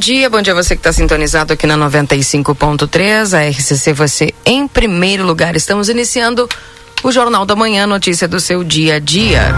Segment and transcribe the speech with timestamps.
[0.00, 0.30] Dia.
[0.30, 3.38] Bom dia você que está sintonizado aqui na 95.3.
[3.38, 5.54] A RCC, você em primeiro lugar.
[5.54, 6.48] Estamos iniciando
[7.04, 9.54] o Jornal da Manhã, notícia do seu dia a dia.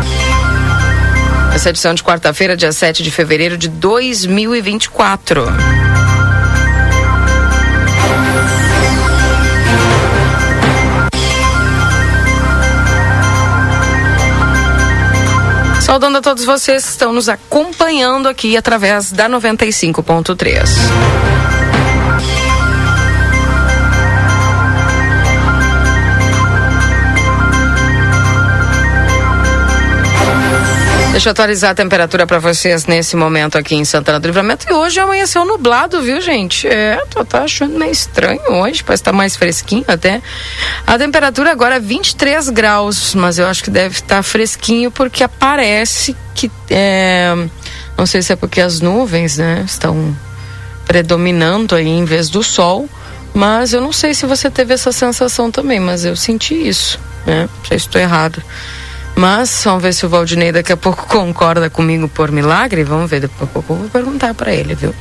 [1.54, 5.44] Essa edição de quarta-feira, dia 7 de fevereiro de 2024.
[15.92, 21.51] Saudando a todos vocês que estão nos acompanhando aqui através da 95.3.
[31.22, 34.66] Deixa eu atualizar a temperatura para vocês nesse momento aqui em Santana do Livramento.
[34.68, 36.66] E hoje amanheceu nublado, viu, gente?
[36.66, 40.20] É, tô tá achando meio estranho hoje, parece estar tá mais fresquinho até.
[40.84, 45.22] A temperatura agora é 23 graus, mas eu acho que deve estar tá fresquinho porque
[45.22, 46.50] aparece que.
[46.68, 47.32] É,
[47.96, 50.16] não sei se é porque as nuvens, né, estão
[50.84, 52.88] predominando aí em vez do sol.
[53.32, 57.48] Mas eu não sei se você teve essa sensação também, mas eu senti isso, né?
[57.68, 58.42] Se estou errado.
[59.14, 62.82] Mas vamos ver se o Valdinei daqui a pouco concorda comigo por milagre.
[62.82, 64.94] Vamos ver, daqui a pouco eu vou perguntar para ele, viu?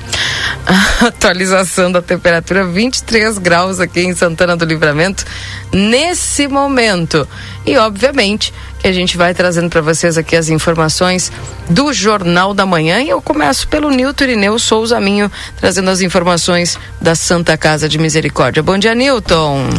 [0.66, 5.26] A atualização da temperatura 23 graus aqui em Santana do Livramento
[5.72, 7.28] nesse momento.
[7.66, 11.32] E obviamente que a gente vai trazendo para vocês aqui as informações
[11.70, 16.78] do Jornal da Manhã e eu começo pelo Nilton Irineu Souza Minho trazendo as informações
[17.00, 18.62] da Santa Casa de Misericórdia.
[18.62, 19.70] Bom dia, Nilton.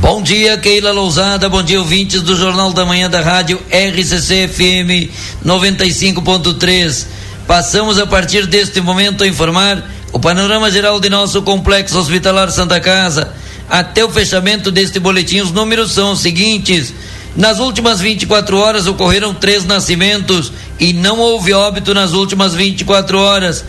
[0.00, 1.48] Bom dia, Keila Lousada.
[1.48, 5.10] Bom dia, ouvintes do Jornal da Manhã da Rádio RCC FM
[5.44, 7.04] 95.3.
[7.48, 12.78] Passamos a partir deste momento a informar o panorama geral de nosso complexo hospitalar Santa
[12.78, 13.34] Casa.
[13.68, 16.94] Até o fechamento deste boletim, os números são os seguintes.
[17.36, 23.64] Nas últimas 24 horas ocorreram três nascimentos e não houve óbito nas últimas 24 horas.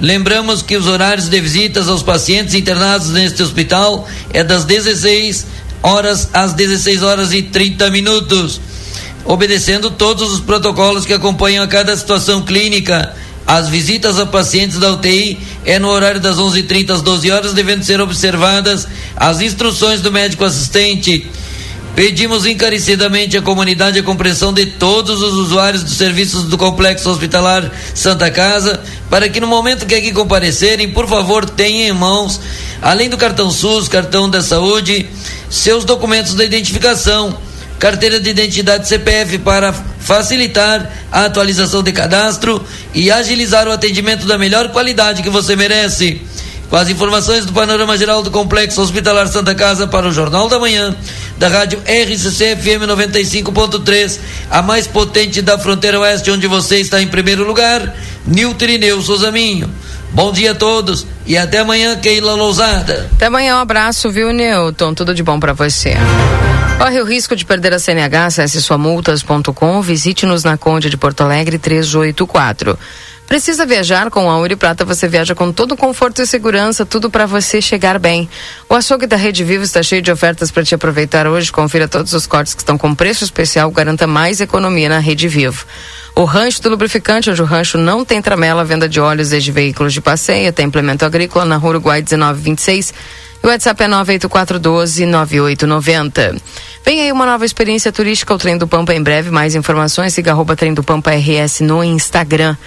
[0.00, 5.46] Lembramos que os horários de visitas aos pacientes internados neste hospital é das 16
[5.82, 8.60] horas às 16 horas e 30 minutos,
[9.24, 13.14] obedecendo todos os protocolos que acompanham a cada situação clínica.
[13.46, 17.82] As visitas a pacientes da UTI é no horário das 11:30 às 12 horas, devendo
[17.82, 21.26] ser observadas as instruções do médico assistente.
[21.94, 27.70] Pedimos encarecidamente à comunidade a compreensão de todos os usuários dos serviços do Complexo Hospitalar
[27.94, 32.40] Santa Casa, para que no momento que aqui comparecerem, por favor, tenham em mãos,
[32.80, 35.06] além do cartão SUS, cartão da saúde,
[35.50, 37.36] seus documentos de identificação,
[37.78, 42.64] carteira de identidade CPF para facilitar a atualização de cadastro
[42.94, 46.22] e agilizar o atendimento da melhor qualidade que você merece.
[46.72, 50.58] Com as informações do panorama geral do Complexo Hospitalar Santa Casa para o Jornal da
[50.58, 50.96] Manhã,
[51.36, 54.18] da rádio RCC FM 95.3,
[54.50, 57.94] a mais potente da fronteira oeste, onde você está em primeiro lugar,
[58.26, 59.70] Nilton Ineu Souzaminho.
[60.12, 63.10] Bom dia a todos e até amanhã, Keila Lousada.
[63.16, 64.94] Até amanhã, um abraço, viu, Newton?
[64.94, 65.94] Tudo de bom para você.
[66.78, 71.58] Corre o risco de perder a CNH, acesse suamultas.com, visite-nos na Conde de Porto Alegre
[71.58, 72.78] 384.
[73.32, 74.84] Precisa viajar com a Ouro Prata?
[74.84, 78.28] Você viaja com todo conforto e segurança, tudo para você chegar bem.
[78.68, 81.50] O açougue da Rede Vivo está cheio de ofertas para te aproveitar hoje.
[81.50, 83.70] Confira todos os cortes que estão com preço especial.
[83.70, 85.64] Garanta mais economia na Rede Vivo.
[86.14, 89.94] O Rancho do Lubrificante, onde o rancho não tem tramela, venda de óleos desde veículos
[89.94, 92.92] de passeio tem implemento agrícola na Rua Uruguai 1926.
[93.42, 96.38] O WhatsApp é 984129890.
[96.84, 99.30] Vem aí uma nova experiência turística, o Trem do Pampa em breve.
[99.30, 102.58] Mais informações, siga arroba Trem do Pampa RS no Instagram.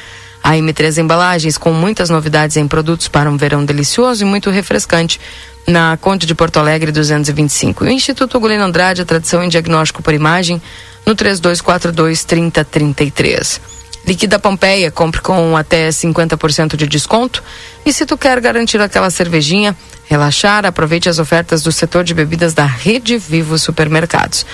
[0.45, 5.19] A M3 Embalagens com muitas novidades em produtos para um verão delicioso e muito refrescante.
[5.67, 7.83] Na Conde de Porto Alegre 225.
[7.83, 10.61] O Instituto Golino Andrade, a tradição em diagnóstico por imagem
[11.03, 13.59] no 3242 3033.
[14.05, 17.43] Liquida Pompeia, compre com até 50% de desconto.
[17.83, 19.75] E se tu quer garantir aquela cervejinha,
[20.05, 24.45] relaxar, aproveite as ofertas do setor de bebidas da Rede Vivo Supermercados.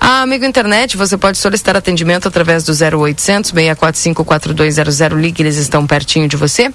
[0.00, 5.18] A Amigo Internet, você pode solicitar atendimento através do 0800 645 4200.
[5.18, 6.72] Ligue, eles estão pertinho de você.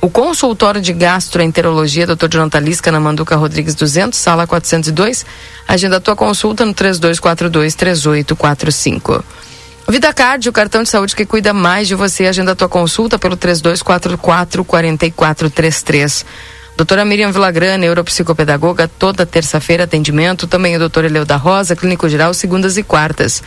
[0.00, 2.28] O consultório de gastroenterologia, Dr.
[2.28, 5.24] Jonathan Lisca, na Manduca Rodrigues 200, sala 402.
[5.66, 9.24] Agenda a tua consulta no 3242 3845.
[9.88, 12.26] Vida Card, o cartão de saúde que cuida mais de você.
[12.26, 16.26] Agenda a tua consulta pelo 3244 4433.
[16.76, 20.46] Doutora Miriam Villagrana, neuropsicopedagoga, toda terça-feira atendimento.
[20.46, 23.42] Também o doutor Eleu da Rosa, clínico geral, segundas e quartas.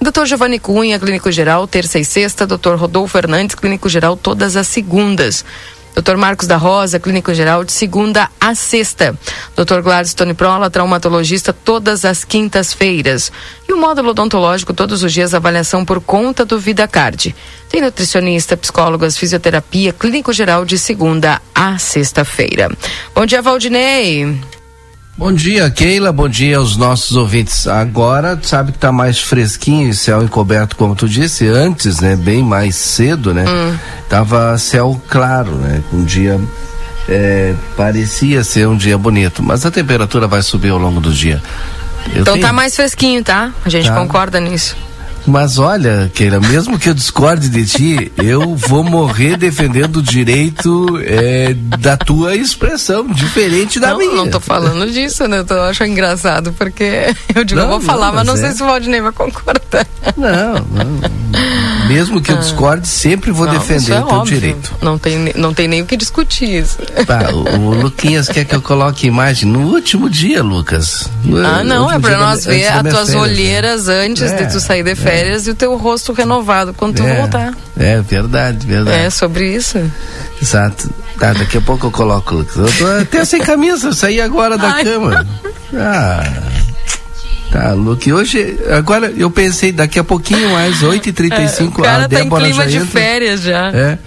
[0.00, 2.44] Doutor Giovanni Cunha, clínico geral, terça e sexta.
[2.44, 5.44] Doutor Rodolfo Fernandes, clínico geral, todas as segundas.
[5.94, 6.16] Dr.
[6.16, 9.16] Marcos da Rosa, clínico geral, de segunda a sexta.
[9.54, 9.80] Dr.
[9.82, 13.30] Gladstone Prola, traumatologista, todas as quintas-feiras.
[13.68, 17.34] E o módulo odontológico, todos os dias, avaliação por conta do VidaCard.
[17.68, 22.70] Tem nutricionista, psicólogas, fisioterapia, clínico geral, de segunda a sexta-feira.
[23.14, 24.61] Bom dia, Valdinei.
[25.16, 26.10] Bom dia, Keila.
[26.10, 27.66] Bom dia aos nossos ouvintes.
[27.66, 32.16] Agora, sabe que tá mais fresquinho e céu encoberto, como tu disse, antes, né?
[32.16, 33.44] Bem mais cedo, né?
[33.46, 33.76] Hum.
[34.08, 35.82] Tava céu claro, né?
[35.92, 36.40] Um dia
[37.08, 41.42] é, parecia ser um dia bonito, mas a temperatura vai subir ao longo do dia.
[42.14, 42.46] Eu então tenho...
[42.46, 43.52] tá mais fresquinho, tá?
[43.64, 43.94] A gente tá.
[43.94, 44.76] concorda nisso.
[45.26, 50.98] Mas olha, Keila, mesmo que eu discorde de ti, eu vou morrer defendendo o direito
[51.04, 54.12] é, da tua expressão, diferente da não, minha.
[54.12, 55.44] Não tô falando disso, né?
[55.48, 58.48] Eu acho engraçado, porque eu digo, não, eu vou falar, não, mas, mas não é.
[58.48, 59.86] sei se o Valdinei vai concordar.
[60.16, 61.22] Não, não.
[61.88, 62.40] Mesmo que eu ah.
[62.40, 64.34] discorde, sempre vou defender é o teu óbvio.
[64.34, 64.72] direito.
[64.80, 66.78] Não tem, não tem nem o que discutir isso.
[67.06, 71.08] Tá, o, o Luquinhas quer que eu coloque imagem no último dia, Lucas.
[71.24, 74.06] No, ah, não, é pra nós ver as tuas férias, olheiras né?
[74.06, 75.11] antes é, de tu sair de férias.
[75.16, 77.54] Férias e o teu rosto renovado quando tu é, voltar.
[77.78, 78.96] É, verdade, verdade.
[78.96, 79.78] É sobre isso.
[80.40, 80.90] Exato.
[81.18, 82.34] Tá, daqui a pouco eu coloco.
[82.56, 84.84] Eu tô até sem camisa, eu saí agora da Ai.
[84.84, 85.26] cama.
[85.74, 86.22] Ah.
[87.52, 88.10] Tá, Luke.
[88.10, 92.64] Hoje, agora eu pensei, daqui a pouquinho mais, 8h35, é, a Débora tá em clima
[92.64, 93.70] já de entra, férias já.
[93.72, 93.98] É.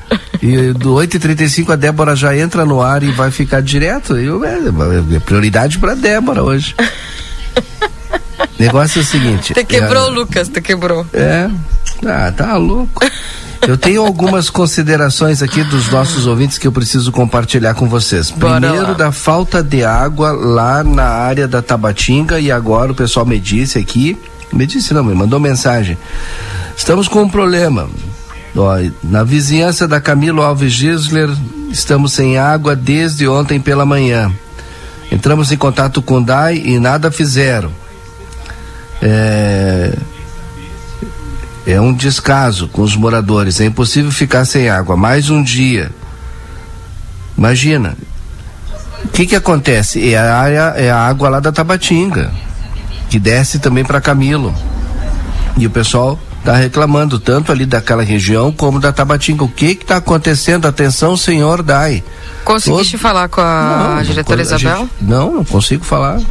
[0.41, 4.17] E do 8h35 a Débora já entra no ar e vai ficar direto.
[4.17, 4.57] Eu, é,
[5.15, 6.75] é prioridade pra Débora hoje.
[8.59, 9.53] Negócio é o seguinte.
[9.53, 11.05] Te quebrou, é, Lucas, te quebrou.
[11.13, 11.49] É.
[12.05, 13.03] Ah, tá louco.
[13.67, 18.29] Eu tenho algumas considerações aqui dos nossos ouvintes que eu preciso compartilhar com vocês.
[18.29, 23.39] Primeiro, da falta de água lá na área da Tabatinga, e agora o pessoal me
[23.39, 24.17] disse aqui,
[24.53, 25.97] me disse não, me mandou mensagem.
[26.77, 27.89] Estamos com um problema.
[28.55, 31.29] Ó, na vizinhança da Camilo Alves Gisler,
[31.71, 34.31] estamos sem água desde ontem pela manhã.
[35.11, 37.71] Entramos em contato com o DAI e nada fizeram.
[39.01, 39.97] É,
[41.67, 43.59] é um descaso com os moradores.
[43.59, 45.91] É impossível ficar sem água mais um dia.
[47.37, 47.97] Imagina.
[49.03, 50.13] O que que acontece?
[50.13, 52.31] É a área, é a água lá da Tabatinga,
[53.09, 54.53] que desce também para Camilo.
[55.57, 59.43] E o pessoal está reclamando tanto ali daquela região como da Tabatinga.
[59.43, 60.67] O que que está acontecendo?
[60.67, 62.03] Atenção, senhor Dai.
[62.43, 63.01] Conseguiste Todo...
[63.01, 64.81] falar com a não, diretora Isabel?
[64.81, 66.21] Gente, não, não consigo falar.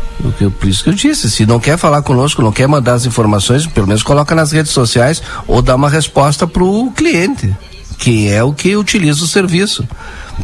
[0.60, 1.28] Por isso que eu disse.
[1.28, 4.70] Se não quer falar conosco, não quer mandar as informações, pelo menos coloca nas redes
[4.70, 7.52] sociais ou dá uma resposta para o cliente,
[7.98, 9.86] que é o que utiliza o serviço.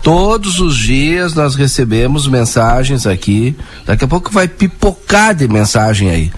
[0.03, 3.57] Todos os dias nós recebemos mensagens aqui.
[3.87, 6.33] Daqui a pouco vai pipocar de mensagem aí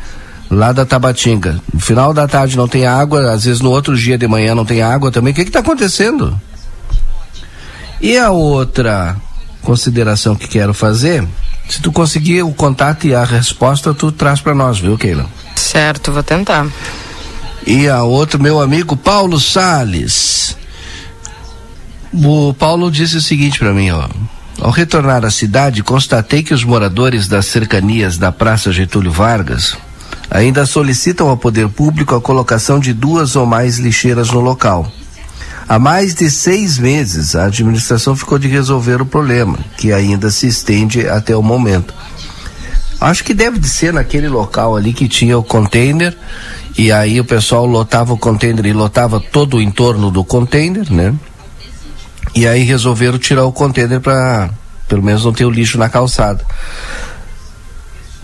[0.52, 1.60] lá da Tabatinga.
[1.72, 4.64] No final da tarde não tem água, às vezes no outro dia de manhã não
[4.64, 5.32] tem água também.
[5.32, 6.38] O que está acontecendo?
[8.00, 9.16] E a outra
[9.62, 11.26] consideração que quero fazer,
[11.69, 15.27] se tu conseguir o contato e a resposta, tu traz para nós, viu, Keila?
[15.56, 16.67] Certo, vou tentar.
[17.67, 20.56] E a outra, meu amigo Paulo Sales.
[22.12, 24.06] O Paulo disse o seguinte para mim, ó.
[24.60, 29.77] Ao retornar à cidade, constatei que os moradores das cercanias da Praça Getúlio Vargas
[30.32, 34.91] ainda solicitam ao poder público a colocação de duas ou mais lixeiras no local.
[35.69, 40.46] Há mais de seis meses, a administração ficou de resolver o problema, que ainda se
[40.46, 41.94] estende até o momento.
[42.98, 46.17] Acho que deve de ser naquele local ali que tinha o container,
[46.79, 51.15] e aí o pessoal lotava o container e lotava todo o entorno do container, né?
[52.34, 54.48] E aí resolveram tirar o container para
[54.89, 56.44] pelo menos não ter o lixo na calçada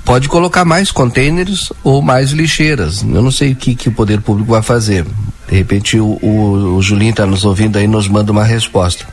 [0.09, 3.03] pode colocar mais containers ou mais lixeiras.
[3.03, 5.05] Eu não sei o que, que o poder público vai fazer.
[5.47, 9.07] De repente o, o, o Julinho está nos ouvindo aí nos manda uma resposta.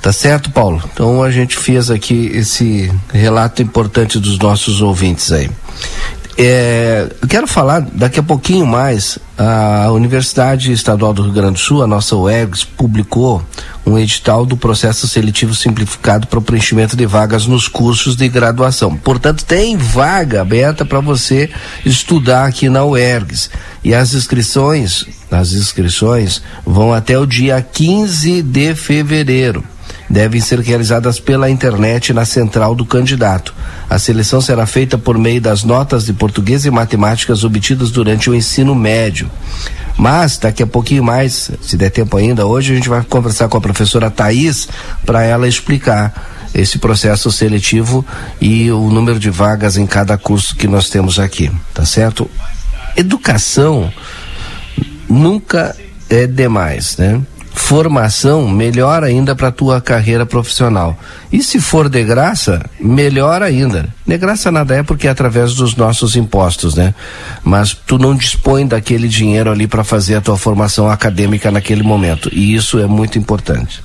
[0.00, 0.80] Tá certo, Paulo?
[0.92, 5.50] Então a gente fez aqui esse relato importante dos nossos ouvintes aí.
[6.40, 9.18] É, eu quero falar daqui a pouquinho mais.
[9.36, 13.42] A Universidade Estadual do Rio Grande do Sul, a nossa UERGS, publicou
[13.84, 18.96] um edital do processo seletivo simplificado para o preenchimento de vagas nos cursos de graduação.
[18.96, 21.50] Portanto, tem vaga aberta para você
[21.84, 23.50] estudar aqui na UERGS.
[23.82, 29.64] E as inscrições, as inscrições vão até o dia 15 de fevereiro
[30.08, 33.54] devem ser realizadas pela internet na central do candidato.
[33.88, 38.34] A seleção será feita por meio das notas de português e matemáticas obtidas durante o
[38.34, 39.30] ensino médio.
[39.96, 43.58] Mas daqui a pouquinho mais, se der tempo ainda, hoje a gente vai conversar com
[43.58, 44.68] a professora Thais
[45.04, 48.04] para ela explicar esse processo seletivo
[48.40, 52.30] e o número de vagas em cada curso que nós temos aqui, tá certo?
[52.96, 53.92] Educação
[55.08, 55.76] nunca
[56.08, 57.20] é demais, né?
[57.58, 60.96] Formação, melhor ainda para tua carreira profissional.
[61.30, 63.92] E se for de graça, melhor ainda.
[64.06, 66.94] De graça nada é porque é através dos nossos impostos, né?
[67.42, 72.30] Mas tu não dispõe daquele dinheiro ali para fazer a tua formação acadêmica naquele momento.
[72.32, 73.82] E isso é muito importante.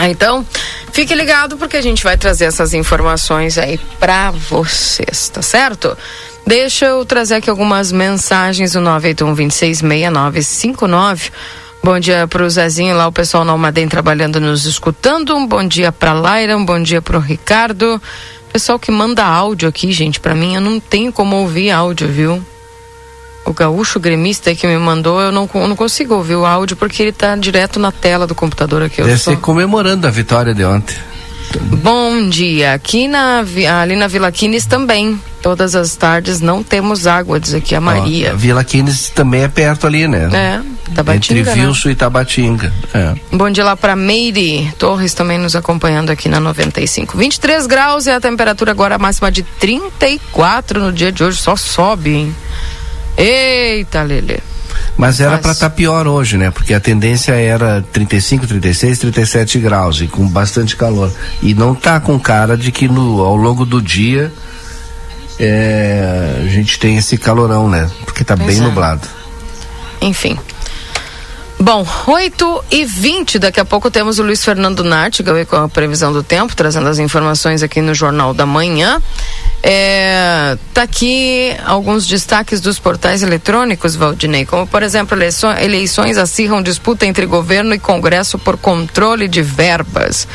[0.00, 0.44] Então,
[0.92, 5.96] fique ligado porque a gente vai trazer essas informações aí para vocês, tá certo?
[6.46, 11.30] Deixa eu trazer aqui algumas mensagens no 981 266959
[11.86, 15.36] Bom dia para o Zezinho lá, o pessoal na Almaden trabalhando nos escutando.
[15.36, 18.02] Um bom dia para Laira, um bom dia para o Ricardo.
[18.52, 22.44] Pessoal que manda áudio aqui, gente, para mim eu não tenho como ouvir áudio, viu?
[23.44, 27.10] O gaúcho gremista que me mandou, eu não, não consigo ouvir o áudio porque ele
[27.10, 29.00] está direto na tela do computador aqui.
[29.00, 30.96] Deve ser comemorando a vitória de ontem.
[31.82, 32.74] Bom dia.
[32.74, 33.44] Aqui na,
[33.80, 35.20] ali na Vila Quines também.
[35.42, 38.30] Todas as tardes não temos água, diz aqui a Maria.
[38.30, 40.28] Ó, a Vila Quines também é perto ali, né?
[40.32, 41.40] É, Tabatinga.
[41.40, 41.92] Entre Vilso né?
[41.92, 42.72] e Tabatinga.
[42.92, 43.14] É.
[43.30, 47.16] Bom dia lá para Meire Torres também nos acompanhando aqui na 95.
[47.16, 51.38] 23 graus e a temperatura agora máxima de 34 no dia de hoje.
[51.38, 52.36] Só sobe, hein?
[53.16, 54.42] Eita, Lele.
[54.96, 56.50] Mas era para estar tá pior hoje, né?
[56.50, 61.12] Porque a tendência era 35, 36, 37 graus e com bastante calor.
[61.42, 64.32] E não tá com cara de que no, ao longo do dia
[65.38, 67.90] é, a gente tem esse calorão, né?
[68.04, 68.60] Porque tá pois bem é.
[68.60, 69.06] nublado.
[70.00, 70.38] Enfim.
[71.58, 76.12] Bom, 8 e 20 daqui a pouco temos o Luiz Fernando Nartigal com a previsão
[76.12, 79.02] do tempo, trazendo as informações aqui no Jornal da Manhã.
[79.62, 86.62] É, tá aqui alguns destaques dos portais eletrônicos, Valdinei, como por exemplo, eleições, eleições acirram
[86.62, 90.28] disputa entre governo e Congresso por controle de verbas.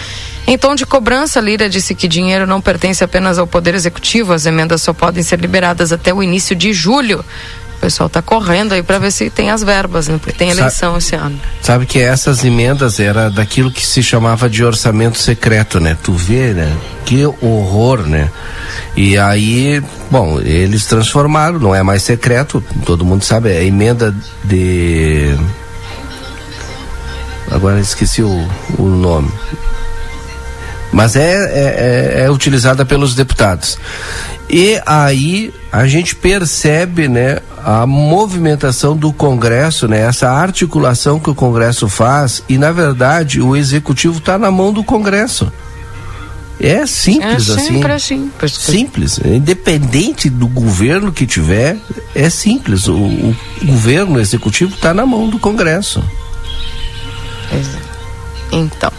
[0.48, 4.48] Em tom de cobrança, Lira disse que dinheiro não pertence apenas ao Poder Executivo, as
[4.48, 7.24] emendas só podem ser liberadas até o início de julho.
[7.82, 10.20] O pessoal está correndo aí para ver se tem as verbas, né?
[10.22, 11.42] Porque tem eleição sabe, esse ano.
[11.64, 15.98] Sabe que essas emendas era daquilo que se chamava de orçamento secreto, né?
[16.04, 16.72] Tu vê, né?
[17.06, 18.30] Que horror, né?
[18.96, 25.36] E aí, bom, eles transformaram, não é mais secreto, todo mundo sabe, é emenda de.
[27.50, 28.48] Agora esqueci o,
[28.78, 29.32] o nome
[30.92, 33.78] mas é, é, é, é utilizada pelos deputados.
[34.50, 41.36] E aí a gente percebe, né, a movimentação do Congresso, né, essa articulação que o
[41.36, 45.52] Congresso faz e na verdade o executivo está na mão do Congresso.
[46.60, 47.82] É simples é assim.
[47.96, 48.32] assim.
[48.48, 49.20] Simples.
[49.26, 51.76] Independente do governo que tiver,
[52.14, 52.88] é simples.
[52.88, 56.04] O, o governo executivo está na mão do Congresso.
[58.52, 58.92] Então.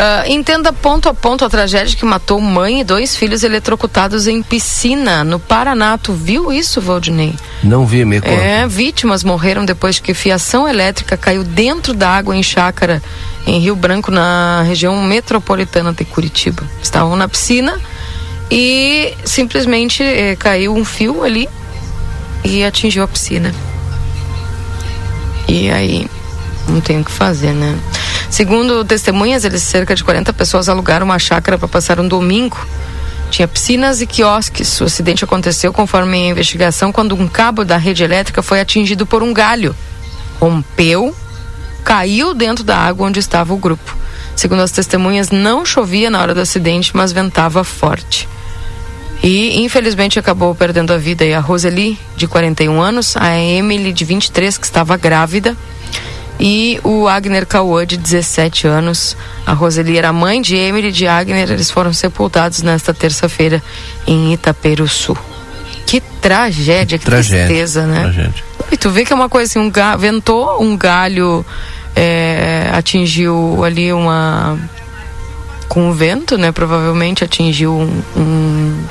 [0.00, 4.42] Uh, entenda ponto a ponto a tragédia que matou mãe e dois filhos eletrocutados em
[4.42, 5.98] piscina no Paraná.
[5.98, 7.34] Tu viu isso, Valdinei?
[7.62, 8.32] Não vi, me conta.
[8.32, 13.02] É, vítimas morreram depois que fiação elétrica caiu dentro da água em chácara
[13.46, 16.62] em Rio Branco, na região metropolitana de Curitiba.
[16.82, 17.78] Estavam na piscina
[18.50, 21.46] e simplesmente eh, caiu um fio ali
[22.42, 23.54] e atingiu a piscina.
[25.46, 26.08] E aí,
[26.66, 27.78] não tem o que fazer, né?
[28.30, 32.64] Segundo testemunhas, eles cerca de 40 pessoas alugaram uma chácara para passar um domingo.
[33.28, 34.80] Tinha piscinas e quiosques.
[34.80, 39.22] O acidente aconteceu conforme a investigação quando um cabo da rede elétrica foi atingido por
[39.22, 39.74] um galho.
[40.40, 41.14] Rompeu,
[41.84, 43.96] caiu dentro da água onde estava o grupo.
[44.36, 48.28] Segundo as testemunhas, não chovia na hora do acidente, mas ventava forte.
[49.22, 54.56] E infelizmente acabou perdendo a vida a Roseli, de 41 anos, a Emily, de 23,
[54.56, 55.56] que estava grávida,
[56.40, 59.16] e o Agner Cauã, de 17 anos.
[59.44, 61.50] A Roseli era mãe de Emily de Agner.
[61.50, 63.62] Eles foram sepultados nesta terça-feira
[64.06, 65.16] em Itaperuçu.
[65.86, 68.02] Que tragédia, que tragédia, tristeza, né?
[68.02, 68.44] Tragédia.
[68.72, 71.44] E tu vê que é uma coisa assim, um ventou um galho,
[71.94, 72.70] é...
[72.72, 74.58] atingiu ali uma.
[75.68, 76.50] Com o vento, né?
[76.50, 78.84] Provavelmente atingiu um, um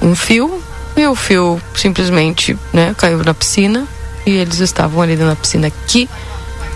[0.00, 0.62] um fio
[0.96, 3.86] e o fio simplesmente né, caiu na piscina
[4.28, 5.70] e eles estavam ali na piscina.
[5.86, 6.08] Que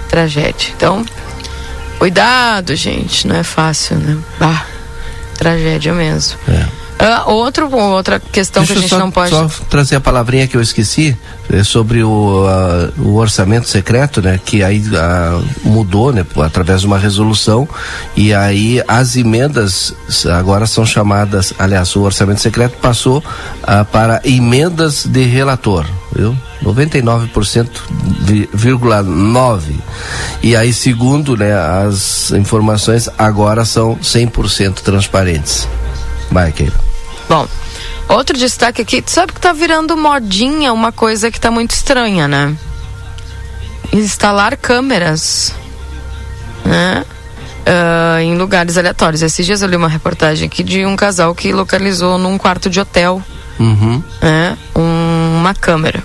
[0.09, 0.73] tragédia.
[0.76, 1.04] Então,
[1.99, 4.16] cuidado, gente, não é fácil, né?
[4.40, 4.64] Ah,
[5.37, 6.38] tragédia mesmo.
[6.49, 6.82] É.
[7.02, 9.30] Uh, outro, outra questão Deixa que a gente só, não pode.
[9.30, 11.16] Só trazer a palavrinha que eu esqueci
[11.50, 14.38] é sobre o, uh, o orçamento secreto, né?
[14.44, 16.25] Que aí uh, mudou, né?
[16.37, 17.68] Através de uma resolução
[18.16, 19.92] e aí as emendas
[20.32, 23.23] agora são chamadas, aliás, o orçamento secreto passou
[23.90, 26.37] para emendas de relator, viu?
[26.62, 29.62] 99,9.
[30.42, 35.66] E aí, segundo né, as informações, agora são 100% transparentes.
[36.31, 36.78] Vai, Keila.
[37.28, 37.49] Bom,
[38.09, 42.57] outro destaque aqui, sabe que tá virando modinha uma coisa que tá muito estranha, né?
[43.92, 45.54] Instalar câmeras,
[46.64, 47.04] né?
[47.62, 49.23] Uh, em lugares aleatórios.
[49.23, 52.81] Esses dias eu li uma reportagem aqui de um casal que localizou num quarto de
[52.81, 53.23] hotel
[53.59, 54.02] uhum.
[54.21, 54.57] né?
[54.76, 55.12] Um,
[55.42, 56.02] uma câmera.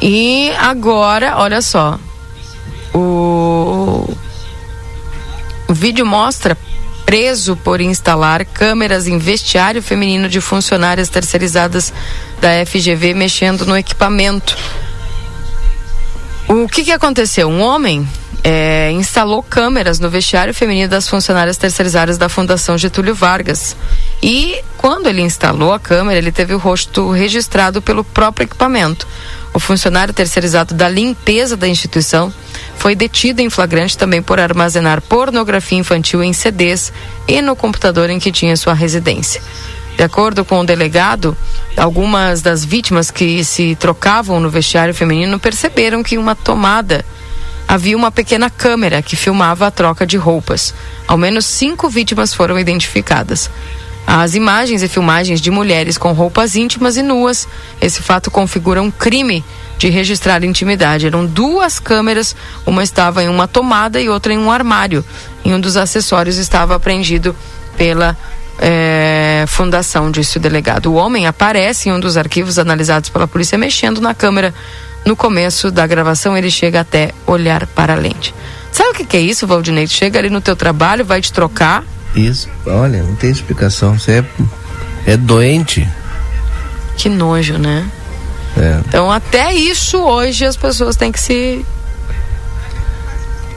[0.00, 1.98] E agora, olha só,
[2.94, 4.08] o,
[5.68, 6.56] o vídeo mostra
[7.04, 11.92] preso por instalar câmeras em vestiário feminino de funcionárias terceirizadas
[12.40, 14.56] da FGV mexendo no equipamento.
[16.48, 17.48] O que, que aconteceu?
[17.48, 18.08] Um homem
[18.42, 23.76] é, instalou câmeras no vestiário feminino das funcionárias terceirizadas da Fundação Getúlio Vargas.
[24.22, 29.06] E quando ele instalou a câmera, ele teve o rosto registrado pelo próprio equipamento.
[29.52, 32.32] O funcionário terceirizado da limpeza da instituição
[32.76, 36.92] foi detido em flagrante também por armazenar pornografia infantil em CDs
[37.26, 39.42] e no computador em que tinha sua residência.
[39.96, 41.36] De acordo com o delegado,
[41.76, 47.04] algumas das vítimas que se trocavam no vestiário feminino perceberam que uma tomada
[47.70, 50.74] havia uma pequena câmera que filmava a troca de roupas.
[51.06, 53.48] Ao menos cinco vítimas foram identificadas.
[54.04, 57.46] As imagens e filmagens de mulheres com roupas íntimas e nuas,
[57.80, 59.44] esse fato configura um crime
[59.78, 61.06] de registrar intimidade.
[61.06, 62.34] Eram duas câmeras,
[62.66, 65.04] uma estava em uma tomada e outra em um armário.
[65.44, 67.36] E um dos acessórios estava apreendido
[67.76, 68.18] pela
[68.58, 70.86] é, fundação, disse o delegado.
[70.86, 74.52] O homem aparece em um dos arquivos analisados pela polícia mexendo na câmera.
[75.04, 78.34] No começo da gravação, ele chega até olhar para a lente.
[78.70, 79.86] Sabe o que, que é isso, Valdinei?
[79.86, 81.84] Chega ali no teu trabalho, vai te trocar.
[82.14, 83.98] Isso, olha, não tem explicação.
[83.98, 84.18] Você
[85.06, 85.88] é, é doente.
[86.96, 87.88] Que nojo, né?
[88.56, 88.80] É.
[88.86, 91.64] Então, até isso hoje as pessoas têm que se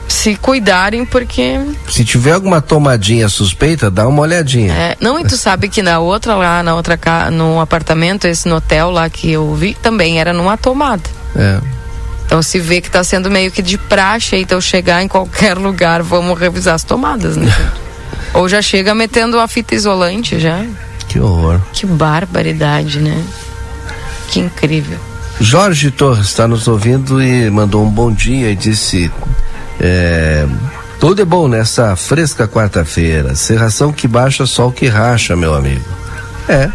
[0.06, 5.36] se cuidarem porque se tiver alguma tomadinha suspeita dá uma olhadinha é, não e tu
[5.36, 6.98] sabe que na outra lá na outra
[7.32, 11.02] no apartamento esse no hotel lá que eu vi também era numa tomada
[11.36, 11.60] é.
[12.26, 16.02] então se vê que está sendo meio que de praxe então chegar em qualquer lugar
[16.02, 17.52] vamos revisar as tomadas né
[18.34, 20.64] ou já chega metendo a fita isolante já
[21.08, 23.24] que horror que barbaridade né
[24.28, 24.98] que incrível.
[25.40, 29.10] Jorge Torres está nos ouvindo e mandou um bom dia e disse:
[29.80, 30.46] é,
[31.00, 33.34] tudo é bom nessa fresca quarta-feira.
[33.34, 35.84] Serração que baixa, sol que racha, meu amigo.
[36.48, 36.70] É,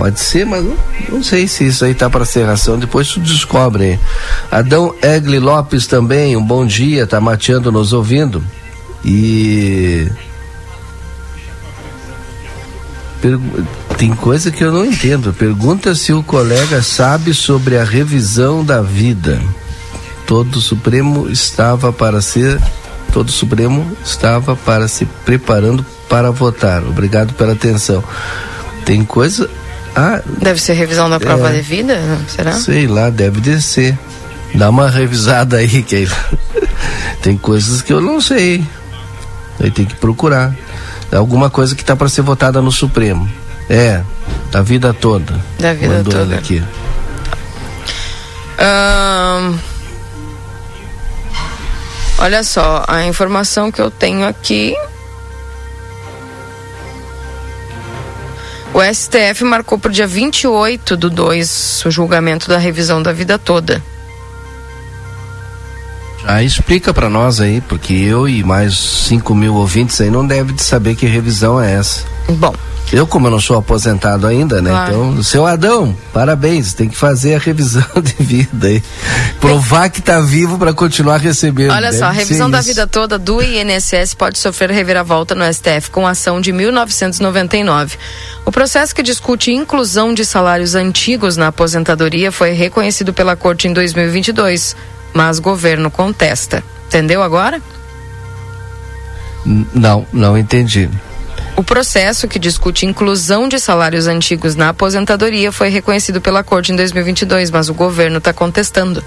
[0.00, 0.76] pode ser, mas não,
[1.10, 2.78] não sei se isso aí tá para serração.
[2.78, 4.00] Depois tu descobre.
[4.50, 8.42] Adão Egli Lopes também, um bom dia, tá mateando nos ouvindo.
[9.04, 10.10] E.
[13.98, 15.34] Tem coisa que eu não entendo.
[15.34, 19.38] Pergunta se o colega sabe sobre a revisão da vida.
[20.26, 22.58] Todo Supremo estava para ser.
[23.12, 26.82] Todo Supremo estava para se preparando para votar.
[26.84, 28.02] Obrigado pela atenção.
[28.86, 29.60] Tem coisa.
[29.94, 31.98] Ah, deve ser revisão da prova é, de vida?
[32.28, 32.52] Será?
[32.52, 33.98] Sei lá, deve descer.
[34.54, 36.08] Dá uma revisada aí, que
[37.22, 38.64] tem coisas que eu não sei.
[39.60, 40.54] Aí tem que procurar.
[41.12, 43.28] Alguma coisa que está para ser votada no Supremo.
[43.68, 44.02] É,
[44.50, 45.38] da vida toda.
[45.58, 46.34] Da vida Mandou toda.
[46.34, 46.62] aqui.
[48.60, 49.58] Um,
[52.18, 54.74] olha só, a informação que eu tenho aqui.
[58.72, 63.36] O STF marcou para o dia 28 do 2 o julgamento da revisão da vida
[63.36, 63.82] toda.
[66.22, 70.54] Já explica para nós aí, porque eu e mais 5 mil ouvintes aí não devem
[70.54, 72.04] de saber que revisão é essa.
[72.28, 72.54] Bom,
[72.92, 74.70] eu, como eu não sou aposentado ainda, né?
[74.70, 74.92] Claro.
[74.92, 78.82] Então, seu Adão, parabéns, tem que fazer a revisão de vida aí.
[79.40, 81.70] Provar que está vivo para continuar recebendo.
[81.70, 86.04] Olha só, a revisão da vida toda do INSS pode sofrer reviravolta no STF com
[86.04, 87.96] ação de 1999.
[88.44, 93.72] O processo que discute inclusão de salários antigos na aposentadoria foi reconhecido pela Corte em
[93.72, 94.74] 2022,
[95.12, 96.62] mas o governo contesta.
[96.86, 97.60] Entendeu agora?
[99.44, 100.88] Não, não entendi.
[101.56, 106.76] O processo que discute inclusão de salários antigos na aposentadoria foi reconhecido pela Corte em
[106.76, 109.02] 2022, mas o governo está contestando.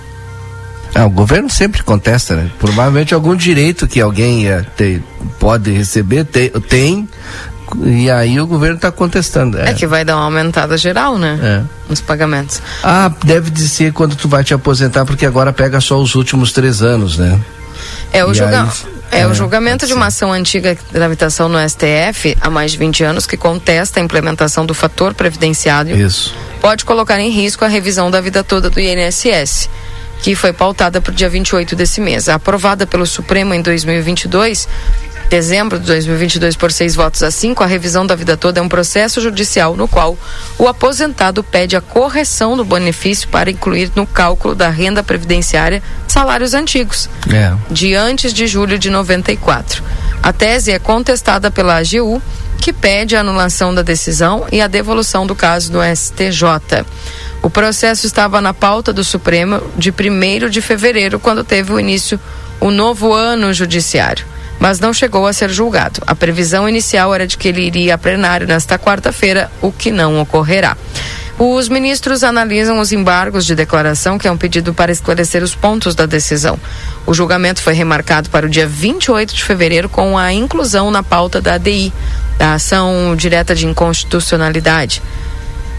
[0.95, 2.51] Ah, o governo sempre contesta, né?
[2.59, 5.01] Provavelmente algum direito que alguém é, ter,
[5.39, 7.09] pode receber tem, tem,
[7.81, 9.57] e aí o governo está contestando.
[9.57, 9.69] É.
[9.69, 9.73] é.
[9.73, 11.39] que vai dar uma aumentada geral, né?
[11.41, 11.61] É.
[11.89, 12.61] Nos pagamentos.
[12.83, 16.51] Ah, deve de ser quando tu vai te aposentar, porque agora pega só os últimos
[16.51, 17.39] três anos, né?
[18.11, 18.87] É o julgamento.
[19.11, 22.77] É, é, o julgamento de uma ação antiga de tramitação no STF há mais de
[22.77, 25.95] 20 anos que contesta a implementação do fator previdenciário.
[25.95, 26.33] Isso.
[26.59, 29.69] Pode colocar em risco a revisão da vida toda do INSS
[30.23, 32.29] que foi pautada para o dia 28 desse mês.
[32.29, 34.69] Aprovada pelo Supremo em 2022,
[35.33, 38.69] dezembro de 2022 por seis votos a cinco, a revisão da vida toda é um
[38.69, 40.15] processo judicial no qual
[40.59, 46.53] o aposentado pede a correção do benefício para incluir no cálculo da renda previdenciária salários
[46.53, 47.51] antigos, é.
[47.71, 49.83] de antes de julho de 94.
[50.21, 52.21] A tese é contestada pela AGU,
[52.59, 56.85] que pede a anulação da decisão e a devolução do caso do STJ.
[57.41, 62.19] O processo estava na pauta do Supremo de 1 de fevereiro, quando teve o início
[62.59, 64.25] o novo ano judiciário,
[64.63, 66.01] mas não chegou a ser julgado.
[66.07, 70.21] A previsão inicial era de que ele iria a plenário nesta quarta-feira, o que não
[70.21, 70.77] ocorrerá.
[71.37, 75.95] Os ministros analisam os embargos de declaração, que é um pedido para esclarecer os pontos
[75.95, 76.57] da decisão.
[77.05, 81.41] O julgamento foi remarcado para o dia 28 de fevereiro, com a inclusão na pauta
[81.41, 81.91] da ADI,
[82.37, 85.01] da Ação Direta de Inconstitucionalidade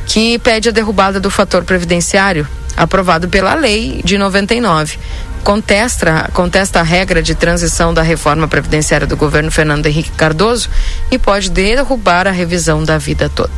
[0.07, 4.99] que pede a derrubada do fator previdenciário, aprovado pela lei de 99.
[5.45, 10.71] Contesta, contesta a regra de transição da reforma previdenciária do governo Fernando Henrique Cardoso
[11.11, 13.53] e pode derrubar a revisão da vida toda.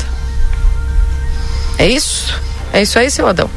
[1.79, 2.35] É isso?
[2.73, 3.49] É isso aí, seu Adão?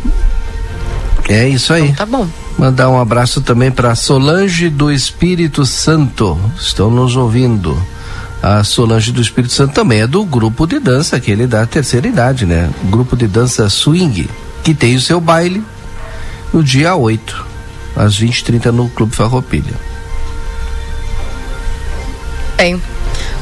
[1.27, 1.85] É isso aí.
[1.85, 2.27] Então, tá bom.
[2.57, 6.39] Mandar um abraço também para Solange do Espírito Santo.
[6.59, 7.81] Estão nos ouvindo
[8.41, 12.45] a Solange do Espírito Santo também é do grupo de dança, aquele da terceira idade,
[12.45, 12.69] né?
[12.85, 14.29] Grupo de dança Swing,
[14.63, 15.63] que tem o seu baile
[16.53, 17.45] no dia 8,
[17.95, 19.73] às 20h30 no Clube Farroupilha.
[22.57, 22.81] Bem,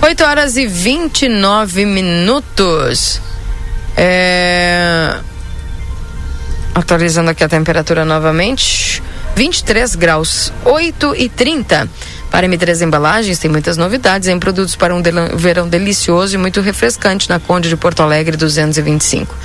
[0.02, 3.20] 8 horas e 29 minutos.
[3.96, 5.20] É...
[6.76, 9.02] Atualizando aqui a temperatura novamente.
[9.36, 11.90] 23 graus, 8 e 30.
[12.30, 15.02] Para M3 Embalagens tem muitas novidades em produtos para um
[15.36, 19.36] verão delicioso e muito refrescante na Conde de Porto Alegre 225.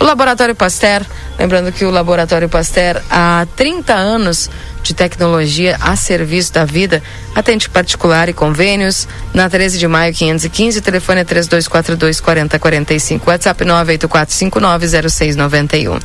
[0.00, 1.02] O Laboratório Pasteur,
[1.38, 4.50] lembrando que o Laboratório Pasteur há 30 anos
[4.82, 7.02] de tecnologia a serviço da vida,
[7.34, 16.02] atende particular e convênios, na 13 de maio 515, telefone é 3242 4045, WhatsApp 984590691.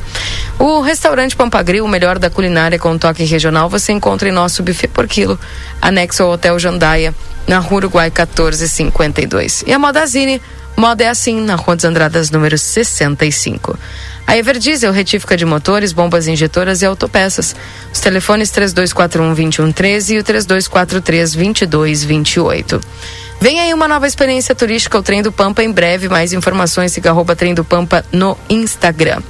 [0.58, 4.88] O restaurante Pampagril, o melhor da culinária com toque regional, você encontra em nosso buffet
[4.88, 5.38] por quilo,
[5.82, 7.14] anexo ao Hotel Jandaia,
[7.46, 9.64] na Rua Uruguai 1452.
[9.66, 10.40] E a Modazine,
[10.78, 13.78] moda é assim, na Rua dos Andradas, número 65.
[14.26, 17.56] A Everdiesel, retífica de motores, bombas injetoras e autopeças.
[17.92, 22.80] Os telefones 3241-2113 e o 3243-2228.
[23.40, 26.08] Vem aí uma nova experiência turística, o Trem do Pampa, em breve.
[26.08, 29.20] Mais informações, siga arroba Trem do Pampa no Instagram.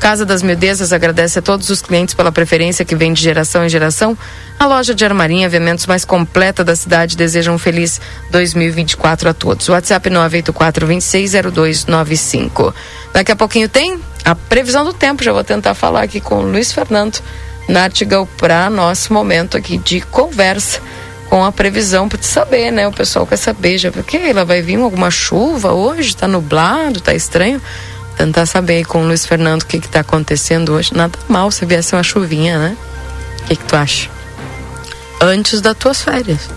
[0.00, 3.68] Casa das Mildezas agradece a todos os clientes pela preferência que vem de geração em
[3.68, 4.16] geração.
[4.58, 9.68] A loja de armarinha, eventos mais completa da cidade, deseja um feliz 2024 a todos.
[9.68, 12.74] WhatsApp 984 260295.
[13.12, 15.22] Daqui a pouquinho tem a previsão do tempo.
[15.22, 17.20] Já vou tentar falar aqui com o Luiz Fernando
[17.68, 20.80] Nartigal para nosso momento aqui de conversa
[21.28, 22.88] com a previsão para te saber, né?
[22.88, 26.16] O pessoal quer saber, já porque ela vai vir alguma chuva hoje?
[26.16, 27.60] Tá nublado, tá estranho?
[28.16, 30.94] Tentar saber com o Luiz Fernando o que está acontecendo hoje.
[30.94, 32.76] Nada mal se viesse uma chuvinha, né?
[33.40, 34.08] O que, que tu acha?
[35.20, 36.48] Antes das tuas férias.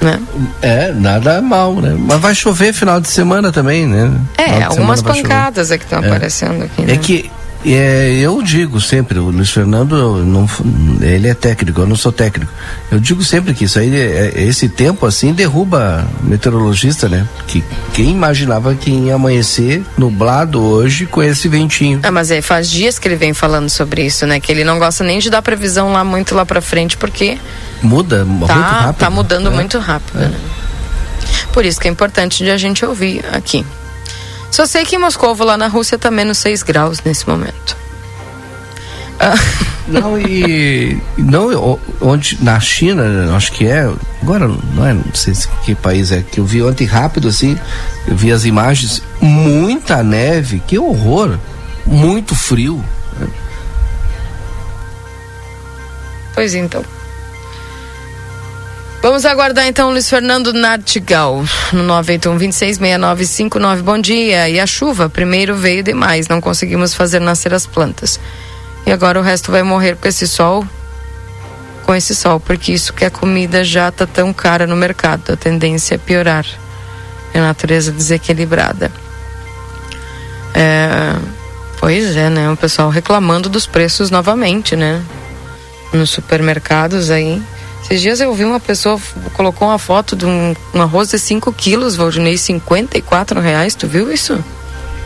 [0.00, 0.20] Né?
[0.60, 1.96] É, nada mal, né?
[1.98, 4.12] Mas vai chover final de semana também, né?
[4.36, 6.06] É, algumas pancadas é que estão é.
[6.06, 6.82] aparecendo aqui.
[6.82, 6.92] Né?
[6.92, 7.30] É que
[7.74, 10.48] é, eu digo sempre, o Luiz Fernando, não,
[11.00, 12.52] ele é técnico, eu não sou técnico.
[12.90, 17.26] Eu digo sempre que isso aí, é, é, esse tempo assim, derruba meteorologista, né?
[17.46, 22.00] Que quem imaginava que ia amanhecer nublado hoje com esse ventinho.
[22.02, 24.38] Ah, mas é, faz dias que ele vem falando sobre isso, né?
[24.38, 27.38] Que ele não gosta nem de dar previsão lá muito lá pra frente, porque.
[27.82, 28.98] Muda tá, muito rápido.
[28.98, 29.50] Tá mudando é.
[29.50, 30.28] muito rápido, é.
[30.28, 30.40] né?
[31.52, 33.64] Por isso que é importante de a gente ouvir aqui.
[34.56, 37.76] Só sei que em Moscou, lá na Rússia, tá menos 6 graus nesse momento.
[39.20, 39.34] Ah.
[39.86, 40.98] Não, e.
[41.18, 43.86] Não, onde, na China, acho que é.
[44.22, 47.58] Agora, não é, não sei que país é, que eu vi ontem rápido assim,
[48.08, 51.38] eu vi as imagens, muita neve, que horror!
[51.84, 52.82] Muito frio.
[56.34, 56.82] Pois então.
[59.02, 64.48] Vamos aguardar então Luiz Fernando Nartigal no 981 Bom dia.
[64.48, 65.08] E a chuva?
[65.08, 68.18] Primeiro veio demais, não conseguimos fazer nascer as plantas.
[68.86, 70.66] E agora o resto vai morrer com esse sol.
[71.84, 75.32] Com esse sol, porque isso que a comida já tá tão cara no mercado.
[75.32, 76.46] A tendência é piorar.
[77.32, 78.90] É a natureza desequilibrada.
[80.54, 81.14] É,
[81.78, 82.50] pois é, né?
[82.50, 85.00] O pessoal reclamando dos preços novamente, né?
[85.92, 87.40] Nos supermercados aí.
[87.88, 89.00] Esses dias eu vi uma pessoa
[89.32, 93.76] colocou uma foto de um, um arroz de 5 quilos, Valdinei, 54 reais.
[93.76, 94.42] Tu viu isso?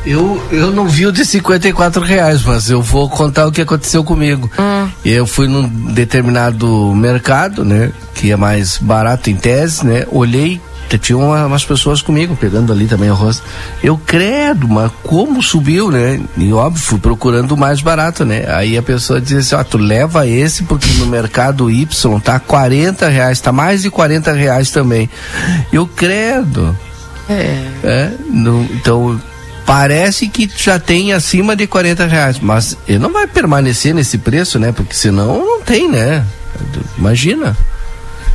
[0.07, 4.03] Eu, eu não vi o de 54 reais, mas eu vou contar o que aconteceu
[4.03, 4.51] comigo.
[4.59, 4.89] Hum.
[5.05, 7.93] Eu fui num determinado mercado, né?
[8.15, 10.07] Que é mais barato em tese, né?
[10.11, 10.59] Olhei
[10.99, 13.43] tinha uma, umas pessoas comigo pegando ali também arroz.
[13.83, 16.21] Eu credo, mas como subiu, né?
[16.37, 18.45] E óbvio, fui procurando o mais barato, né?
[18.49, 21.87] Aí a pessoa dizia assim, ó, tu leva esse porque no mercado Y
[22.21, 25.09] tá 40 reais, tá mais de 40 reais também.
[25.73, 26.77] Eu credo.
[27.29, 27.65] É.
[27.85, 29.21] é então,
[29.65, 34.59] parece que já tem acima de 40 reais, mas ele não vai permanecer nesse preço,
[34.59, 34.73] né?
[34.73, 36.25] Porque senão não tem, né?
[36.99, 37.57] Imagina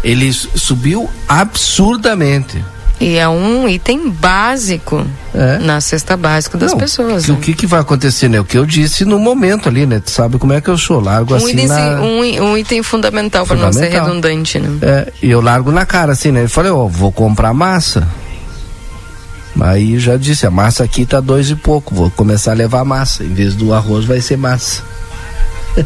[0.06, 2.64] ele subiu absurdamente.
[3.02, 5.58] E é um item básico é.
[5.58, 7.26] na cesta básica das Não, pessoas.
[7.26, 7.38] Que, né?
[7.38, 8.40] O que, que vai acontecer, né?
[8.40, 10.00] O que eu disse no momento ali, né?
[10.00, 12.02] Tu sabe como é que eu sou, largo um assim item, na...
[12.02, 14.78] um, um, item fundamental para não ser redundante, né?
[14.82, 16.44] É, e eu largo na cara assim, né?
[16.44, 18.08] Eu falei, ó, oh, vou comprar massa.
[19.60, 23.24] Aí já disse, a massa aqui tá dois e pouco, vou começar a levar massa.
[23.24, 24.84] Em vez do arroz vai ser massa.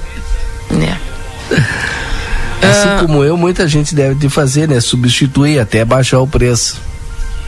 [0.71, 1.08] É.
[2.61, 2.97] Assim ah.
[3.01, 4.79] como eu, muita gente deve de fazer, né?
[4.79, 6.79] Substituir até baixar o preço.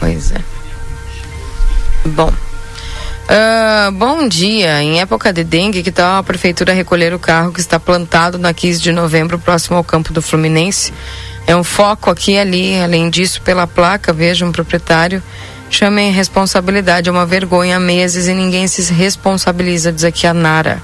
[0.00, 0.40] Pois é.
[2.06, 2.32] Bom.
[3.22, 4.82] Uh, bom dia.
[4.82, 8.52] Em época de dengue, que tal a prefeitura recolher o carro que está plantado na
[8.52, 10.92] 15 de novembro, próximo ao campo do Fluminense?
[11.46, 12.80] É um foco aqui e ali.
[12.80, 15.22] Além disso, pela placa, veja um proprietário.
[15.70, 20.82] Chamem responsabilidade, é uma vergonha há meses e ninguém se responsabiliza, diz aqui a Nara.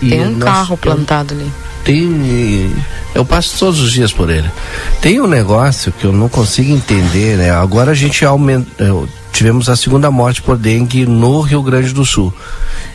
[0.00, 1.50] E Tem um carro plantado ali
[1.88, 2.70] tem.
[3.14, 4.48] Eu passo todos os dias por ele.
[5.00, 7.50] Tem um negócio que eu não consigo entender, né?
[7.50, 8.68] Agora a gente aumenta.
[9.32, 12.32] Tivemos a segunda morte por dengue no Rio Grande do Sul.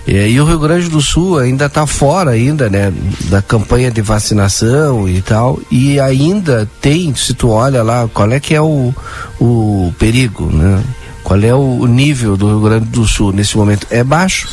[0.05, 2.91] E o Rio Grande do Sul ainda está fora ainda, né,
[3.29, 5.59] da campanha de vacinação e tal.
[5.71, 8.93] E ainda tem, se tu olha lá, qual é que é o,
[9.39, 10.83] o perigo, né?
[11.23, 13.87] Qual é o nível do Rio Grande do Sul nesse momento?
[13.89, 14.47] É baixo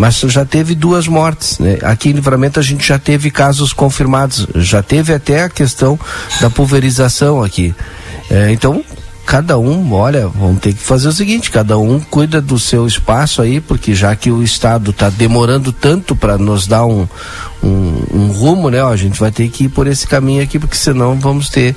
[0.00, 1.58] mas já teve duas mortes.
[1.58, 1.76] Né?
[1.82, 6.00] Aqui em Livramento a gente já teve casos confirmados, já teve até a questão
[6.40, 7.74] da pulverização aqui.
[8.30, 8.82] É, então,
[9.26, 13.42] cada um, olha, vamos ter que fazer o seguinte, cada um cuida do seu espaço
[13.42, 17.06] aí, porque já que o Estado está demorando tanto para nos dar um,
[17.62, 18.82] um, um, rumo, né?
[18.82, 21.76] Ó, a gente vai ter que ir por esse caminho aqui, porque senão vamos ter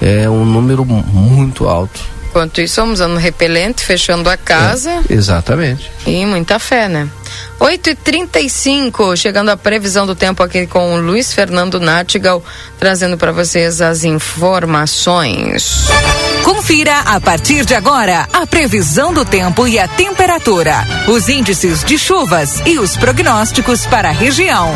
[0.00, 2.00] é, um número muito alto.
[2.28, 4.90] Enquanto isso, vamos usando repelente, fechando a casa.
[5.08, 5.90] É, exatamente.
[6.06, 7.08] E muita fé, né?
[7.58, 12.42] 8h35, chegando a previsão do tempo aqui com o Luiz Fernando Nartigal,
[12.78, 15.86] trazendo para vocês as informações.
[16.44, 21.98] Confira a partir de agora a previsão do tempo e a temperatura, os índices de
[21.98, 24.72] chuvas e os prognósticos para a região.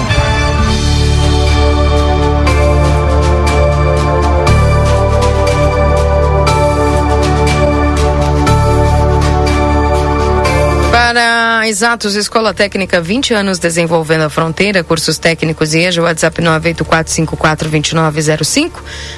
[11.12, 18.70] Para Exatos, Escola Técnica 20 anos desenvolvendo a fronteira, cursos técnicos e EJA, WhatsApp 984542905.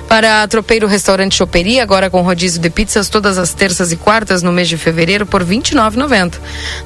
[0.09, 4.51] Para Tropeiro Restaurante Choperia, agora com rodízio de pizzas todas as terças e quartas no
[4.51, 6.41] mês de fevereiro por R$ 29,90.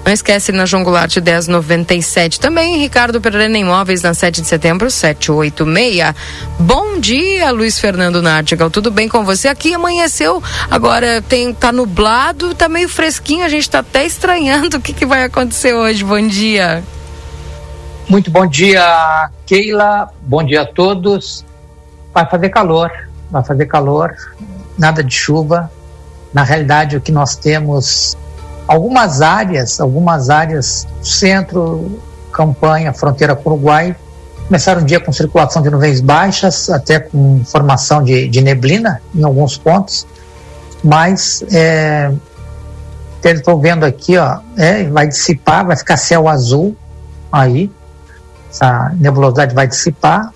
[0.05, 2.39] Não esquece na João Goulart 1097.
[2.39, 6.15] Também Ricardo Pereira Imóveis na 7 de setembro, 786.
[6.59, 8.69] Bom dia, Luiz Fernando Nartigal.
[8.69, 9.49] Tudo bem com você?
[9.49, 14.81] Aqui amanheceu, agora tem tá nublado, tá meio fresquinho, a gente tá até estranhando o
[14.81, 16.03] que que vai acontecer hoje?
[16.03, 16.83] Bom dia.
[18.09, 20.13] Muito bom dia, Keila.
[20.23, 21.45] Bom dia a todos.
[22.13, 22.91] Vai fazer calor,
[23.31, 24.13] vai fazer calor,
[24.77, 25.71] nada de chuva.
[26.35, 28.19] Na realidade, o que nós temos
[28.67, 33.95] algumas áreas, algumas áreas, centro, campanha, fronteira com o Uruguai,
[34.49, 39.23] começaram o dia com circulação de nuvens baixas, até com formação de, de neblina em
[39.23, 40.05] alguns pontos,
[40.83, 42.11] mas é,
[43.23, 46.77] estou vendo aqui, ó, é, vai dissipar, vai ficar céu azul
[47.31, 47.71] aí,
[48.51, 50.33] essa nebulosidade vai dissipar.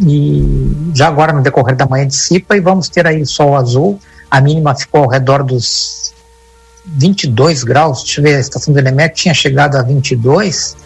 [0.00, 3.98] E já agora no decorrer da manhã dissipa e vamos ter aí sol azul,
[4.30, 6.12] a mínima ficou ao redor dos
[6.86, 10.76] 22 graus, deixa eu ver, a estação do Enemec tinha chegado a 22,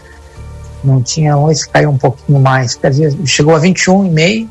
[0.85, 4.49] não tinha, hoje caiu um pouquinho mais, quer dizer, chegou a 21,5,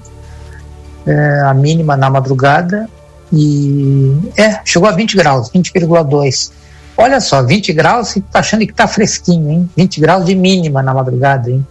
[1.08, 2.90] é, a mínima na madrugada.
[3.32, 6.52] E é, chegou a 20 graus, 20,2.
[6.98, 9.70] Olha só, 20 graus, você tá achando que tá fresquinho, hein?
[9.78, 11.66] 20 graus de mínima na madrugada, hein?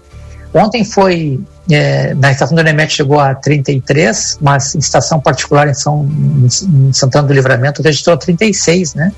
[0.55, 5.75] Ontem foi, é, na estação do Nemet chegou a 33, mas em estação particular em,
[5.75, 9.13] São, em Santana do Livramento registrou 36, né?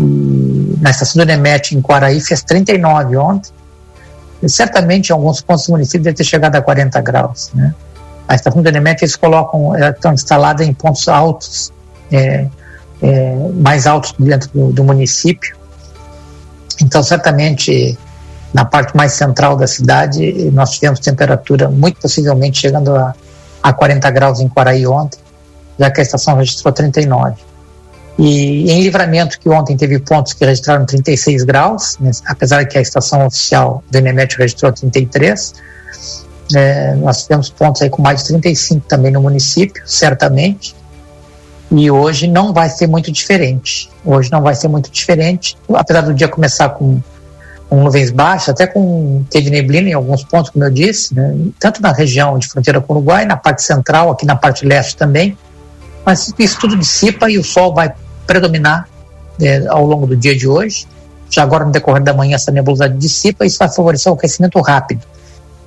[0.00, 3.52] E na estação do Nemet em Quaraí fez 39 ontem.
[4.42, 7.74] E certamente em alguns pontos do município deve ter chegado a 40 graus, né?
[8.26, 11.70] A estação do Enemet eles colocam, estão instaladas em pontos altos,
[12.10, 12.46] é,
[13.02, 15.56] é, mais altos dentro do, do, município.
[16.80, 17.98] Então, certamente,
[18.54, 23.14] na parte mais central da cidade, nós tivemos temperatura muito possivelmente chegando a,
[23.62, 25.18] a 40 graus em Quaraí ontem,
[25.78, 27.34] já que a estação registrou 39.
[28.18, 32.80] E em livramento, que ontem teve pontos que registraram 36 graus, né, apesar que a
[32.80, 35.54] estação oficial do Enemet registrou 33,
[36.54, 40.74] é, nós tivemos pontos aí com mais de 35 também no município, certamente.
[41.74, 43.88] E hoje não vai ser muito diferente.
[44.04, 47.00] Hoje não vai ser muito diferente, apesar do dia começar com,
[47.66, 51.34] com nuvens baixas, até com teve neblina em alguns pontos, como eu disse, né?
[51.58, 54.98] tanto na região de fronteira com o Uruguai, na parte central, aqui na parte leste
[54.98, 55.36] também.
[56.04, 57.94] Mas isso tudo dissipa e o sol vai
[58.26, 58.86] predominar
[59.40, 60.86] é, ao longo do dia de hoje.
[61.30, 64.60] Já agora, no decorrer da manhã, essa nebulosidade dissipa e isso vai favorecer o aquecimento
[64.60, 65.06] rápido.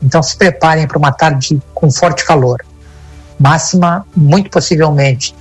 [0.03, 2.63] Então se preparem para uma tarde com forte calor.
[3.39, 5.33] Máxima, muito possivelmente.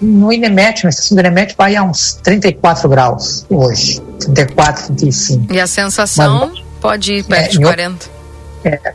[0.00, 4.00] No Inemet, na estação do Inemet, vai a uns 34 graus hoje.
[4.20, 5.52] 34, 35.
[5.52, 8.06] E a sensação mas, pode ir perto é, de 40.
[8.64, 8.92] É,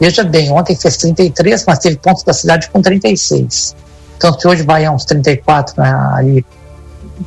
[0.00, 3.76] veja bem, ontem fez 33, mas teve pontos da cidade com 36.
[4.16, 6.46] Então, se hoje vai a uns 34, né, ali,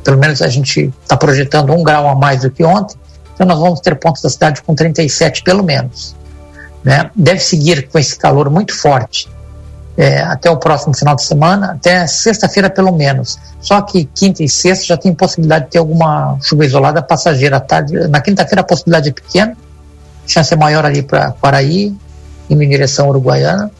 [0.02, 2.96] pelo menos a gente está projetando um grau a mais do que ontem,
[3.34, 6.14] então nós vamos ter pontos da cidade com 37 pelo menos
[6.84, 9.28] né, deve seguir com esse calor muito forte
[10.00, 13.38] é, até o próximo final de semana, até sexta-feira pelo menos.
[13.60, 18.08] Só que quinta e sexta já tem possibilidade de ter alguma chuva isolada passageira tarde.
[18.08, 19.54] Na quinta-feira a possibilidade é pequena,
[20.26, 21.94] chance é maior ali para Quaraí,
[22.48, 23.70] em direção uruguaiana.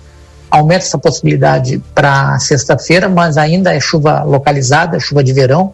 [0.51, 5.73] Aumenta essa possibilidade para sexta-feira, mas ainda é chuva localizada, chuva de verão,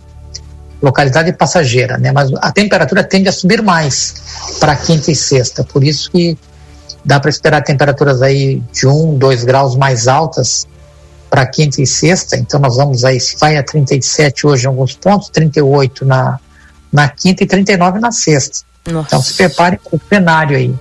[0.81, 2.13] localizada e passageira, né?
[2.13, 4.15] Mas a temperatura tende a subir mais
[4.61, 6.39] para quinta e sexta, por isso que
[7.05, 10.67] dá para esperar temperaturas aí de 1, 2 graus mais altas
[11.29, 14.95] para quinta e sexta, então nós vamos aí, se vai a 37 hoje em alguns
[14.95, 16.39] pontos, 38 na,
[16.93, 18.65] na quinta e 39 na sexta.
[18.87, 19.09] Nossa.
[19.09, 20.75] Então se prepare para o cenário aí,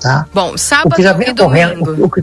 [0.00, 0.26] tá?
[0.32, 2.06] Bom, sábado o que já vem e correndo, domingo.
[2.06, 2.22] O, que,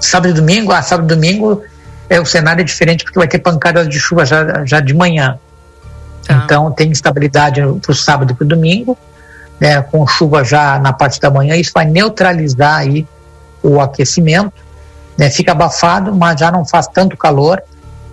[0.00, 1.62] sábado e domingo, ah, sábado e domingo
[2.08, 5.38] é o cenário é diferente porque vai ter pancadas de chuva já, já de manhã.
[6.26, 6.42] Tá.
[6.44, 8.96] Então tem instabilidade para o sábado e para o domingo
[9.60, 13.06] né, com chuva já na parte da manhã, isso vai neutralizar aí
[13.62, 14.52] o aquecimento,
[15.16, 17.62] né, fica abafado, mas já não faz tanto calor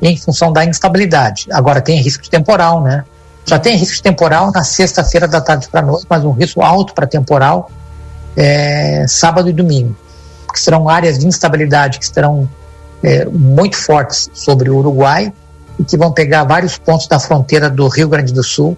[0.02, 1.47] em função da instabilidade.
[1.52, 3.04] Agora tem risco de temporal, né?
[3.45, 6.93] Já tem risco de temporal na sexta-feira da tarde para noite, mas um risco alto
[6.93, 7.69] para temporal
[8.38, 9.95] é, sábado e domingo,
[10.54, 12.49] que serão áreas de instabilidade que estarão
[13.04, 15.34] é, muito fortes sobre o Uruguai
[15.78, 18.78] e que vão pegar vários pontos da fronteira do Rio Grande do Sul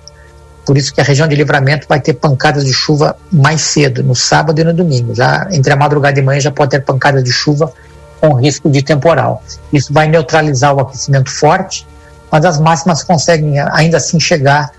[0.65, 4.15] por isso que a região de livramento vai ter pancadas de chuva mais cedo, no
[4.15, 5.15] sábado e no domingo.
[5.15, 7.73] Já entre a madrugada e manhã já pode ter pancadas de chuva
[8.19, 9.43] com risco de temporal.
[9.73, 11.87] Isso vai neutralizar o aquecimento forte,
[12.31, 14.71] mas as máximas conseguem ainda assim chegar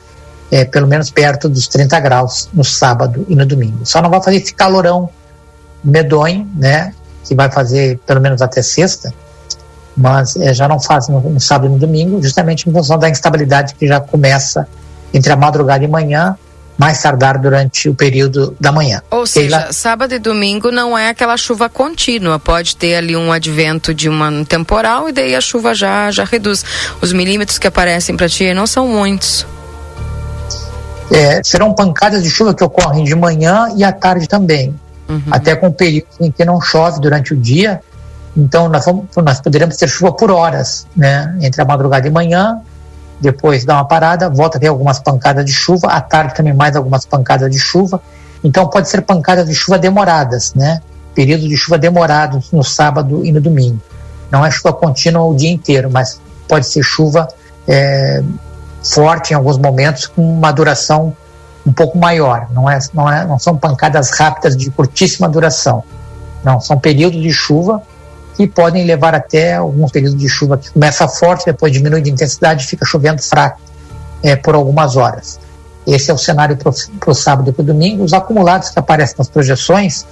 [0.51, 3.85] é, pelo menos perto dos 30 graus no sábado e no domingo.
[3.85, 5.09] Só não vai fazer esse calorão
[5.83, 6.95] medonho, né?
[7.25, 9.13] Que vai fazer pelo menos até sexta,
[9.97, 13.09] mas é, já não faz no, no sábado e no domingo, justamente em função da
[13.09, 14.69] instabilidade que já começa
[15.13, 16.37] entre a madrugada e manhã,
[16.77, 19.03] mais tardar durante o período da manhã.
[19.11, 23.95] Ou seja, sábado e domingo não é aquela chuva contínua, pode ter ali um advento
[23.95, 26.65] de um temporal e daí a chuva já, já reduz.
[27.01, 29.47] Os milímetros que aparecem para ti não são muitos.
[31.13, 34.75] É, serão pancadas de chuva que ocorrem de manhã e à tarde também,
[35.09, 35.23] uhum.
[35.31, 37.81] até com períodos em que não chove durante o dia.
[38.35, 42.63] Então nós, vamos, nós poderemos ter chuva por horas, né, entre a madrugada e manhã
[43.23, 46.75] depois dá uma parada, volta a ter algumas pancadas de chuva, à tarde também mais
[46.75, 48.03] algumas pancadas de chuva.
[48.43, 50.83] Então pode ser pancadas de chuva demoradas, né?
[51.15, 53.81] Período de chuva demorado no sábado e no domingo.
[54.29, 57.29] Não é chuva contínua o dia inteiro, mas pode ser chuva
[57.69, 58.23] é,
[58.83, 61.17] forte em alguns momentos com uma duração
[61.65, 62.49] um pouco maior.
[62.51, 65.85] Não, é, não, é, não são pancadas rápidas de curtíssima duração.
[66.43, 67.81] Não, são períodos de chuva
[68.37, 72.65] que podem levar até alguns períodos de chuva que começa forte, depois diminui de intensidade
[72.65, 73.61] e fica chovendo fraco
[74.23, 75.39] é, por algumas horas.
[75.87, 78.05] Esse é o cenário para o sábado e para o domingo.
[78.05, 80.07] Os acumulados que aparecem nas projeções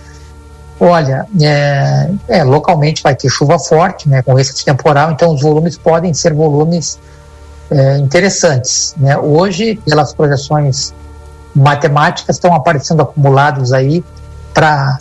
[0.83, 5.77] Olha, é, é, localmente vai ter chuva forte, né, com de temporal, então os volumes
[5.77, 6.99] podem ser volumes
[7.71, 8.95] é, interessantes.
[8.97, 9.15] Né?
[9.19, 10.95] Hoje, pelas projeções
[11.55, 14.03] matemáticas, estão aparecendo acumulados aí
[14.55, 14.97] para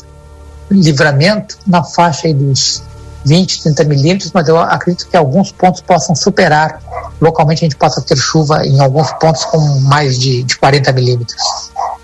[0.70, 2.84] livramento na faixa dos
[3.26, 6.82] 20, 30 milímetros, mas eu acredito que alguns pontos possam superar.
[7.20, 11.42] Localmente a gente possa ter chuva em alguns pontos com mais de, de 40 milímetros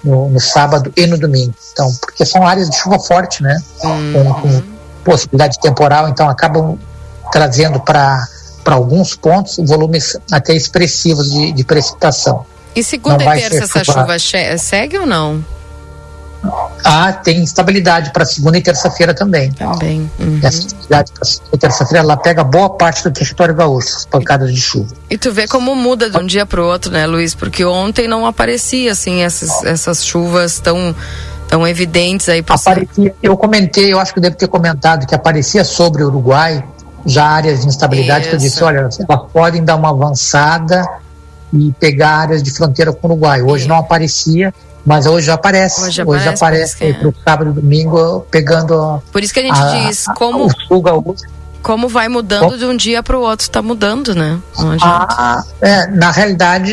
[0.03, 1.53] no, no, sábado e no domingo.
[1.71, 3.57] Então, porque são áreas de chuva forte, né?
[3.83, 4.13] Uhum.
[4.13, 6.79] Com, com, possibilidade temporal, então acabam
[7.31, 8.27] trazendo para
[8.65, 12.43] alguns pontos volumes até expressivos de, de precipitação.
[12.75, 14.17] E segunda e terça essa chuva
[14.57, 15.45] segue ou não?
[16.83, 19.51] Ah, tem estabilidade para segunda e terça-feira também.
[19.51, 20.09] Também.
[20.19, 20.39] Uhum.
[20.41, 24.05] E essa estabilidade para segunda e terça-feira ela pega boa parte do território gaúcho, as
[24.05, 24.93] pancadas de chuva.
[25.09, 27.33] E tu vê como muda de um dia para o outro, né, Luiz?
[27.33, 30.95] Porque ontem não aparecia assim essas, essas chuvas tão
[31.47, 33.15] tão evidentes aí para aparecia.
[33.21, 36.63] Eu comentei, eu acho que eu devo ter comentado que aparecia sobre o Uruguai
[37.05, 38.29] já áreas de instabilidade Isso.
[38.29, 38.97] que eu disse, olha, elas
[39.31, 40.83] podem dar uma avançada
[41.53, 43.41] e pegar áreas de fronteira com o Uruguai.
[43.41, 44.53] Hoje não aparecia,
[44.85, 45.81] mas hoje já aparece.
[45.81, 49.01] Hoje, hoje aparece, aparece para o sábado e domingo pegando.
[49.11, 50.47] Por isso que a gente a, diz como.
[51.65, 54.39] como vai mudando de um dia para o outro, está mudando, né?
[54.83, 56.71] Ah, é, na realidade,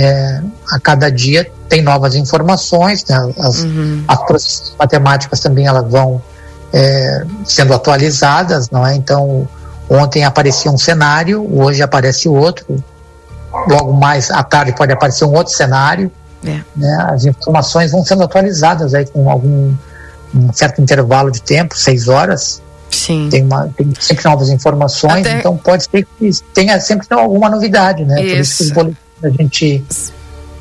[0.00, 3.16] é, a cada dia tem novas informações, né?
[3.38, 4.02] as, uhum.
[4.08, 6.20] as processos matemáticas também elas vão
[6.72, 8.96] é, sendo atualizadas, não é?
[8.96, 9.48] Então,
[9.88, 12.82] ontem aparecia um cenário, hoje aparece outro,
[13.68, 16.10] logo mais à tarde pode aparecer um outro cenário.
[16.44, 16.60] É.
[16.76, 17.06] Né?
[17.08, 19.74] As informações vão sendo atualizadas aí com algum
[20.34, 22.62] um certo intervalo de tempo, seis horas.
[22.90, 23.28] Sim.
[23.30, 25.38] Tem, uma, tem sempre novas informações, Até...
[25.38, 28.22] então pode ser que tenha sempre alguma novidade, né?
[28.22, 28.32] Isso.
[28.32, 29.84] Por isso que os boletins a gente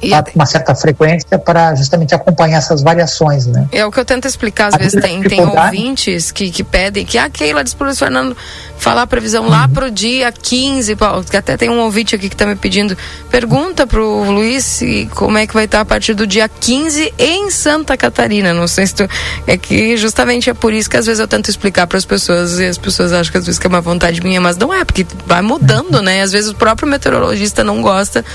[0.02, 3.68] e com uma certa frequência para justamente acompanhar essas variações, né?
[3.72, 7.06] É o que eu tento explicar, às a vezes tem, tem ouvintes que, que pedem
[7.06, 8.36] que, ah, Keila, diz para o Fernando
[8.82, 10.98] falar a previsão lá para o dia 15,
[11.30, 12.98] que até tem um ouvinte aqui que está me pedindo,
[13.30, 17.52] pergunta para o Luiz como é que vai estar a partir do dia 15 em
[17.52, 19.08] Santa Catarina, não sei se tu,
[19.46, 22.58] é que justamente é por isso que às vezes eu tento explicar para as pessoas
[22.58, 24.84] e as pessoas acham que às vezes que é uma vontade minha, mas não é,
[24.84, 26.24] porque vai mudando, né?
[26.24, 28.26] Às vezes o próprio meteorologista não gosta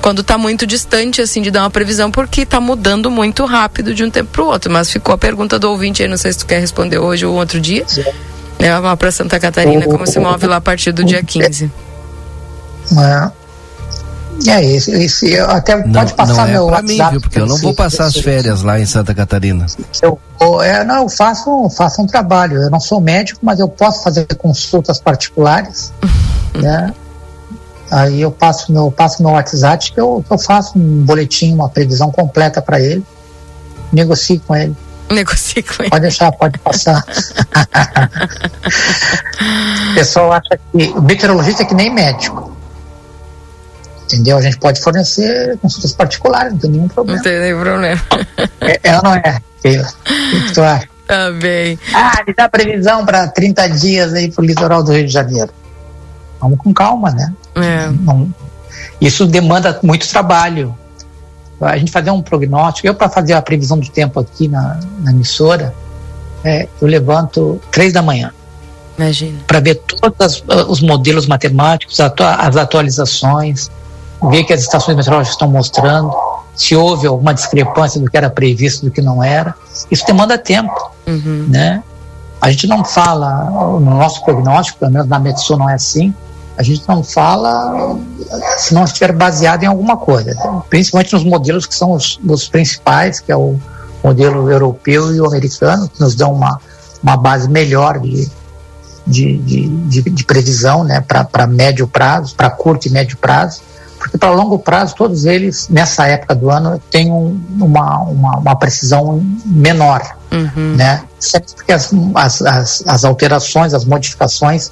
[0.00, 4.04] quando está muito distante assim de dar uma previsão porque está mudando muito rápido de
[4.04, 6.38] um tempo para o outro, mas ficou a pergunta do ouvinte aí, não sei se
[6.38, 7.82] tu quer responder hoje ou outro dia.
[7.88, 8.04] Sim.
[8.58, 11.70] É, lá para Santa Catarina, como se move lá a partir do dia 15.
[12.98, 13.30] É,
[14.46, 17.02] é isso, isso até não, pode passar não é meu pra WhatsApp.
[17.04, 19.66] Mim, viu, porque eu não vou passar as férias lá em Santa Catarina.
[20.02, 20.18] Eu,
[20.62, 22.62] é, não, eu faço, faço um trabalho.
[22.62, 25.92] Eu não sou médico, mas eu posso fazer consultas particulares.
[26.54, 26.92] né?
[27.90, 32.10] Aí eu passo meu, passo meu WhatsApp que eu, eu faço um boletim, uma previsão
[32.10, 33.04] completa para ele.
[33.92, 34.76] Negocio com ele.
[35.14, 35.90] Negocie com ele.
[35.90, 37.04] Pode deixar, pode passar.
[39.90, 42.56] o pessoal acha que o meteorologista é que nem médico.
[44.04, 44.38] Entendeu?
[44.38, 47.16] A gente pode fornecer consultas particulares, não tem nenhum problema.
[47.16, 48.00] Não tem nenhum problema.
[48.60, 49.88] É, ela não é, Keila.
[49.88, 50.88] O que tu acha?
[51.06, 51.78] Tá bem.
[51.94, 55.50] Ah, me dá previsão para 30 dias aí pro litoral do Rio de Janeiro.
[56.40, 57.32] Vamos com calma, né?
[57.56, 57.88] É.
[57.90, 58.32] Não,
[59.00, 60.76] isso demanda muito trabalho
[61.60, 62.86] a gente fazer um prognóstico.
[62.86, 65.74] Eu, para fazer a previsão do tempo aqui na, na emissora,
[66.44, 68.32] é, eu levanto três da manhã.
[68.98, 69.38] Imagina.
[69.46, 73.70] Para ver todos uh, os modelos matemáticos, as atualizações,
[74.30, 76.14] ver que as estações meteorológicas estão mostrando,
[76.54, 79.54] se houve alguma discrepância do que era previsto do que não era.
[79.90, 81.46] Isso demanda tempo, uhum.
[81.48, 81.82] né?
[82.40, 86.14] A gente não fala, no nosso prognóstico, pelo menos na medicina não é assim,
[86.56, 87.98] a gente não fala
[88.56, 90.34] se não estiver baseado em alguma coisa,
[90.70, 93.58] principalmente nos modelos que são os, os principais, que é o
[94.02, 96.60] modelo europeu e o americano, que nos dão uma,
[97.02, 98.30] uma base melhor de,
[99.06, 103.60] de, de, de, de previsão né, para médio prazo, para curto e médio prazo,
[103.98, 108.56] porque para longo prazo todos eles, nessa época do ano, têm um, uma, uma, uma,
[108.56, 110.16] precisão menor.
[110.30, 110.74] Uhum.
[110.76, 111.02] Né?
[111.18, 114.70] Sempre porque as, as, as, as alterações, as modificações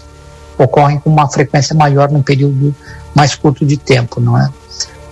[0.58, 2.74] ocorrem com uma frequência maior num período
[3.14, 4.48] mais curto de tempo, não é?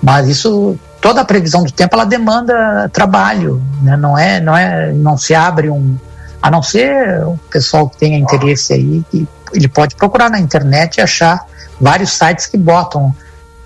[0.02, 3.96] Mas isso, toda a previsão do tempo, ela demanda trabalho, né?
[3.96, 5.96] Não é, não é, não se abre um,
[6.40, 10.96] a não ser o pessoal que tenha interesse aí, que ele pode procurar na internet
[10.96, 11.46] e achar
[11.80, 13.14] vários sites que botam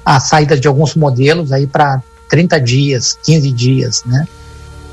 [0.05, 4.27] a saída de alguns modelos aí para 30 dias, 15 dias, né?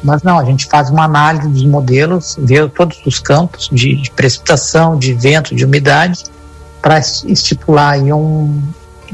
[0.04, 4.12] Mas não, a gente faz uma análise dos modelos, vê todos os campos de, de
[4.12, 6.26] precipitação, de vento, de umidade
[6.84, 8.62] para estipular aí um,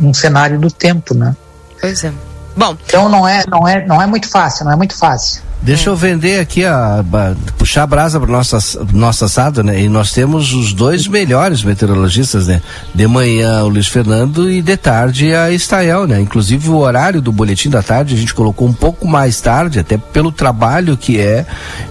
[0.02, 1.36] um cenário do tempo, né?
[1.80, 2.12] Pois é.
[2.58, 2.76] Bom.
[2.88, 5.44] Então não é, não é, não é muito fácil, não é muito fácil.
[5.62, 8.58] Deixa eu vender aqui, a, a puxar a brasa para nossa
[8.94, 9.82] nossa assado, né?
[9.82, 12.62] E nós temos os dois melhores meteorologistas, né?
[12.96, 16.20] De manhã o Luiz Fernando e de tarde a Estael, né?
[16.20, 19.98] Inclusive o horário do boletim da tarde a gente colocou um pouco mais tarde, até
[19.98, 21.46] pelo trabalho que é,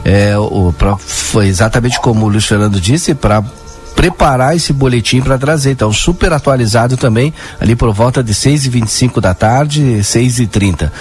[0.05, 3.45] é o, pra, foi exatamente como o Luiz Fernando disse, para
[3.99, 5.73] preparar esse boletim para trazer.
[5.73, 10.47] Então, super atualizado também, ali por volta de 6 e 25 da tarde, 6 e
[10.47, 10.93] 30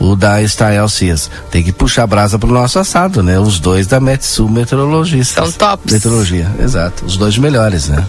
[0.00, 1.30] o da Estael Cias.
[1.48, 3.38] Tem que puxar a brasa pro nosso assado, né?
[3.38, 5.42] Os dois da Metsu Meteorologista.
[5.42, 5.92] São tops.
[5.92, 7.04] Meteorologia, exato.
[7.04, 8.04] Os dois melhores, né?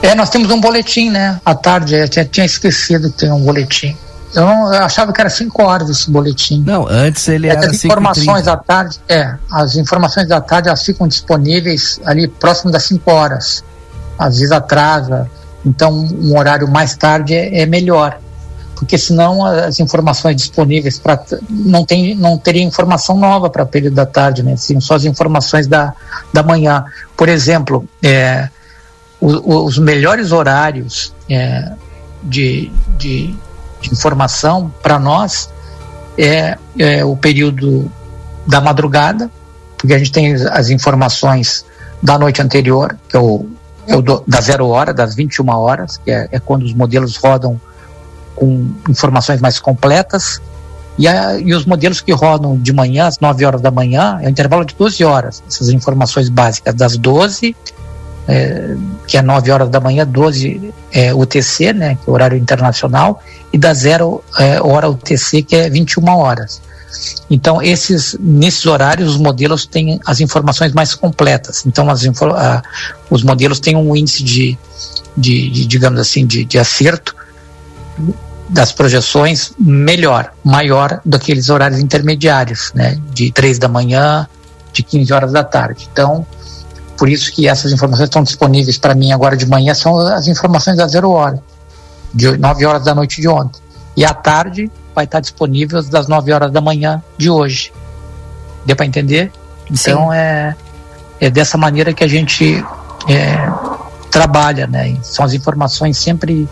[0.00, 1.40] É, nós temos um boletim, né?
[1.44, 3.96] À tarde, eu tinha, tinha esquecido de ter um boletim.
[4.34, 6.62] Eu, não, eu achava que era 5 horas esse boletim.
[6.66, 7.66] Não, antes ele é, era.
[7.66, 12.84] As informações da tarde, é, as informações da tarde elas ficam disponíveis ali próximo das
[12.84, 13.64] 5 horas.
[14.18, 15.30] Às vezes atrasa,
[15.64, 18.18] então um horário mais tarde é, é melhor
[18.78, 21.20] porque senão as informações disponíveis para
[21.50, 24.56] não tem não teria informação nova para o período da tarde, né?
[24.56, 25.92] Sim, só as informações da,
[26.32, 26.84] da manhã.
[27.16, 28.48] Por exemplo, é,
[29.20, 31.72] o, os melhores horários é,
[32.22, 33.34] de, de,
[33.80, 35.50] de, informação para nós
[36.16, 37.90] é, é o período
[38.46, 39.30] da madrugada,
[39.76, 41.64] porque a gente tem as informações
[42.02, 43.46] da noite anterior, que é o,
[43.86, 47.16] é o do, da zero hora, das 21 horas, que é, é quando os modelos
[47.16, 47.60] rodam
[48.34, 50.40] com informações mais completas.
[50.96, 54.26] E, a, e, os modelos que rodam de manhã, às 9 horas da manhã, é
[54.26, 55.42] um intervalo de 12 horas.
[55.46, 57.54] Essas informações básicas, das 12,
[58.28, 58.76] é,
[59.06, 63.56] que é 9 horas da manhã, 12 é, UTC, né, que é horário internacional, e
[63.56, 66.60] da 0 é, hora UTC, que é 21 horas.
[67.30, 71.64] Então, esses, nesses horários, os modelos têm as informações mais completas.
[71.66, 72.62] Então, as, a,
[73.08, 74.58] os modelos têm um índice de,
[75.16, 77.16] de, de digamos assim, de, de acerto
[78.48, 84.26] das projeções melhor, maior do que aqueles horários intermediários, né, de 3 da manhã,
[84.72, 85.88] de 15 horas da tarde.
[85.92, 86.26] Então,
[86.98, 90.76] por isso que essas informações estão disponíveis para mim agora de manhã, são as informações
[90.76, 91.40] da zero hora,
[92.12, 93.62] de 9 horas da noite de ontem.
[93.96, 97.72] E à tarde vai estar disponível das 9 horas da manhã de hoje.
[98.66, 99.30] Deu para entender?
[99.70, 100.56] Então é,
[101.20, 102.64] é dessa maneira que a gente
[103.08, 103.48] é,
[104.10, 104.96] trabalha, né?
[105.02, 106.48] São as informações sempre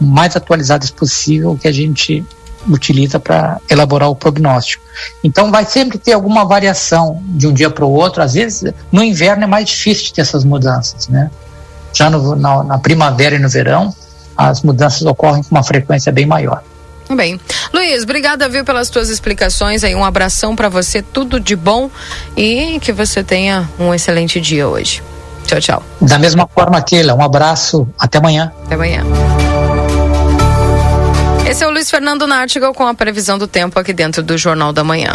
[0.00, 2.24] mais atualizadas possível que a gente
[2.68, 4.84] utiliza para elaborar o prognóstico.
[5.22, 8.22] Então vai sempre ter alguma variação de um dia para o outro.
[8.22, 11.30] Às vezes no inverno é mais difícil de ter essas mudanças, né?
[11.92, 13.94] Já no, na, na primavera e no verão
[14.36, 16.62] as mudanças ocorrem com uma frequência bem maior.
[17.14, 17.40] Bem,
[17.72, 21.88] Luiz, obrigada viu pelas tuas explicações aí, um abração para você, tudo de bom
[22.36, 25.02] e que você tenha um excelente dia hoje.
[25.46, 25.82] Tchau, tchau.
[26.00, 28.52] Da mesma forma, Keila, um abraço, até amanhã.
[28.64, 29.04] Até amanhã.
[31.56, 34.74] Esse é o Luiz Fernando Nartigal com a previsão do tempo aqui dentro do Jornal
[34.74, 35.14] da Manhã.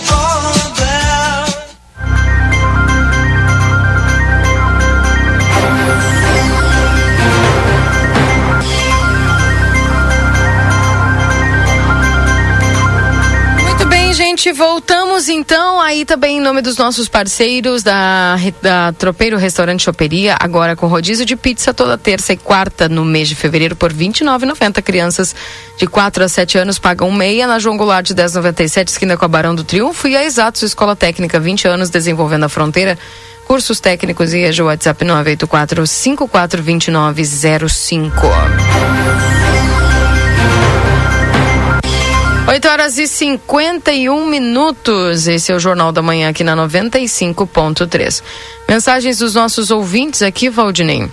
[0.09, 0.80] all
[14.41, 20.35] gente, voltamos então aí também em nome dos nossos parceiros da, da Tropeiro Restaurante Choperia,
[20.39, 24.07] agora com rodízio de pizza toda terça e quarta no mês de fevereiro por R$
[24.07, 24.81] 29,90.
[24.81, 25.35] Crianças
[25.77, 29.27] de 4 a 7 anos pagam meia na João Goulart de 10,97, esquina com a
[29.27, 32.97] Barão do Triunfo e a Exatos Escola Técnica, 20 anos desenvolvendo a fronteira.
[33.45, 38.27] Cursos técnicos e o WhatsApp 984 542905.
[42.51, 45.25] 8 horas e 51 minutos.
[45.25, 48.21] Esse é o Jornal da Manhã aqui na 95.3.
[48.67, 51.09] Mensagens dos nossos ouvintes aqui, Valdinei.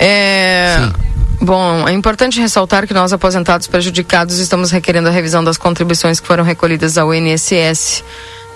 [0.00, 0.78] É.
[0.80, 0.92] Sim.
[1.40, 6.26] Bom, é importante ressaltar que nós, aposentados prejudicados, estamos requerendo a revisão das contribuições que
[6.26, 8.02] foram recolhidas ao INSS.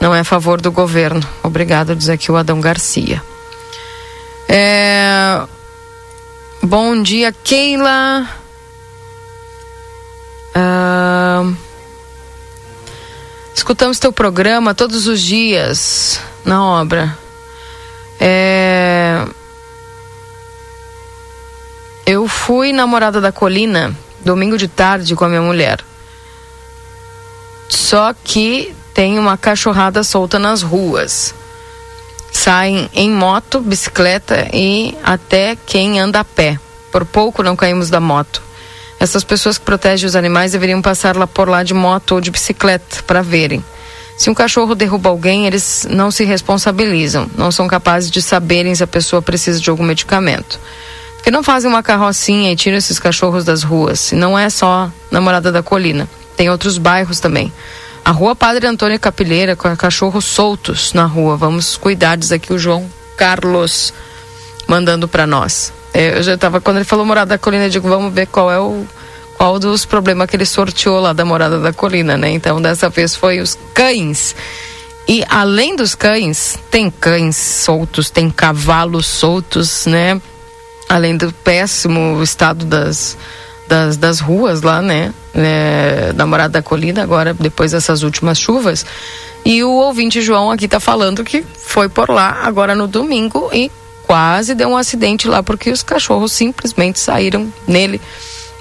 [0.00, 1.24] Não é a favor do governo.
[1.40, 3.22] Obrigado, diz aqui o Adão Garcia.
[4.48, 5.40] É...
[6.60, 8.43] Bom dia, Keila.
[13.54, 17.16] Escutamos teu programa todos os dias na obra.
[18.20, 19.26] É,
[22.06, 23.94] eu fui namorada da Colina
[24.24, 25.80] domingo de tarde com a minha mulher.
[27.68, 31.34] Só que tem uma cachorrada solta nas ruas.
[32.32, 36.58] Saem em moto, bicicleta e até quem anda a pé.
[36.90, 38.42] Por pouco não caímos da moto.
[39.04, 42.30] Essas pessoas que protegem os animais deveriam passar lá por lá de moto ou de
[42.30, 43.62] bicicleta para verem.
[44.16, 48.82] Se um cachorro derruba alguém, eles não se responsabilizam, não são capazes de saberem se
[48.82, 50.58] a pessoa precisa de algum medicamento.
[51.16, 54.10] Porque não fazem uma carrocinha e tiram esses cachorros das ruas.
[54.10, 57.52] E não é só Namorada da Colina, tem outros bairros também.
[58.02, 61.36] A rua Padre Antônio Capilheira, com cachorros soltos na rua.
[61.36, 63.92] Vamos cuidar, diz aqui o João Carlos,
[64.66, 65.74] mandando para nós.
[65.94, 68.50] É, eu já estava, quando ele falou Morada da Colina, eu digo, vamos ver qual
[68.50, 68.84] é o
[69.36, 72.30] qual dos problemas que ele sorteou lá da Morada da Colina, né?
[72.30, 74.34] Então dessa vez foi os cães.
[75.06, 80.20] E além dos cães, tem cães soltos, tem cavalos soltos, né?
[80.88, 83.18] Além do péssimo estado das,
[83.68, 85.12] das, das ruas lá, né?
[85.34, 88.86] É, da Morada da Colina, agora depois dessas últimas chuvas.
[89.44, 93.70] E o ouvinte João aqui tá falando que foi por lá agora no domingo e
[94.06, 98.00] quase deu um acidente lá porque os cachorros simplesmente saíram nele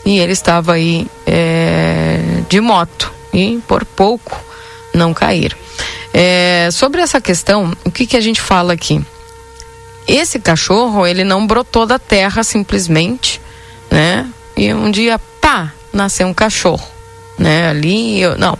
[0.06, 2.20] e ele estava aí é,
[2.50, 4.40] de moto e por pouco
[4.94, 5.58] não caíram.
[6.14, 9.04] É, sobre essa questão, o que, que a gente fala aqui?
[10.08, 13.42] Esse cachorro, ele não brotou da terra simplesmente,
[13.90, 14.30] né?
[14.56, 16.86] E um dia, pá, nasceu um cachorro,
[17.40, 17.70] né?
[17.70, 18.58] Ali, eu, não.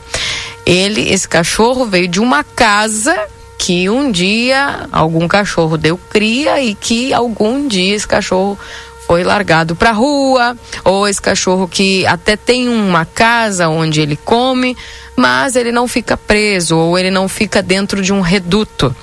[0.66, 3.28] Ele, esse cachorro veio de uma casa
[3.64, 8.60] que um dia algum cachorro deu cria e que algum dia esse cachorro
[9.08, 14.76] foi largado para rua, ou esse cachorro que até tem uma casa onde ele come,
[15.16, 18.94] mas ele não fica preso ou ele não fica dentro de um reduto.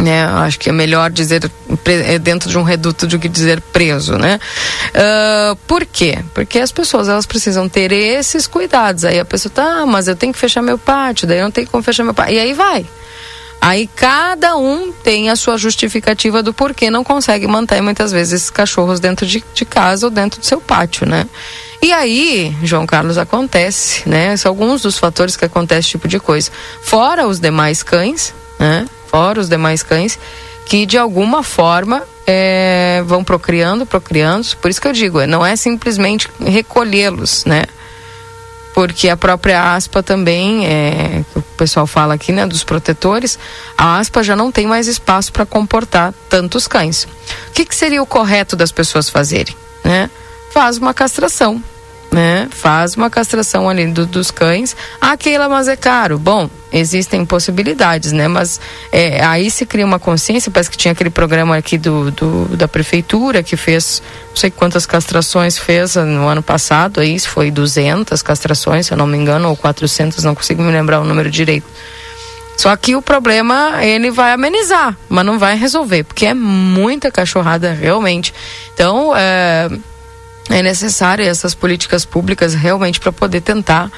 [0.00, 1.48] Né, acho que é melhor dizer
[1.86, 4.38] é dentro de um reduto do que dizer preso, né?
[4.88, 6.18] Uh, por quê?
[6.34, 9.04] Porque as pessoas elas precisam ter esses cuidados.
[9.04, 11.50] Aí a pessoa tá, ah, mas eu tenho que fechar meu pátio, daí eu não
[11.52, 12.34] tenho como fechar meu pátio.
[12.34, 12.84] E aí vai.
[13.60, 18.50] Aí cada um tem a sua justificativa do porquê não consegue manter muitas vezes esses
[18.50, 21.26] cachorros dentro de, de casa ou dentro do seu pátio, né?
[21.82, 24.36] E aí, João Carlos, acontece, né?
[24.36, 26.50] São alguns dos fatores que acontece esse tipo de coisa.
[26.82, 28.86] Fora os demais cães, né?
[29.08, 30.18] Fora os demais cães,
[30.66, 34.46] que de alguma forma é, vão procriando, procriando.
[34.60, 37.64] Por isso que eu digo, não é simplesmente recolhê-los, né?
[38.76, 43.38] Porque a própria aspa também, é, o pessoal fala aqui, né, dos protetores,
[43.74, 47.04] a aspa já não tem mais espaço para comportar tantos cães.
[47.48, 49.56] O que, que seria o correto das pessoas fazerem?
[49.82, 50.10] Né?
[50.52, 51.64] Faz uma castração,
[52.16, 52.48] né?
[52.50, 54.74] Faz uma castração ali do, dos cães.
[54.98, 56.18] Ah, Keila, mas é caro.
[56.18, 58.26] Bom, existem possibilidades, né?
[58.26, 58.58] Mas
[58.90, 62.66] é, aí se cria uma consciência, parece que tinha aquele programa aqui do, do, da
[62.66, 68.86] prefeitura que fez, não sei quantas castrações fez no ano passado, aí foi 200 castrações,
[68.86, 71.66] se eu não me engano, ou 400, não consigo me lembrar o número direito.
[72.56, 77.74] Só que o problema ele vai amenizar, mas não vai resolver, porque é muita cachorrada
[77.74, 78.32] realmente.
[78.72, 79.68] Então, é,
[80.50, 83.90] é necessário essas políticas públicas realmente para poder tentar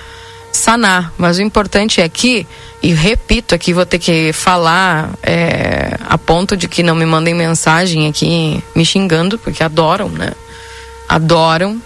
[0.53, 1.13] sanar.
[1.19, 2.47] Mas o importante é que,
[2.83, 7.35] e repito aqui, vou ter que falar é, a ponto de que não me mandem
[7.35, 10.33] mensagem aqui me xingando, porque adoram, né?
[11.09, 11.81] Adoram,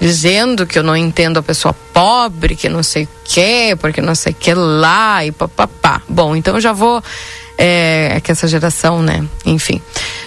[0.00, 4.14] dizendo que eu não entendo a pessoa pobre, que não sei o que, porque não
[4.14, 6.02] sei o que lá e papapá.
[6.08, 7.02] Bom, então já vou.
[7.56, 9.22] É, é que essa geração, né?
[9.44, 9.82] Enfim.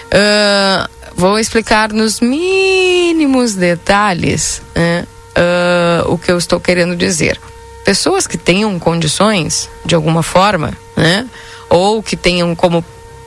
[0.06, 5.06] Uh, vou explicar nos mínimos detalhes né,
[5.36, 7.40] uh, o que eu estou querendo dizer.
[7.84, 11.28] Pessoas que tenham condições, de alguma forma, né,
[11.68, 12.84] ou que tenham como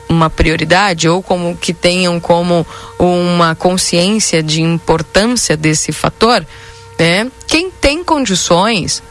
[0.08, 2.66] uma prioridade, ou como que tenham como
[2.98, 6.44] uma consciência de importância desse fator,
[6.98, 9.02] né, quem tem condições,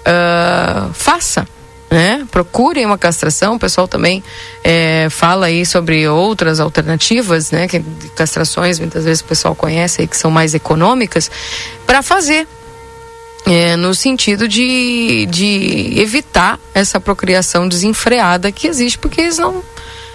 [0.00, 1.46] uh, faça
[1.94, 2.26] né?
[2.28, 3.54] Procurem uma castração.
[3.54, 4.22] O pessoal também
[4.64, 7.68] é, fala aí sobre outras alternativas, né?
[7.68, 7.80] Que
[8.16, 11.30] castrações muitas vezes o pessoal conhece aí que são mais econômicas
[11.86, 12.48] para fazer.
[13.46, 19.62] É, no sentido de, de evitar essa procriação desenfreada que existe, porque eles não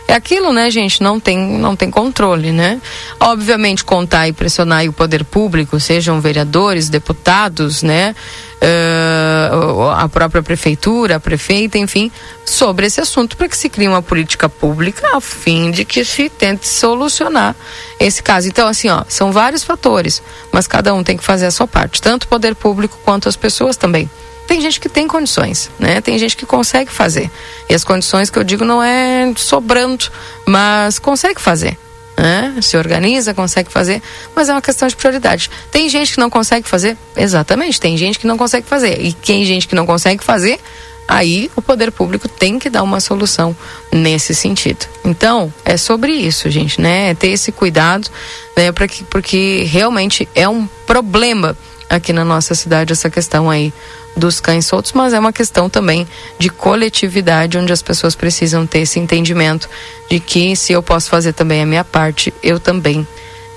[0.08, 1.04] é aquilo, né, gente?
[1.04, 2.82] Não tem, não tem controle, né?
[3.20, 8.16] Obviamente, contar e pressionar o poder público, sejam vereadores, deputados, né?
[8.62, 12.12] Uh, a própria prefeitura, a prefeita, enfim,
[12.46, 16.30] sobre esse assunto, para que se crie uma política pública a fim de que se
[16.30, 17.56] tente solucionar
[18.00, 18.50] esse caso.
[18.50, 22.02] Então, assim, ó, são vários fatores, mas cada um tem que fazer a sua parte,
[22.02, 24.10] tanto o poder público quanto as pessoas também.
[24.46, 26.02] Tem gente que tem condições, né?
[26.02, 27.30] Tem gente que consegue fazer.
[27.70, 30.12] E as condições que eu digo não é sobrando,
[30.46, 31.78] mas consegue fazer.
[32.20, 32.54] Né?
[32.62, 34.02] Se organiza, consegue fazer,
[34.36, 35.50] mas é uma questão de prioridade.
[35.72, 36.98] Tem gente que não consegue fazer?
[37.16, 39.00] Exatamente, tem gente que não consegue fazer.
[39.00, 40.60] E tem gente que não consegue fazer,
[41.08, 43.56] aí o poder público tem que dar uma solução
[43.90, 44.86] nesse sentido.
[45.06, 47.12] Então, é sobre isso, gente, né?
[47.12, 48.10] É ter esse cuidado,
[48.54, 48.70] né?
[48.74, 51.58] Pra que, porque realmente é um problema
[51.90, 53.74] aqui na nossa cidade essa questão aí
[54.16, 58.80] dos cães soltos, mas é uma questão também de coletividade, onde as pessoas precisam ter
[58.80, 59.70] esse entendimento
[60.10, 63.08] de que se eu posso fazer também a minha parte, eu também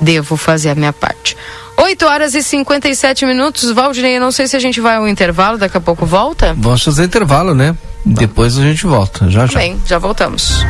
[0.00, 1.36] devo fazer a minha parte.
[1.76, 3.70] 8 horas e 57 minutos.
[3.70, 6.54] Valdinei, eu não sei se a gente vai ao intervalo, daqui a pouco volta.
[6.56, 7.76] Vamos fazer intervalo, né?
[8.04, 9.30] Depois a gente volta.
[9.30, 9.58] Já já.
[9.58, 10.64] Bem, já voltamos.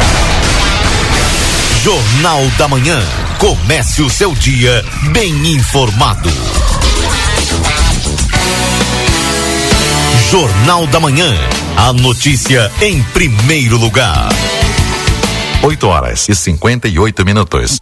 [1.82, 3.02] Jornal da Manhã.
[3.38, 6.30] Comece o seu dia bem informado.
[10.33, 11.30] Jornal da Manhã.
[11.76, 14.30] A notícia em primeiro lugar.
[15.62, 17.82] 8 horas e 58 minutos.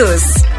[0.00, 0.50] todos.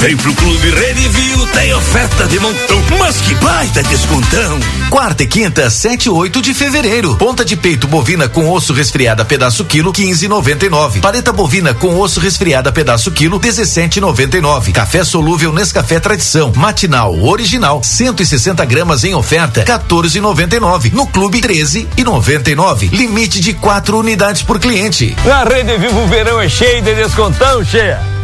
[0.00, 4.58] Vem pro Clube Redivio, tem oferta de montão, mas que baita descontão.
[4.88, 7.16] Quarta e quinta, 7 e 8 de fevereiro.
[7.16, 11.02] Ponta de peito bovina com osso resfriada pedaço quilo, 15,99.
[11.02, 14.72] Paleta bovina com osso resfriada pedaço quilo, 17,99.
[14.72, 20.94] Café solúvel Nescafé Tradição, matinal original, 160 gramas em oferta, 14,99.
[20.94, 22.90] No Clube 13,99.
[22.90, 25.14] Limite de quatro unidades por cliente.
[25.26, 28.19] Na Rede Vivo o verão é cheio de descontão, cheia.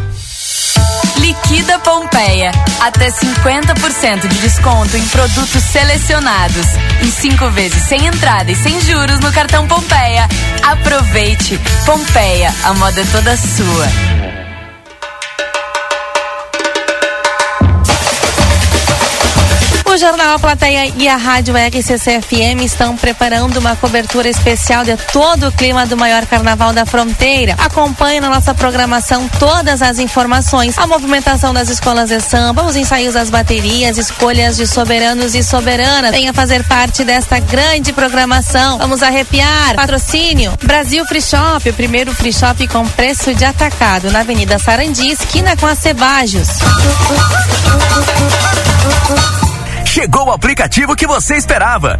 [1.19, 2.51] Liquida Pompeia.
[2.81, 6.67] Até 50% de desconto em produtos selecionados.
[7.01, 10.27] Em cinco vezes sem entrada e sem juros no cartão Pompeia.
[10.63, 11.59] Aproveite.
[11.85, 14.36] Pompeia, a moda é toda sua.
[19.97, 25.47] O Jornal A Plateia e a Rádio RCC-FM estão preparando uma cobertura especial de todo
[25.47, 27.55] o clima do maior carnaval da fronteira.
[27.57, 33.15] Acompanhe na nossa programação todas as informações, a movimentação das escolas de samba, os ensaios
[33.15, 36.11] das baterias, escolhas de soberanos e soberanas.
[36.11, 38.77] Venha fazer parte desta grande programação.
[38.77, 39.73] Vamos arrepiar.
[39.77, 45.09] Patrocínio Brasil Free Shop, o primeiro free shop com preço de atacado na Avenida Sarandi,
[45.09, 46.49] esquina com a Cebajos.
[49.97, 51.99] Chegou o aplicativo que você esperava.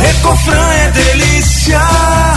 [0.00, 2.31] Recofran é delícia.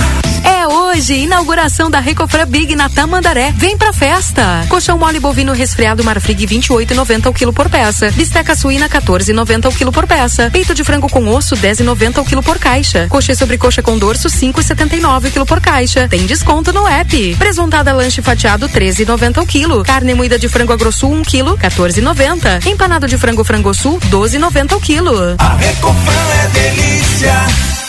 [0.96, 3.52] Hoje, inauguração da Recofran Big na Tamandaré.
[3.58, 4.66] Vem pra festa.
[4.70, 8.10] Colchão mole bovino resfriado Marfrig 28,90 o quilo por peça.
[8.12, 10.50] Bisteca suína 14,90 o quilo por peça.
[10.50, 13.08] Peito de frango com osso 10,90 o quilo por caixa.
[13.10, 16.08] Coxa sobre coxa com dorso 5,79 o quilo por caixa.
[16.08, 17.36] Tem desconto no app.
[17.36, 19.84] Presuntada lanche fatiado 13,90 o quilo.
[19.84, 22.66] Carne moída de frango agrossul 1 quilo 14,90.
[22.68, 25.36] Empanado de frango frangosul 12,90 o quilo.
[25.40, 27.85] A Recofran é delícia.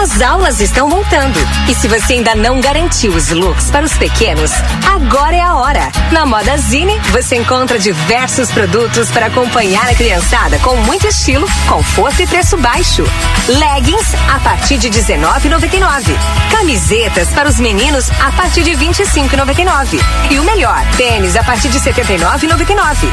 [0.00, 1.38] As aulas estão voltando.
[1.68, 4.52] E se você ainda não garantiu os looks para os pequenos,
[4.86, 5.90] agora é a hora.
[6.12, 12.22] Na Moda Zine, você encontra diversos produtos para acompanhar a criançada com muito estilo, conforto
[12.22, 13.04] e preço baixo.
[13.48, 16.16] Leggings a partir de 19,99.
[16.50, 20.00] Camisetas para os meninos a partir de 25,99.
[20.30, 23.10] E o melhor, tênis a partir de 79,99.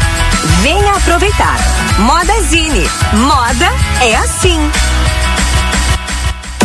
[0.61, 1.57] Venha aproveitar.
[1.99, 2.89] Moda Zine.
[3.13, 4.71] Moda é assim.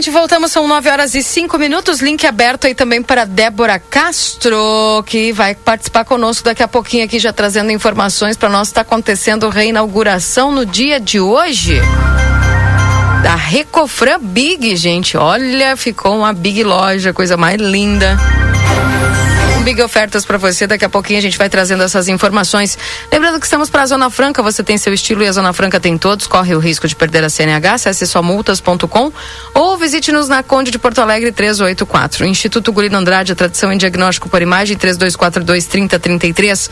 [0.00, 2.00] Gente, voltamos, são 9 horas e 5 minutos.
[2.00, 7.18] Link aberto aí também para Débora Castro, que vai participar conosco daqui a pouquinho aqui,
[7.18, 8.68] já trazendo informações para nós.
[8.68, 11.82] Está acontecendo reinauguração no dia de hoje
[13.22, 15.18] da Recofran Big, gente.
[15.18, 18.16] Olha, ficou uma big loja, coisa mais linda.
[19.60, 20.66] Um Big Ofertas para você.
[20.66, 22.78] Daqui a pouquinho a gente vai trazendo essas informações.
[23.12, 24.42] Lembrando que estamos para a Zona Franca.
[24.42, 26.26] Você tem seu estilo e a Zona Franca tem todos.
[26.26, 27.74] Corre o risco de perder a CNH.
[27.74, 29.12] Acesse somultas.com
[29.52, 32.24] ou visite-nos na Conde de Porto Alegre 384.
[32.24, 36.70] Instituto Gulino Andrade, a tradição em diagnóstico por imagem 3242 3033.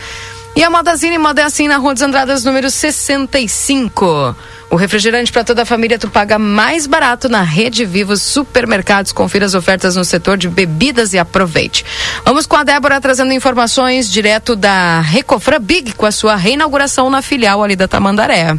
[0.55, 4.35] E a Modazine Moda é assim na Rua dos Andradas, número 65.
[4.69, 9.11] O refrigerante para toda a família tu paga mais barato na Rede Vivos Supermercados.
[9.11, 11.85] Confira as ofertas no setor de bebidas e aproveite.
[12.25, 17.21] Vamos com a Débora trazendo informações direto da Recofran Big com a sua reinauguração na
[17.21, 18.57] filial ali da Tamandaré.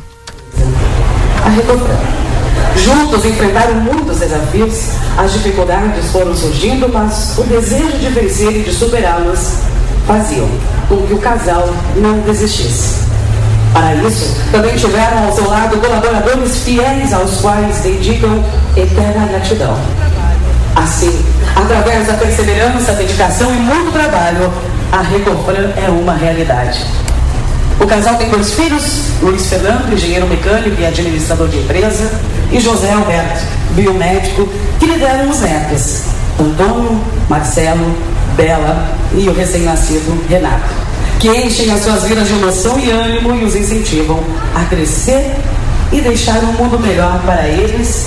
[1.45, 2.21] A Recofran.
[2.77, 8.73] Juntos enfrentaram muitos desafios, as dificuldades foram surgindo, mas o desejo de vencer e de
[8.73, 9.70] superá-los
[10.11, 10.49] faziam
[10.89, 13.09] com que o casal não desistisse.
[13.73, 18.43] Para isso, também tiveram ao seu lado colaboradores fiéis aos quais dedicam
[18.77, 19.79] eterna gratidão.
[20.75, 24.53] Assim, através da perseverança, dedicação e muito trabalho,
[24.91, 26.85] a Recofran é uma realidade.
[27.79, 32.11] O casal tem dois filhos, Luiz Fernando, engenheiro mecânico e administrador de empresa,
[32.51, 33.45] e José Alberto,
[33.77, 34.49] biomédico,
[34.81, 36.03] que lideram os netos,
[36.41, 37.95] Antônio, Marcelo,
[38.37, 43.45] Bela e o recém-nascido Renato que enchem as suas vidas de emoção e ânimo e
[43.45, 44.25] os incentivam
[44.55, 45.37] a crescer
[45.93, 48.07] e deixar um mundo melhor para eles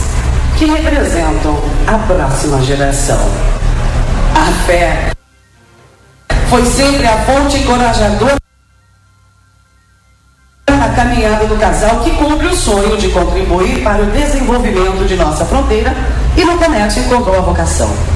[0.57, 3.19] que representam a próxima geração.
[4.33, 5.11] A fé
[6.49, 8.35] foi sempre a fonte encorajadora
[10.67, 15.45] na caminhada do casal que cumpre o sonho de contribuir para o desenvolvimento de nossa
[15.45, 15.93] fronteira
[16.35, 18.12] e no comércio encontrou a vocação.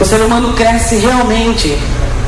[0.00, 1.78] O ser humano cresce realmente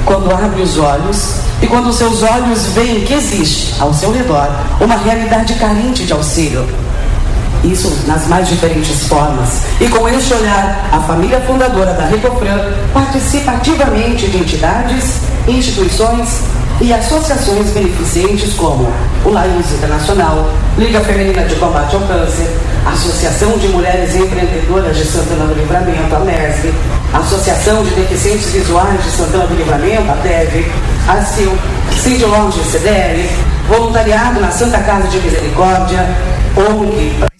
[0.04, 4.48] quando abre os olhos e quando seus olhos veem que existe ao seu redor
[4.80, 6.66] uma realidade carente de auxílio.
[7.64, 9.62] isso nas mais diferentes formas.
[9.80, 12.60] E com este olhar, a família fundadora da Recofran
[12.92, 16.40] participa ativamente de entidades, instituições
[16.80, 18.92] e associações beneficentes como
[19.24, 22.48] o Laios Internacional, Liga Feminina de Combate ao Câncer,
[22.86, 26.74] Associação de Mulheres Empreendedoras de Santana do Livramento, a MESB,
[27.12, 30.70] Associação de Deficientes Visuais de Santana do Livramento, a DEV,
[31.08, 33.28] a CIL, Longe, CDL,
[33.68, 36.06] Voluntariado na Santa Casa de Misericórdia,
[36.56, 37.33] ONG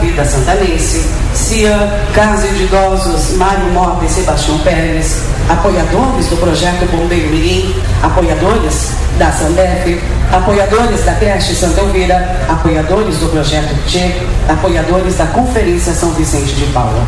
[0.00, 5.20] Vida Santanense, CIA, Casa de Idosos, Mário Mota e Sebastião Pérez,
[5.50, 10.02] apoiadores do projeto Bombeiro Mirim, apoiadores da Sandef,
[10.32, 14.12] apoiadores da creche Santa Elvira, apoiadores do projeto Tchê,
[14.48, 17.06] apoiadores da Conferência São Vicente de Paula.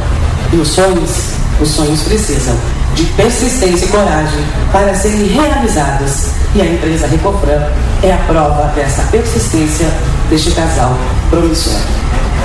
[0.53, 2.55] E os sonhos, os sonhos precisam
[2.95, 6.33] de persistência e coragem para serem realizados.
[6.55, 7.66] E a empresa Recofran
[8.03, 9.89] é a prova dessa persistência
[10.29, 10.95] deste casal
[11.31, 11.81] promissor.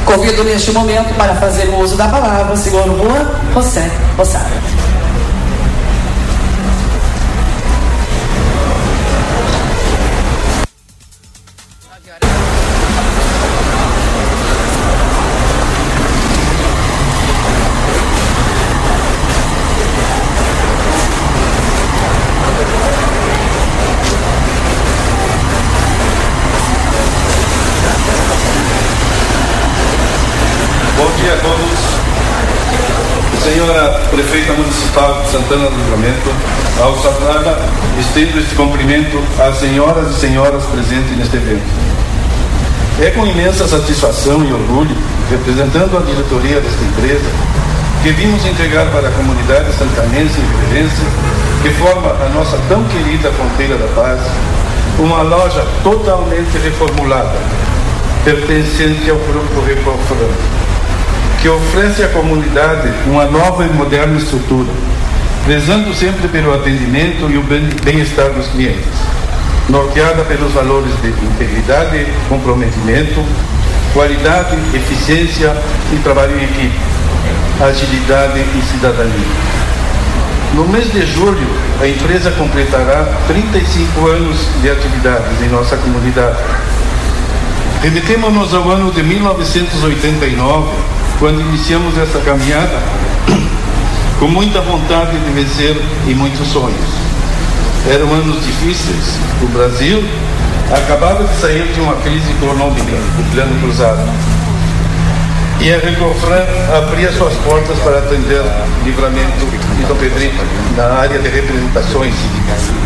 [0.05, 5.02] Convido neste momento para fazer o uso da palavra o senhor Juan José Rossara.
[33.43, 36.31] Senhora Prefeita Municipal de Santana do Livramento,
[36.81, 37.59] ao sagrada,
[37.99, 41.65] estendo este cumprimento às senhoras e senhoras presentes neste evento.
[43.01, 44.95] É com imensa satisfação e orgulho,
[45.29, 47.29] representando a diretoria desta empresa,
[48.01, 51.01] que vimos entregar para a comunidade santanense e riverense,
[51.61, 54.21] que forma a nossa tão querida Fronteira da Paz,
[54.97, 57.37] uma loja totalmente reformulada,
[58.23, 60.62] pertencente ao Grupo Recofran
[61.43, 64.69] que oferece à comunidade uma nova e moderna estrutura,
[65.43, 68.87] prezando sempre pelo atendimento e o bem- bem-estar dos clientes,
[69.67, 73.21] norteada pelos valores de integridade, comprometimento,
[73.93, 75.53] qualidade, eficiência
[75.91, 76.79] e trabalho em equipe,
[77.61, 79.27] agilidade e cidadania.
[80.53, 81.45] No mês de julho,
[81.81, 86.37] a empresa completará 35 anos de atividades em nossa comunidade.
[87.81, 90.69] Remetemos-nos ao ano de 1989,
[91.23, 92.83] quando iniciamos essa caminhada,
[94.19, 96.83] com muita vontade de vencer e muitos sonhos.
[97.89, 99.17] Eram anos difíceis.
[99.41, 100.03] O Brasil
[100.69, 104.03] acabava de sair de uma crise econômica, o plano cruzado.
[105.61, 106.43] E a Recofran
[106.77, 108.43] abria suas portas para atender
[108.83, 109.47] Livramento
[109.79, 110.43] e Dom Pedrito
[110.75, 112.15] na área de representações,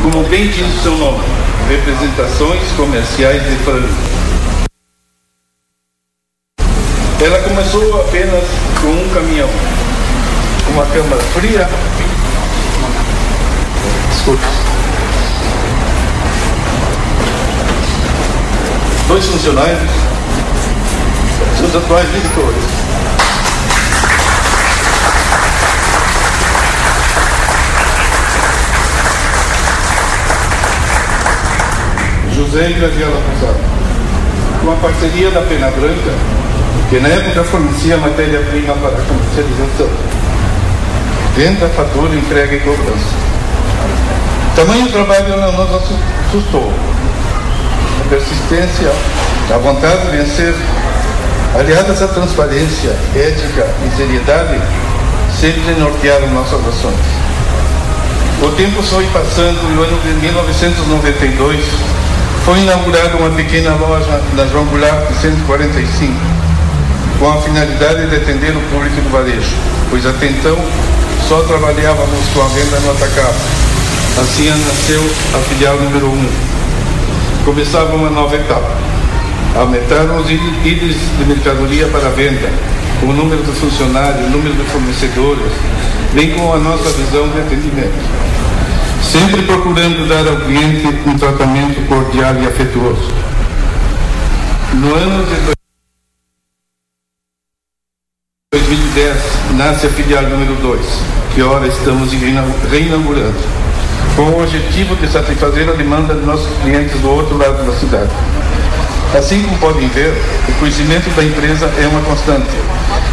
[0.04, 1.24] como bem diz o seu nome,
[1.68, 4.17] representações comerciais de frango.
[7.20, 8.44] Ela começou apenas
[8.80, 9.50] com um caminhão,
[10.72, 11.68] uma câmara fria.
[14.12, 14.44] Desculpe.
[19.08, 19.90] Dois funcionários,
[21.58, 22.64] seus atuais diretores.
[32.36, 33.62] José e Graziela Gonçalves.
[34.62, 36.38] Com a parceria da Pena Branca,
[36.90, 39.90] que na época fornecia matéria-prima para a comercialização.
[41.36, 43.28] Venda, fatura, entrega e cobrança.
[44.56, 45.92] Tamanho trabalho não nos
[46.30, 46.72] assustou.
[48.02, 48.92] A persistência,
[49.54, 50.56] a vontade de vencer,
[51.60, 54.60] aliadas à transparência, ética e seriedade,
[55.40, 57.28] sempre nortearam nossas ações.
[58.42, 61.60] O tempo foi passando e no ano de 1992
[62.46, 66.37] foi inaugurada uma pequena loja na João Goulart 145
[67.20, 69.56] com a finalidade de atender o público do varejo,
[69.90, 70.58] pois até então
[71.28, 73.36] só trabalhávamos com a venda no atacado.
[74.20, 75.02] Assim nasceu
[75.36, 76.10] a filial número 1.
[76.10, 76.30] Um.
[77.46, 78.78] Começava uma nova etapa.
[79.56, 82.50] Aumentaram os itens de mercadoria para venda,
[83.02, 85.52] o número de funcionários, o número de fornecedores,
[86.14, 88.28] bem como a nossa visão de atendimento.
[89.02, 93.12] Sempre procurando dar ao cliente um tratamento cordial e afetuoso.
[94.74, 95.57] No ano de
[99.68, 100.80] nasce a filial número 2,
[101.36, 102.10] que ora estamos
[102.72, 103.36] reinaugurando,
[104.16, 108.10] com o objetivo de satisfazer a demanda de nossos clientes do outro lado da cidade.
[109.14, 110.14] Assim como podem ver,
[110.48, 112.48] o crescimento da empresa é uma constante.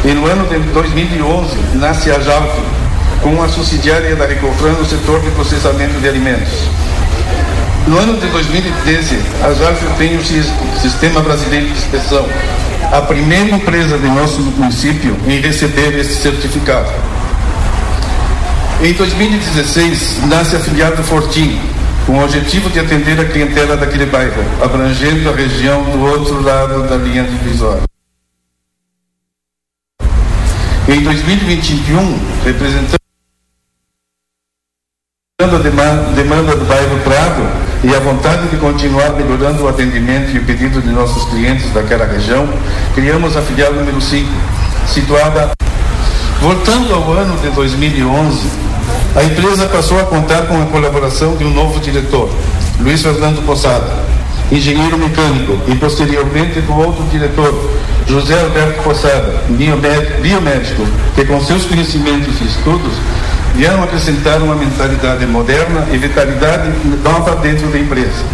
[0.04, 2.62] E no ano de 2011 nasce a Jalto,
[3.20, 6.68] com uma subsidiária da Recofran no setor de processamento de alimentos.
[7.88, 10.22] No ano de 2013, a Jafre tem o
[10.80, 12.24] Sistema Brasileiro de Inspeção,
[12.92, 16.90] a primeira empresa de nosso município em receber esse certificado.
[18.82, 21.58] Em 2016, nasce a filial do Fortim,
[22.06, 26.88] com o objetivo de atender a clientela daquele bairro, abrangendo a região do outro lado
[26.88, 27.82] da linha divisória.
[30.86, 33.03] Em 2021, representando
[35.42, 37.42] a demanda do bairro Prado
[37.82, 42.06] e a vontade de continuar melhorando o atendimento e o pedido de nossos clientes daquela
[42.06, 42.48] região,
[42.94, 44.30] criamos a filial número 5,
[44.86, 45.50] situada.
[46.40, 48.48] Voltando ao ano de 2011,
[49.16, 52.30] a empresa passou a contar com a colaboração de um novo diretor,
[52.78, 53.90] Luiz Fernando Possada,
[54.52, 57.72] engenheiro mecânico, e posteriormente do outro diretor,
[58.06, 62.92] José Alberto Possada, biomédico, que com seus conhecimentos e estudos
[63.54, 66.70] vieram acrescentar uma mentalidade moderna e vitalidade
[67.02, 68.24] nova dentro da empresa.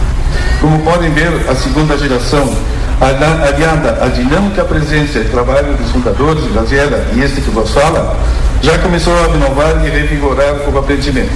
[0.60, 2.52] Como podem ver, a segunda geração,
[3.00, 8.16] aliada à dinâmica presença e trabalho dos fundadores, Graziella e este que vos fala,
[8.62, 11.30] já começou a renovar e revigorar o aprendimento.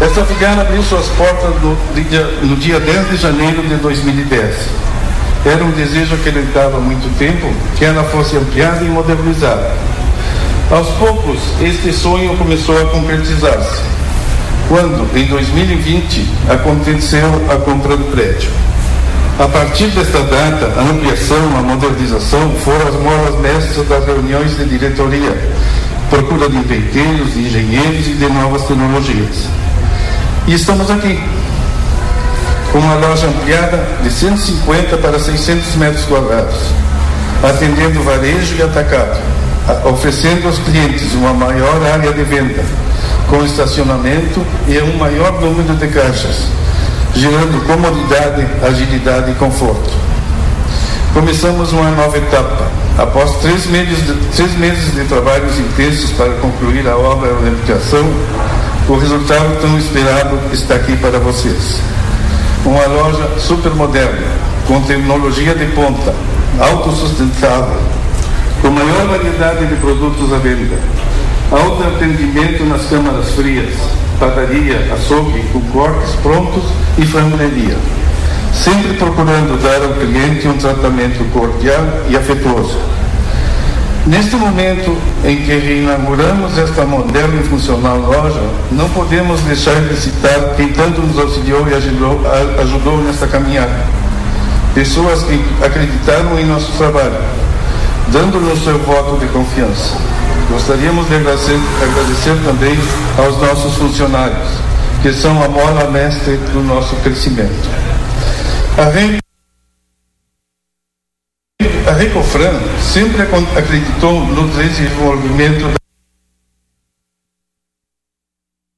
[0.00, 4.54] Esta filial abriu suas portas no dia, no dia 10 de janeiro de 2010.
[5.46, 9.70] Era um desejo que ele dava há muito tempo que ela fosse ampliada e modernizada.
[10.74, 13.80] Aos poucos, este sonho começou a concretizar-se,
[14.68, 18.50] quando, em 2020, aconteceu a compra do prédio.
[19.38, 24.64] A partir desta data, a ampliação, a modernização foram as molas mestras das reuniões de
[24.64, 25.38] diretoria,
[26.10, 29.46] procura de empreiteiros, de engenheiros e de novas tecnologias.
[30.48, 31.22] E estamos aqui,
[32.72, 36.56] com uma loja ampliada de 150 para 600 metros quadrados,
[37.44, 39.20] atendendo varejo e atacado,
[39.84, 42.64] oferecendo aos clientes uma maior área de venda,
[43.28, 46.48] com estacionamento e um maior número de caixas,
[47.14, 49.90] gerando comodidade, agilidade e conforto.
[51.14, 52.68] Começamos uma nova etapa.
[52.98, 58.04] Após três meses de, três meses de trabalhos intensos para concluir a obra de ampliação,
[58.88, 61.80] o resultado tão esperado está aqui para vocês.
[62.64, 64.26] Uma loja super moderna,
[64.66, 66.14] com tecnologia de ponta,
[66.60, 67.80] autossustentável,
[68.64, 70.78] com maior variedade de produtos à venda,
[71.52, 73.74] alto atendimento nas câmaras frias,
[74.18, 76.64] padaria, açougue com cortes prontos
[76.96, 77.76] e frangoneria
[78.54, 82.78] sempre procurando dar ao cliente um tratamento cordial e afetuoso.
[84.06, 90.54] Neste momento em que reinauguramos esta moderna e funcional loja, não podemos deixar de citar
[90.56, 92.20] quem tanto nos auxiliou e ajudou,
[92.60, 93.84] ajudou nesta caminhada.
[94.74, 97.16] Pessoas que acreditaram em nosso trabalho,
[98.12, 99.96] dando-nos seu voto de confiança.
[100.50, 102.78] Gostaríamos de agradecer, agradecer também
[103.18, 104.48] aos nossos funcionários,
[105.02, 107.68] que são a mola mestre do nosso crescimento.
[108.76, 109.18] A, Re...
[111.88, 115.74] a Recofran sempre acreditou no desenvolvimento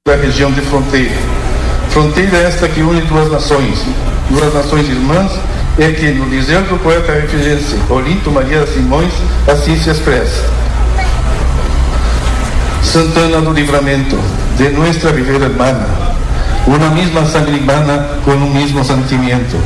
[0.07, 1.17] da região de fronteira.
[1.91, 3.85] Fronteira esta que une duas nações,
[4.31, 5.33] duas nações irmãs,
[5.79, 9.13] é que, no dizer do poeta referência Olinto Maria Simões,
[9.47, 10.45] assim se expressa.
[12.83, 14.17] Santana do Livramento,
[14.57, 15.87] de nuestra Rivera Hermana,
[16.67, 18.07] una misma sangre humana
[18.55, 19.57] mismo sentimiento.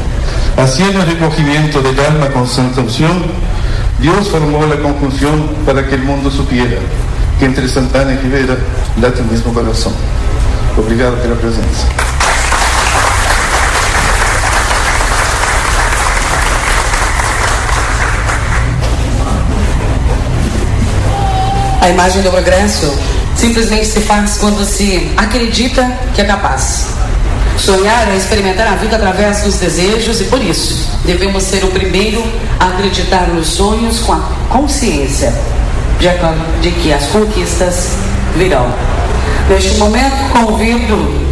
[0.56, 3.24] Así en el recogimiento del alma con santa unción,
[4.00, 6.76] Dios formó la conjunción para que el mundo supiera
[7.38, 8.56] que entre Santana y Rivera
[9.00, 9.94] late el mismo corazón.
[10.76, 12.09] Obrigado pela presença.
[21.81, 22.95] A imagem do progresso
[23.35, 26.89] simplesmente se faz quando se acredita que é capaz.
[27.57, 32.22] Sonhar é experimentar a vida através dos desejos e por isso devemos ser o primeiro
[32.59, 34.20] a acreditar nos sonhos com a
[34.51, 35.33] consciência
[36.61, 37.93] de, que as conquistas
[38.36, 38.73] virão.
[39.48, 41.31] Neste momento, convido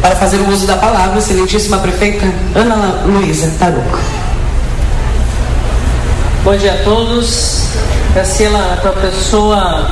[0.00, 3.98] para fazer o uso da palavra a excelentíssima prefeita Ana Luísa Taruca.
[6.44, 7.61] Bom dia a todos.
[8.14, 9.88] Graciela, a tua pessoa,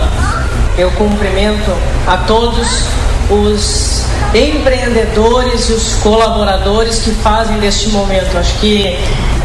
[0.77, 1.73] eu cumprimento
[2.07, 2.85] a todos
[3.31, 8.37] os empreendedores e os colaboradores que fazem deste momento.
[8.37, 8.99] Acho que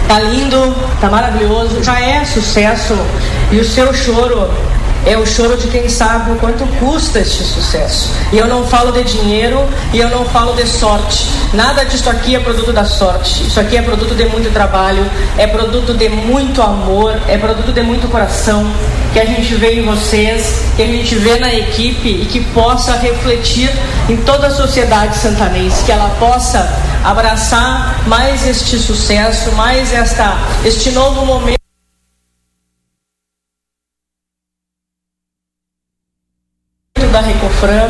[0.10, 2.98] tá lindo, tá maravilhoso, já é sucesso.
[3.50, 4.50] E o seu choro
[5.06, 8.12] é o choro de quem sabe o quanto custa este sucesso.
[8.32, 9.64] E eu não falo de dinheiro
[9.94, 11.28] e eu não falo de sorte.
[11.54, 13.44] Nada disso aqui é produto da sorte.
[13.48, 17.82] Isso aqui é produto de muito trabalho, é produto de muito amor, é produto de
[17.82, 18.66] muito coração
[19.14, 22.98] que a gente vê em vocês, que a gente vê na equipe e que possa
[22.98, 23.70] refletir
[24.10, 26.68] em toda a sociedade santanense, que ela possa
[27.02, 31.65] abraçar mais este sucesso, mais esta, este novo momento.
[37.56, 37.90] Recofran,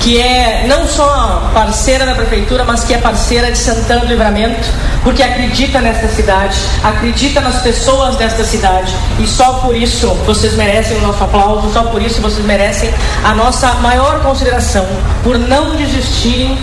[0.00, 4.68] que é não só parceira da prefeitura, mas que é parceira de Santana do Livramento,
[5.02, 10.96] porque acredita nesta cidade, acredita nas pessoas desta cidade, e só por isso vocês merecem
[10.96, 12.92] o nosso aplauso, só por isso vocês merecem
[13.22, 14.86] a nossa maior consideração,
[15.22, 16.58] por não desistirem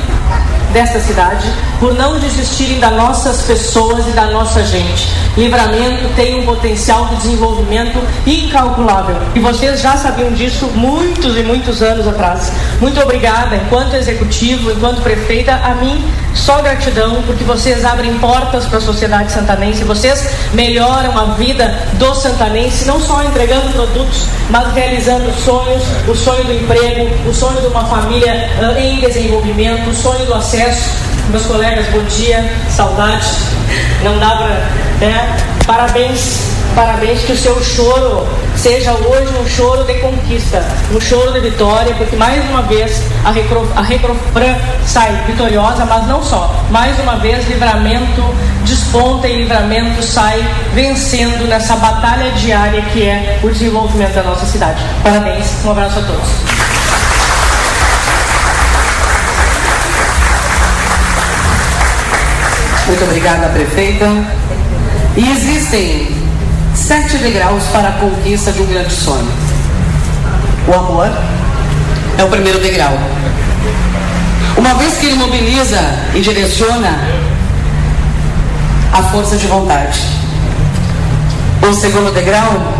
[0.72, 1.48] desta cidade,
[1.80, 5.08] por não desistirem das nossas pessoas e da nossa gente.
[5.38, 9.16] Livramento tem um potencial de desenvolvimento incalculável.
[9.36, 12.52] E vocês já sabiam disso muitos e muitos anos atrás.
[12.80, 16.04] Muito obrigada, enquanto executivo, enquanto prefeita, a mim
[16.34, 22.14] só gratidão, porque vocês abrem portas para a sociedade santanense, vocês melhoram a vida do
[22.16, 27.68] santanense, não só entregando produtos, mas realizando sonhos, o sonho do emprego, o sonho de
[27.68, 30.61] uma família uh, em desenvolvimento, o sonho do acesso.
[30.62, 33.26] Meus colegas, bom dia, saudade.
[34.04, 34.50] Não dá para.
[35.00, 35.38] Né?
[35.66, 40.64] Parabéns, parabéns que o seu choro seja hoje um choro de conquista,
[40.94, 44.56] um choro de vitória, porque mais uma vez a Recrofran
[44.86, 46.54] sai vitoriosa, mas não só.
[46.70, 48.24] Mais uma vez, livramento
[48.64, 54.80] desponta e livramento sai vencendo nessa batalha diária que é o desenvolvimento da nossa cidade.
[55.02, 56.81] Parabéns, um abraço a todos.
[62.92, 64.06] Muito obrigada, prefeita.
[65.16, 66.14] E existem
[66.76, 69.32] sete degraus para a conquista de um grande sonho.
[70.68, 71.10] O amor
[72.18, 72.92] é o primeiro degrau.
[74.58, 75.80] Uma vez que ele mobiliza
[76.14, 77.00] e direciona
[78.92, 80.02] a força de vontade.
[81.66, 82.74] O segundo degrau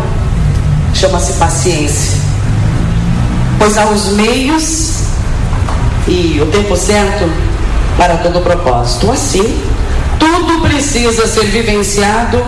[0.92, 2.20] chama-se paciência.
[3.58, 5.04] Pois há os meios
[6.06, 7.32] e o tempo certo
[7.96, 9.10] para todo o propósito.
[9.10, 9.72] Assim,
[10.22, 12.38] tudo precisa ser vivenciado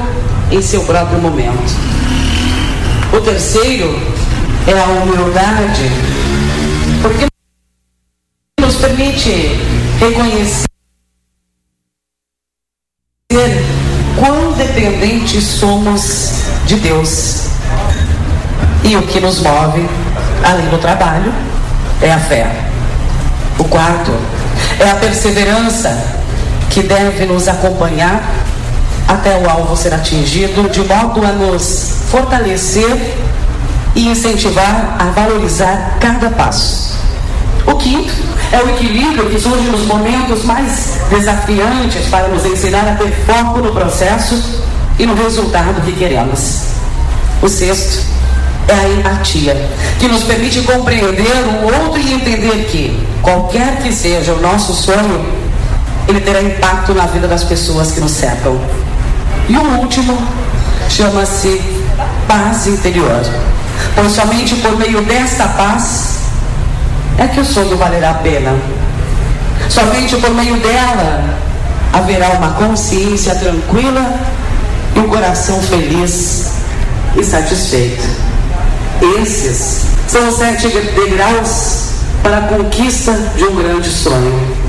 [0.52, 1.74] em seu próprio momento.
[3.12, 4.01] O terceiro
[4.68, 5.90] é a humildade,
[7.02, 7.26] porque
[8.60, 9.59] nos permite
[9.98, 10.68] reconhecer
[14.16, 17.48] quão dependentes somos de Deus.
[18.84, 19.84] E o que nos move,
[20.44, 21.34] além do trabalho,
[22.01, 22.48] é a fé.
[23.59, 24.12] O quarto
[24.78, 26.23] é a perseverança
[26.74, 28.20] que deve nos acompanhar
[29.06, 33.14] até o alvo ser atingido, de modo a nos fortalecer
[33.94, 36.96] e incentivar a valorizar cada passo.
[37.64, 38.12] O quinto
[38.51, 43.60] é o equilíbrio que surge nos momentos mais desafiantes para nos ensinar a ter foco
[43.60, 44.64] no processo
[44.98, 46.70] e no resultado que queremos.
[47.40, 48.02] O sexto
[48.66, 49.70] é a empatia,
[50.01, 55.44] que nos permite compreender o outro e entender que, qualquer que seja o nosso sonho,
[56.09, 58.59] ele terá impacto na vida das pessoas que nos cercam.
[59.48, 60.16] E o último
[60.89, 61.60] chama-se
[62.26, 63.22] paz interior.
[63.94, 66.18] Pois somente por meio desta paz
[67.18, 68.55] é que o sonho valerá a pena.
[69.68, 71.39] Somente por meio dela
[71.93, 74.18] haverá uma consciência tranquila
[74.94, 76.52] e um coração feliz
[77.16, 78.05] e satisfeito.
[79.20, 81.90] Esses são os sete degraus
[82.22, 84.64] para a conquista de um grande sonho.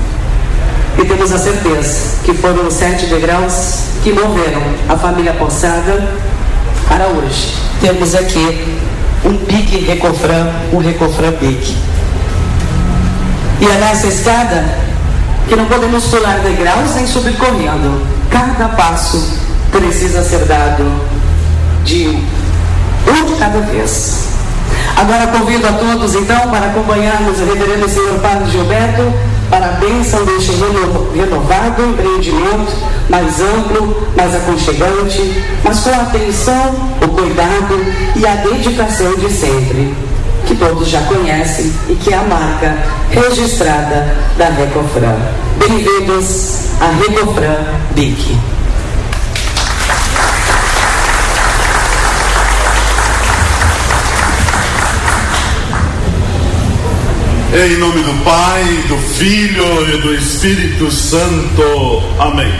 [0.98, 6.08] E temos a certeza que foram os sete degraus que moveram a família Poçada
[6.88, 7.54] para hoje.
[7.80, 8.78] Temos aqui
[9.24, 11.76] um pique Recofran, um Recofran pique.
[13.60, 14.64] E é nessa escada
[15.48, 18.02] que não podemos pular degraus nem subir correndo.
[18.30, 19.38] Cada passo
[19.70, 20.84] precisa ser dado
[21.84, 24.28] de um de cada vez.
[24.96, 29.12] Agora convido a todos então para acompanharmos o reverendo senhor Padre Gilberto
[29.50, 30.52] para a bênção deste
[31.14, 32.72] renovado empreendimento,
[33.08, 37.86] mais amplo, mais aconchegante, mas com a atenção, o cuidado
[38.16, 39.94] e a dedicação de sempre,
[40.46, 42.76] que todos já conhecem e que é a marca
[43.10, 45.16] registrada da Recofran.
[45.58, 47.56] Bem-vindos à Recofran
[47.94, 48.55] BIC.
[57.58, 62.02] Em nome do Pai, do Filho e do Espírito Santo.
[62.18, 62.52] Amém.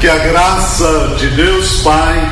[0.00, 2.30] Que a graça de Deus Pai,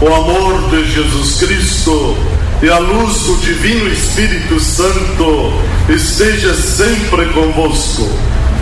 [0.00, 2.16] o amor de Jesus Cristo
[2.62, 5.52] e a luz do Divino Espírito Santo
[5.88, 8.08] esteja sempre convosco.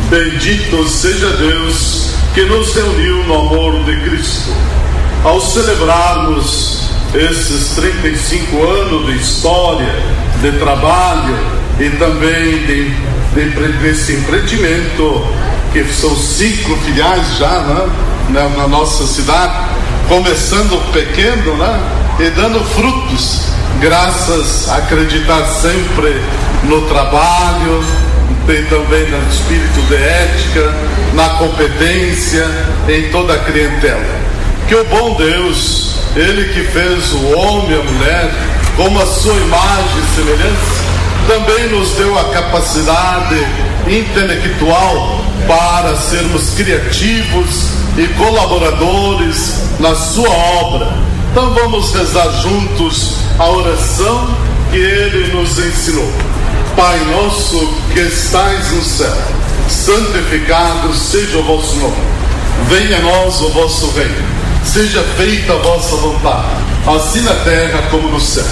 [0.09, 4.51] Bendito seja Deus que nos reuniu no amor de Cristo.
[5.23, 9.95] Ao celebrarmos esses 35 anos de história,
[10.41, 12.91] de trabalho, e também de,
[13.35, 15.27] de, desse empreendimento
[15.73, 17.91] que são cinco filiais já né,
[18.31, 19.55] na, na nossa cidade,
[20.09, 21.81] começando pequeno né,
[22.21, 23.41] e dando frutos,
[23.81, 26.21] graças a acreditar sempre
[26.65, 27.85] no trabalho,
[28.47, 30.73] tem também no espírito de ética,
[31.15, 32.47] na competência,
[32.89, 34.05] em toda a clientela.
[34.69, 38.35] Que o bom Deus, Ele que fez o homem e a mulher,
[38.77, 40.84] como a sua imagem e semelhança,
[41.27, 43.37] também nos deu a capacidade
[43.89, 50.93] intelectual para sermos criativos e colaboradores na sua obra.
[51.31, 54.37] Então vamos rezar juntos a oração
[54.71, 56.11] que ele nos ensinou.
[56.77, 59.17] Pai nosso que estais no céu,
[59.69, 61.97] santificado seja o vosso nome.
[62.69, 64.35] Venha a nós o vosso reino.
[64.65, 66.49] Seja feita a vossa vontade,
[66.87, 68.45] assim na terra como no céu.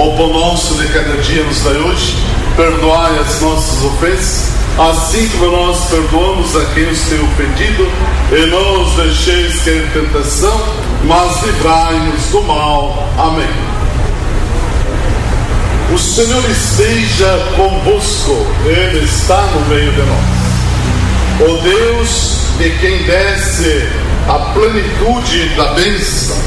[0.00, 2.16] O pão nosso de cada dia nos dai hoje,
[2.56, 7.86] perdoai as nossas ofensas, assim como nós perdoamos a quem os tem ofendido,
[8.32, 10.58] e não os deixeis cair em tentação,
[11.04, 13.10] mas livrai-nos do mal.
[13.18, 13.46] Amém.
[15.92, 21.46] O Senhor esteja convosco, Ele está no meio de nós.
[21.46, 23.86] O Deus de quem desce
[24.26, 26.38] a plenitude da bênção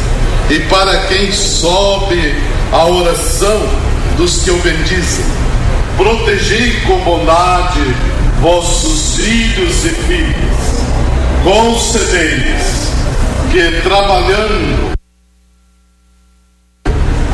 [0.50, 2.34] e para quem sobe
[2.74, 3.62] a oração
[4.18, 5.26] dos que o bendizem.
[5.95, 7.82] Protegei com bondade
[8.41, 10.84] vossos filhos e filhas.
[11.44, 12.91] Concedei-lhes
[13.52, 14.94] que, trabalhando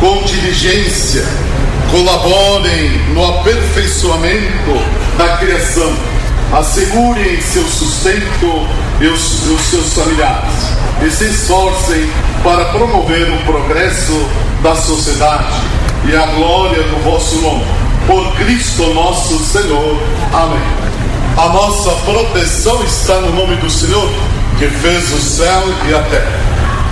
[0.02, 1.24] com diligência,
[1.90, 4.74] colaborem no aperfeiçoamento
[5.18, 5.95] da criação,
[6.52, 8.68] assegurem seu sustento
[8.99, 12.10] e os, os seus familiares e se esforcem
[12.44, 14.28] para promover o progresso
[14.61, 15.53] da sociedade
[16.06, 17.65] e a glória do vosso nome.
[18.07, 20.02] Por Cristo nosso Senhor.
[20.34, 20.90] Amém.
[21.38, 24.10] A nossa proteção está no nome do Senhor,
[24.57, 26.40] que fez o céu e a terra.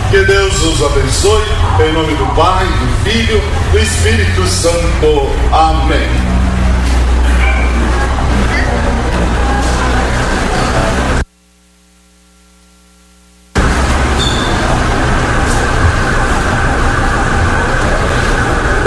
[0.09, 1.43] Que Deus os abençoe,
[1.81, 3.41] em nome do Pai, do Filho,
[3.71, 5.29] do Espírito Santo.
[5.51, 6.26] Amém.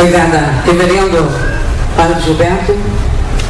[0.01, 1.31] Obrigada, reverendo
[1.95, 2.75] Padre Gilberto.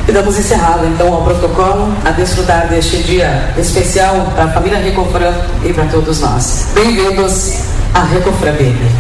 [0.09, 5.33] E damos encerrado então ao protocolo a desfrutar deste dia especial para a família Recofran
[5.65, 6.67] e para todos nós.
[6.75, 7.55] Bem-vindos
[7.95, 8.91] à Recofran Baby.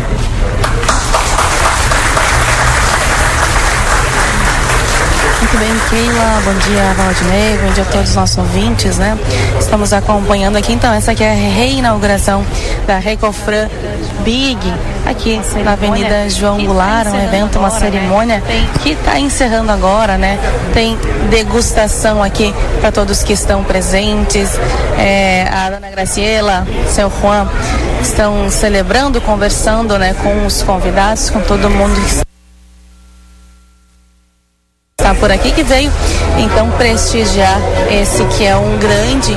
[5.40, 6.43] Muito bem, Keila.
[6.44, 7.59] Bom dia, Valdinei.
[7.59, 9.18] Bom dia a todos os nossos ouvintes, né?
[9.59, 12.47] Estamos acompanhando aqui, então, essa aqui é a reinauguração
[12.86, 13.68] da Recofran
[14.22, 14.59] Big,
[15.11, 18.41] aqui na Avenida João Goulart, um evento, uma cerimônia
[18.81, 20.39] que está encerrando agora, né?
[20.73, 20.97] Tem
[21.28, 24.59] degustação aqui para todos que estão presentes.
[24.97, 27.49] É, a dona Graciela, seu Juan,
[28.01, 32.23] estão celebrando, conversando, né, com os convidados, com todo mundo que
[35.01, 35.91] está por aqui que veio
[36.39, 37.59] então prestigiar
[37.91, 39.37] esse que é um grande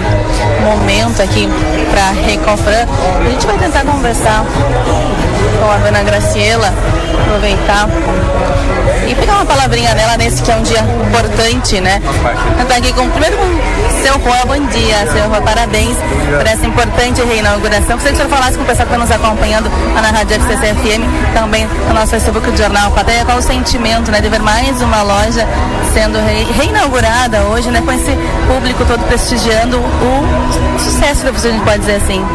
[0.61, 1.47] momento aqui
[1.89, 2.85] para Recofran.
[3.25, 4.45] A gente vai tentar conversar
[5.63, 6.73] com a dona Graciela,
[7.21, 7.87] aproveitar
[9.07, 12.01] e pegar uma palavrinha dela nesse que é um dia importante, né?
[12.61, 15.95] Estar aqui com primeiro com seu Juan, bom dia, seu Juan, parabéns
[16.37, 17.95] por essa importante reinauguração.
[17.95, 20.35] Gostaria que o senhor falasse com o pessoal que está nos acompanhando lá na Rádio
[20.35, 24.41] FCC FM, também no nosso Facebook do Jornal Plateia, qual o sentimento, né, de ver
[24.41, 25.47] mais uma loja
[25.93, 28.11] sendo re reinaugurada hoje, né, com esse
[28.47, 32.25] público todo prestigiando o sucesso, se a gente pode dizer assim.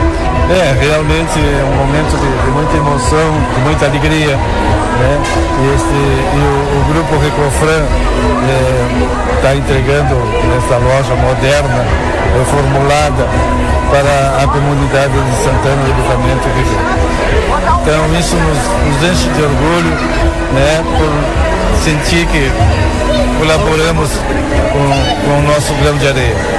[0.49, 3.18] É, realmente é um momento de, de muita emoção,
[3.55, 4.37] de muita alegria.
[4.37, 5.21] Né?
[5.75, 7.85] Este, e o, o grupo Recofran
[9.37, 10.17] está entregando
[10.59, 11.85] essa loja moderna,
[12.39, 13.27] reformulada
[13.91, 16.49] para a comunidade de Santana do Livramento.
[17.83, 19.91] Então isso nos, nos enche de orgulho
[20.53, 20.85] né?
[20.99, 22.51] por sentir que
[23.39, 24.11] colaboramos
[24.73, 26.59] com, com o nosso grão de areia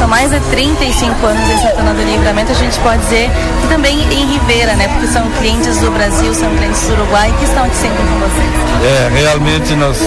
[0.00, 4.00] são mais de 35 anos em Santana do Livramento, a gente pode dizer que também
[4.10, 4.88] em Ribeira, né?
[4.88, 8.48] Porque são clientes do Brasil, são clientes do Uruguai que estão aqui sempre com vocês.
[8.80, 9.98] É, realmente nós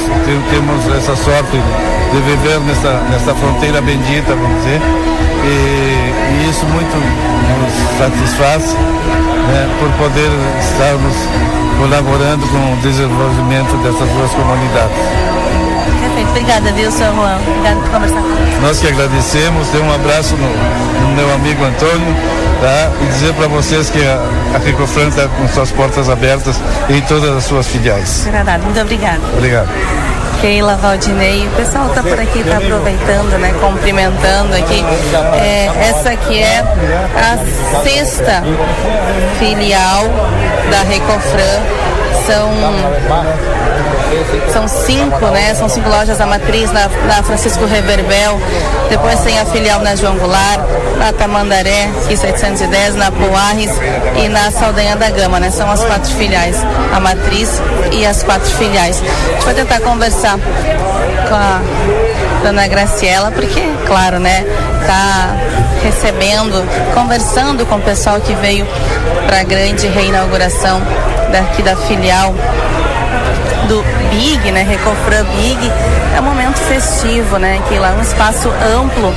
[0.50, 1.62] temos essa sorte
[2.12, 4.82] de viver nessa, nessa fronteira bendita, vamos dizer,
[5.46, 11.16] e, e isso muito nos satisfaz né, por poder estarmos
[11.78, 15.33] colaborando com o desenvolvimento dessas duas comunidades.
[16.34, 17.38] Obrigada, viu, seu Juan?
[17.48, 18.62] Obrigada por conversar conosco.
[18.64, 22.16] Nós que agradecemos, dê um abraço no, no meu amigo Antônio,
[22.60, 22.92] tá?
[23.04, 24.20] E dizer para vocês que a,
[24.56, 28.26] a Ricofran está com suas portas abertas em todas as suas filiais.
[28.26, 28.64] Agradável.
[28.66, 29.22] Muito obrigada.
[29.38, 29.70] Obrigado.
[30.42, 33.54] Keila, Valdinei, o pessoal tá por aqui, tá aproveitando, né?
[33.62, 34.84] Cumprimentando aqui.
[35.40, 36.64] É, essa aqui é
[37.16, 37.38] a
[37.84, 38.44] sexta
[39.38, 40.04] filial
[40.72, 41.62] da Recofran.
[42.26, 42.50] São
[44.52, 45.54] são cinco, né?
[45.56, 48.40] São cinco lojas da matriz na, na Francisco Reverbel.
[48.90, 50.62] Depois tem a filial na João Goulart,
[50.98, 53.72] na Tamandaré, aqui 710, na Poarres
[54.16, 55.50] e na Saldanha da Gama, né?
[55.52, 56.58] São as quatro filiais,
[56.94, 57.62] a matriz
[57.92, 59.02] e as quatro filiais.
[59.02, 61.62] A gente vai tentar conversar com a
[62.44, 64.46] dona Graciela, porque, claro, né?
[64.86, 65.36] Tá
[65.84, 66.64] recebendo,
[66.94, 68.66] conversando com o pessoal que veio
[69.28, 70.82] para a grande reinauguração
[71.32, 72.34] daqui da filial
[73.74, 74.62] do Big, né?
[74.62, 75.58] Recofran Big,
[76.16, 77.62] é um momento festivo, né?
[77.68, 79.14] Que lá é um espaço amplo.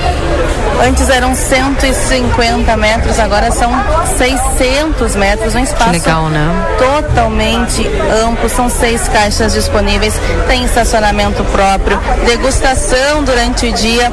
[0.86, 3.72] Antes eram 150 metros, agora são
[4.18, 6.66] 600 metros, um espaço legal, né?
[6.78, 7.88] totalmente
[8.24, 8.48] amplo.
[8.48, 10.14] São seis caixas disponíveis,
[10.46, 14.12] tem estacionamento próprio, degustação durante o dia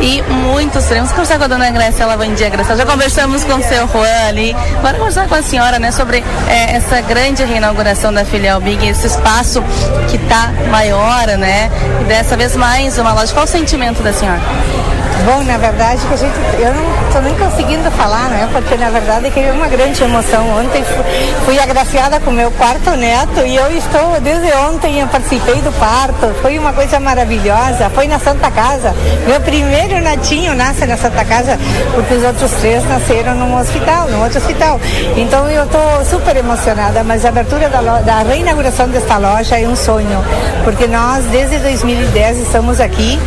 [0.00, 1.10] e muitos treinos.
[1.10, 2.76] Vamos conversar com a dona Grécia, ela bom dia, Grécia.
[2.76, 4.54] Já conversamos com o seu Juan ali.
[4.78, 9.06] Agora conversar com a senhora, né, sobre é, essa grande reinauguração da filial Big, esse
[9.06, 9.62] espaço
[10.10, 11.70] que está maior, né?
[12.00, 13.32] E dessa vez mais uma loja.
[13.32, 14.40] Qual o sentimento da senhora?
[15.24, 18.48] Bom, na verdade que a gente, eu não estou nem conseguindo falar, né?
[18.50, 20.44] Porque na verdade que é uma grande emoção.
[20.58, 21.04] Ontem fui,
[21.44, 26.34] fui agraciada com meu quarto neto e eu estou desde ontem eu participei do parto.
[26.42, 27.88] Foi uma coisa maravilhosa.
[27.94, 28.92] Foi na Santa Casa.
[29.28, 31.56] Meu primeiro netinho nasce na Santa Casa
[31.94, 34.80] porque os outros três nasceram num hospital, num outro hospital.
[35.16, 37.04] Então eu estou super emocionada.
[37.04, 40.24] Mas a abertura da, lo- da reinauguração desta loja é um sonho,
[40.64, 43.20] porque nós desde 2010 estamos aqui.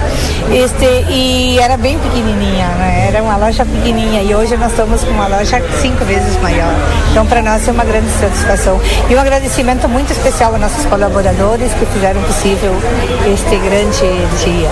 [0.52, 3.08] Este e era bem pequenininha, né?
[3.10, 6.74] Era uma loja pequenininha e hoje nós estamos com uma loja cinco vezes maior.
[7.12, 8.80] Então para nós é uma grande satisfação
[9.10, 12.74] e um agradecimento muito especial aos nossos colaboradores que fizeram possível
[13.34, 14.70] este grande dia.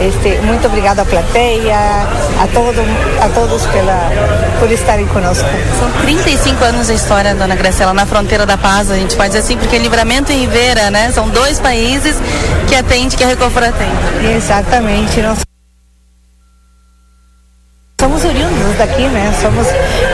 [0.00, 2.80] Este, muito obrigada à plateia, a, todo,
[3.20, 4.10] a todos pela,
[4.58, 5.48] por estarem conosco.
[5.78, 9.40] São 35 anos de história, dona Graciela, na fronteira da paz, a gente pode dizer
[9.40, 11.10] assim, porque Livramento e Ribeira, né?
[11.12, 12.16] São dois países
[12.68, 14.34] que atende, que a Recofran tem.
[14.36, 15.20] Exatamente.
[15.20, 15.40] Nós
[18.00, 19.30] somos oriundos daqui, né?
[19.42, 19.66] Somos,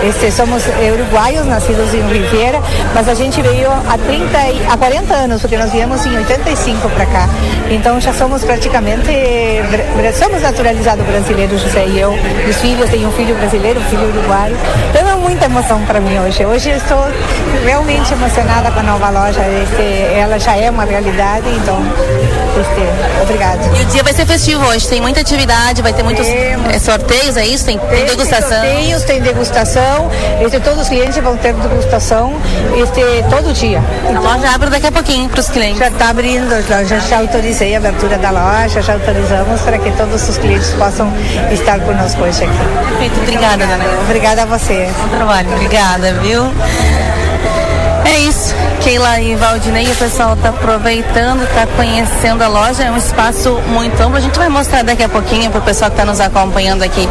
[0.03, 2.61] este, somos uruguaios, nascidos em Riviera,
[2.93, 6.89] mas a gente veio há 30, e- há 40 anos, porque nós viemos em 85
[6.91, 7.29] para cá.
[7.71, 9.07] Então já somos praticamente,
[10.19, 12.13] somos naturalizados brasileiros, José e eu.
[12.49, 14.57] Os filhos, tenho um filho brasileiro, um filho uruguaio.
[14.91, 16.45] Então é muita emoção para mim hoje.
[16.45, 17.05] Hoje eu estou
[17.65, 19.41] realmente emocionada com a nova loja.
[19.63, 21.79] Este, ela já é uma realidade, então,
[22.61, 23.63] este, obrigada.
[23.77, 27.37] E o dia vai ser festivo hoje, tem muita atividade, vai ter muitos é, sorteios,
[27.37, 27.65] é isso?
[27.65, 28.49] Tem, tem degustação.
[28.49, 30.11] sorteios, tem degustação.
[30.41, 32.35] Este, todos os clientes vão ter degustação
[32.77, 33.01] este,
[33.31, 33.83] todo dia.
[34.09, 35.79] A loja abre daqui a pouquinho para os clientes.
[35.79, 39.91] Já está abrindo, já, já, já autorizei a abertura da loja, já autorizamos para que
[39.93, 41.13] todos os clientes possam
[41.51, 42.57] estar conosco hoje aqui.
[42.89, 43.85] Perfeito, obrigada, dona.
[44.03, 44.89] Obrigada a você.
[45.01, 46.53] Bom trabalho, obrigada, viu?
[48.05, 48.46] É isso.
[48.87, 52.85] Keila e Valdinei, o pessoal tá aproveitando, tá conhecendo a loja.
[52.85, 54.17] É um espaço muito amplo.
[54.17, 57.09] A gente vai mostrar daqui a pouquinho pro pessoal que tá nos acompanhando aqui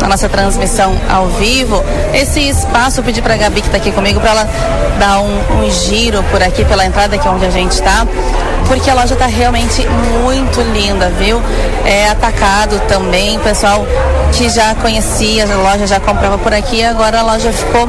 [0.00, 1.84] na nossa transmissão ao vivo.
[2.14, 4.48] Esse espaço, eu pedi pra Gabi que tá aqui comigo para ela
[5.00, 8.06] dar um, um giro por aqui pela entrada, que é onde a gente tá.
[8.66, 9.86] Porque a loja tá realmente
[10.22, 11.40] muito linda, viu?
[11.84, 13.86] É atacado também, pessoal
[14.32, 17.88] que já conhecia a loja, já comprava por aqui, agora a loja ficou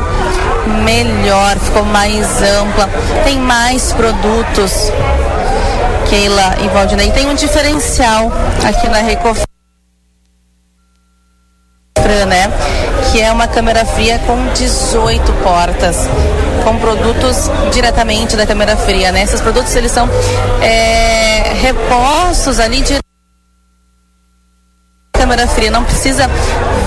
[0.84, 2.90] melhor, ficou mais ampla,
[3.24, 4.92] tem mais produtos.
[6.10, 8.32] Keila e Valdinei tem um diferencial
[8.66, 9.46] aqui na Recofran,
[12.28, 12.50] né?
[13.18, 16.08] Que é uma câmera fria com 18 portas,
[16.64, 19.24] com produtos diretamente da câmera fria, né?
[19.24, 20.08] Esses produtos eles são
[20.62, 23.07] é, repostos ali de
[25.28, 26.30] câmera fria, não precisa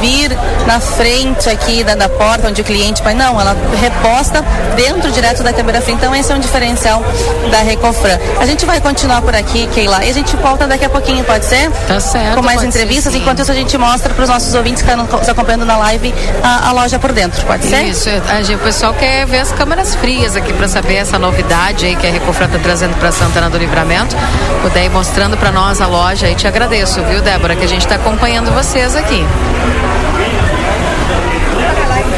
[0.01, 0.31] vir
[0.67, 4.43] na frente aqui da, da porta onde o cliente vai, não, ela reposta
[4.75, 7.05] dentro direto da câmera fria, então esse é um diferencial
[7.51, 8.19] da Recofran.
[8.41, 11.45] A gente vai continuar por aqui, Keila, e a gente volta daqui a pouquinho, pode
[11.45, 11.71] ser?
[11.87, 12.37] Tá certo.
[12.37, 15.05] Com mais entrevistas, ser, enquanto isso a gente mostra para os nossos ouvintes que estão
[15.19, 17.83] nos acompanhando na live a, a loja por dentro, pode ser?
[17.83, 21.85] Isso, a gente, o pessoal quer ver as câmeras frias aqui para saber essa novidade
[21.85, 24.17] aí que a Recofran tá trazendo para Santana do Livramento.
[24.62, 27.83] Puder ir mostrando para nós a loja aí, te agradeço, viu, Débora, que a gente
[27.83, 29.24] está acompanhando vocês aqui.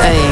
[0.01, 0.31] Aí.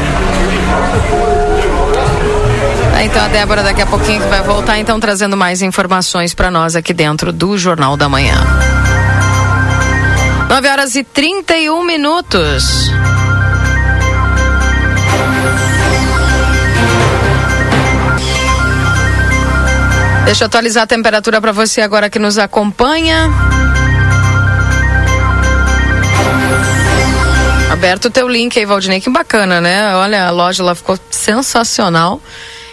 [2.95, 6.51] Ah, Então a Débora daqui a pouquinho que vai voltar então trazendo mais informações para
[6.51, 8.37] nós aqui dentro do Jornal da Manhã.
[10.51, 12.91] 9 horas e 31 minutos.
[20.27, 23.31] Deixa eu atualizar a temperatura para você agora que nos acompanha.
[27.81, 29.97] Aberto o teu link aí, Valdinei, que bacana, né?
[29.97, 32.21] Olha, a loja lá ficou sensacional.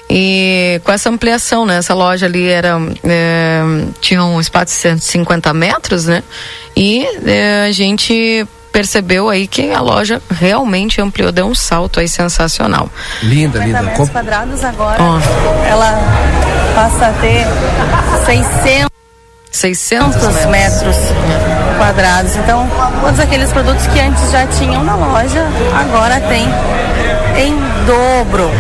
[0.10, 1.78] E com essa ampliação, né?
[1.78, 3.62] Essa loja ali era é,
[4.02, 6.22] tinha um espaço de 150 metros, né?
[6.76, 12.10] E é, a gente percebeu aí que a loja realmente ampliou, deu um salto aí
[12.10, 12.92] sensacional.
[13.24, 13.84] Linda, linda.
[13.84, 14.98] metros quadrados agora,
[15.70, 16.02] ela
[16.76, 17.46] passa a ter
[18.26, 18.98] 600
[19.52, 20.96] 600 metros
[21.78, 22.36] quadrados.
[22.36, 22.68] Então,
[23.02, 26.48] todos aqueles produtos que antes já tinham na loja, agora tem
[27.38, 27.56] em
[27.86, 28.52] dobro.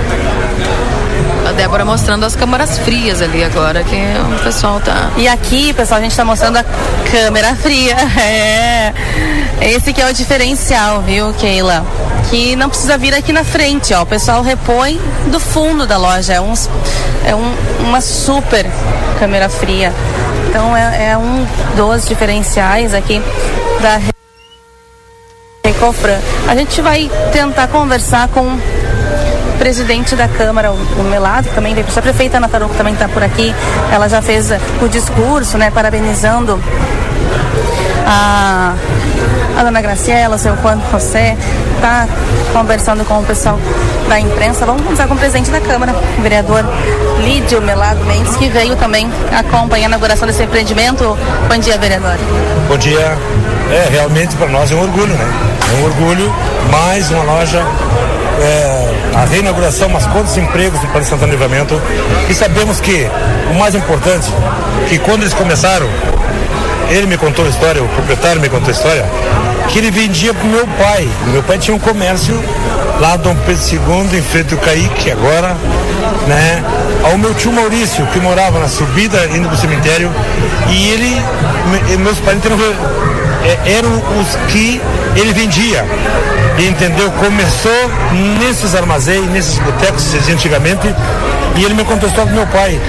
[1.48, 5.12] A Débora mostrando as câmaras frias ali agora, que o pessoal tá.
[5.16, 6.66] E aqui, pessoal, a gente tá mostrando a
[7.12, 7.96] câmera fria.
[8.20, 8.94] É.
[9.62, 11.86] Esse que é o diferencial, viu, Keila?
[12.30, 14.04] Que não precisa vir aqui na frente, ó.
[14.04, 16.34] O pessoal repõe do fundo da loja.
[16.34, 16.70] É, uns,
[17.26, 18.66] é um, uma super
[19.20, 19.94] câmera fria.
[20.50, 21.46] Então é, é um
[21.76, 23.22] dos diferenciais aqui
[23.82, 24.00] da
[25.64, 26.20] Recofran.
[26.48, 31.86] A gente vai tentar conversar com o presidente da Câmara, o, Melado, que também veio,
[31.96, 33.54] a prefeita Ana Tarouco também está por aqui.
[33.92, 36.62] Ela já fez uh, o discurso, né, parabenizando
[38.06, 38.74] a,
[39.58, 41.36] a dona Graciela, o seu Juan José,
[41.76, 42.08] está
[42.54, 43.60] conversando com o pessoal
[44.08, 44.66] da imprensa.
[44.66, 46.64] Vamos conversar com o presidente da Câmara, o vereador
[47.24, 51.18] Lídio Melado Mendes, que veio também acompanhar a inauguração desse empreendimento.
[51.50, 52.18] Bom dia, vereador.
[52.68, 53.18] Bom dia.
[53.72, 55.28] É, realmente para nós é um orgulho, né?
[55.74, 56.34] É um orgulho,
[56.72, 57.62] mais uma loja,
[58.42, 61.82] é, a reinauguração, mas quantos empregos para Santana Livramento.
[62.30, 63.10] E sabemos que
[63.52, 64.32] o mais importante,
[64.88, 65.88] que quando eles começaram,
[66.90, 69.06] ele me contou a história, o proprietário me contou a história,
[69.70, 71.08] que ele vendia pro meu pai.
[71.32, 72.40] Meu pai tinha um comércio
[73.00, 75.56] lá Dom Pedro II, em frente ao Caíque, agora,
[76.28, 76.64] né?
[77.04, 80.12] Ao meu tio Maurício, que morava na subida, indo pro cemitério,
[80.70, 81.22] e ele,
[81.90, 82.50] me- meus parentes
[83.44, 84.82] é, eram os que
[85.16, 85.86] ele vendia.
[86.58, 87.12] Entendeu?
[87.12, 87.92] Começou
[88.40, 90.94] nesses armazéns, nesses botecos antigamente,
[91.56, 92.80] e ele me história do meu pai,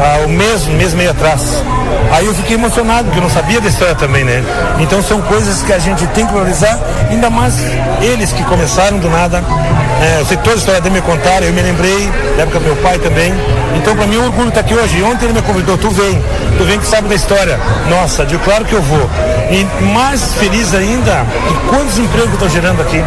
[0.00, 1.62] há um mês, um mês e meio atrás.
[2.10, 4.42] Aí eu fiquei emocionado, porque eu não sabia da história também, né?
[4.78, 6.78] Então são coisas que a gente tem que valorizar,
[7.14, 7.54] ainda mais
[8.02, 9.42] eles que começaram do nada.
[10.02, 12.64] É, eu sei toda a história dele me contaram, eu me lembrei, da época do
[12.66, 13.32] meu pai também.
[13.76, 15.02] Então para mim um orgulho estar aqui hoje.
[15.02, 16.22] Ontem ele me convidou, tu vem,
[16.58, 17.58] tu vem que sabe da história.
[17.88, 19.08] Nossa, digo, claro que eu vou.
[19.50, 23.02] E mais feliz ainda, que quantos empregos estão gerando aqui,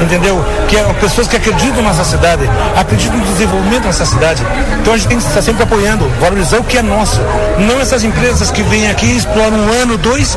[0.00, 0.44] entendeu?
[0.68, 4.42] Que é pessoas que acreditam nessa cidade, acreditam no desenvolvimento nessa cidade.
[4.80, 7.20] Então a gente tem que estar sempre apoiando, valorizar o que é nosso.
[7.58, 10.36] Não essas empresas que vêm aqui, exploram um ano, dois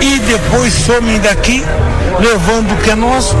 [0.00, 1.64] e depois somem daqui,
[2.18, 3.36] levando o que é nosso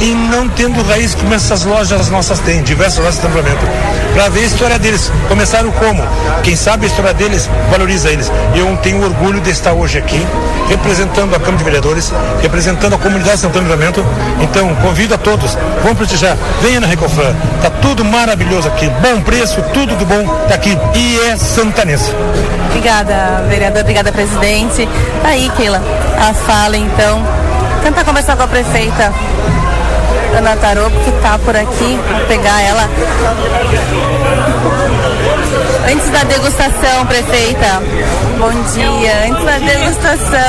[0.00, 3.66] e não tendo raiz como essas lojas nossas têm, diversas lojas de tratamento.
[4.14, 5.10] Para ver a história deles.
[5.28, 6.02] Começaram como?
[6.42, 8.30] Quem sabe a história deles, valoriza eles.
[8.54, 10.24] Eu tenho orgulho de estar hoje aqui,
[10.68, 14.04] representando a Câmara de Vereadores, representando a comunidade de Santana do Livramento.
[14.40, 17.34] Então, convido a todos, vamos prestigiar, venha na Recofran.
[17.62, 20.76] Tá tudo maravilhoso aqui, bom preço, tudo do bom tá aqui.
[20.94, 22.12] E é santanense.
[22.68, 23.80] Obrigada, vereador.
[23.80, 24.88] Obrigada, presidente.
[25.24, 25.82] Aí, Keila,
[26.18, 27.47] a fala, então.
[27.88, 29.14] Tentar conversar com a prefeita
[30.36, 31.98] Ana Taroco, que tá por aqui.
[32.06, 32.82] Vou pegar ela.
[35.90, 37.82] Antes da degustação, prefeita.
[38.38, 39.30] Bom dia.
[39.30, 40.48] Antes da degustação.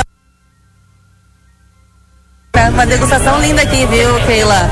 [2.52, 4.68] Tá uma degustação linda aqui, viu, Keila?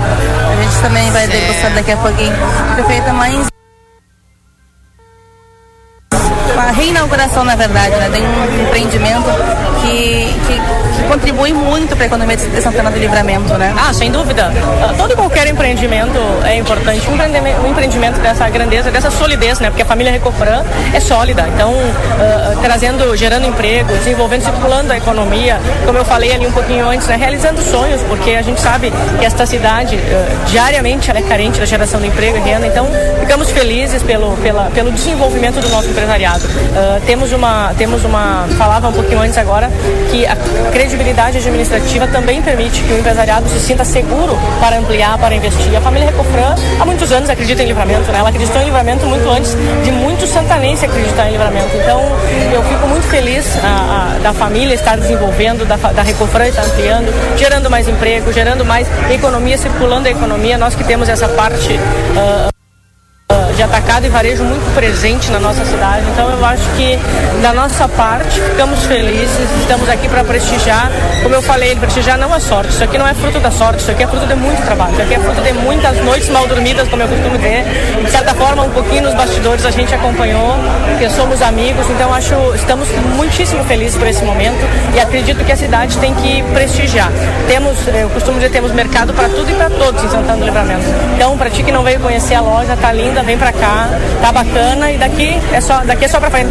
[0.53, 2.37] A gente também vai degustar daqui a pouquinho.
[2.75, 3.47] Prefeita, mais
[6.53, 8.11] uma reinauguração, na verdade, né?
[8.11, 9.31] Tem um empreendimento
[9.81, 13.75] que, que contribui muito para a economia de Santana do Livramento, né?
[13.77, 14.53] Ah, sem dúvida.
[14.83, 17.09] Ah, Todo e qualquer empreendimento é importante.
[17.09, 19.69] Um empreendimento, dessa grandeza, dessa solidez, né?
[19.69, 21.47] Porque a família Recofran é sólida.
[21.55, 21.73] Então,
[22.21, 27.07] ah, trazendo, gerando emprego, desenvolvendo, circulando a economia, como eu falei ali um pouquinho antes,
[27.07, 27.17] né?
[27.17, 32.01] Realizando sonhos, porque a gente sabe que esta cidade, ah, diariamente, é carente da geração
[32.01, 32.67] de emprego e renda.
[32.67, 32.87] Então,
[33.21, 36.45] ficamos felizes pelo, pela, pelo desenvolvimento do nosso empresariado.
[36.77, 39.71] Ah, temos uma, temos uma, falava um pouquinho antes agora,
[40.11, 40.37] que a
[40.89, 45.77] credibilidade administrativa também permite que o empresariado se sinta seguro para ampliar, para investir.
[45.77, 48.19] A família Recofran há muitos anos acredita em livramento, né?
[48.21, 49.55] Ela acreditou em livramento muito antes
[49.85, 51.77] de muitos santanenses acreditar em livramento.
[51.77, 52.01] Então,
[52.53, 57.13] eu fico muito feliz a- a- da família estar desenvolvendo, da, da Recofran estar ampliando,
[57.39, 60.57] gerando mais emprego, gerando mais economia, circulando a economia.
[60.57, 61.79] Nós que temos essa parte
[62.17, 62.58] ah, ah,
[63.59, 66.07] de atacado e varejo muito presente na nossa cidade.
[66.13, 66.97] Então eu acho que
[67.43, 70.89] da nossa parte ficamos felizes, estamos aqui para prestigiar.
[71.25, 72.71] Como eu falei, prestigiar não é sorte.
[72.71, 74.93] Isso aqui não é fruto da sorte, isso aqui é fruto de muito trabalho.
[74.93, 77.65] Isso aqui é fruto de muitas noites mal dormidas, como eu costumo dizer.
[78.05, 80.55] De certa forma, um pouquinho nos bastidores a gente acompanhou,
[80.91, 81.85] porque somos amigos.
[81.91, 84.65] Então acho estamos muitíssimo felizes por esse momento
[84.95, 87.11] e acredito que a cidade tem que prestigiar.
[87.49, 90.85] Temos, eu costumo dizer, temos mercado para tudo e para todos em Santana do Livramento.
[91.17, 93.89] Então, para ti que não veio conhecer a loja, tá linda, vem para cá,
[94.21, 96.51] tá bacana e daqui é só, daqui é só para frente.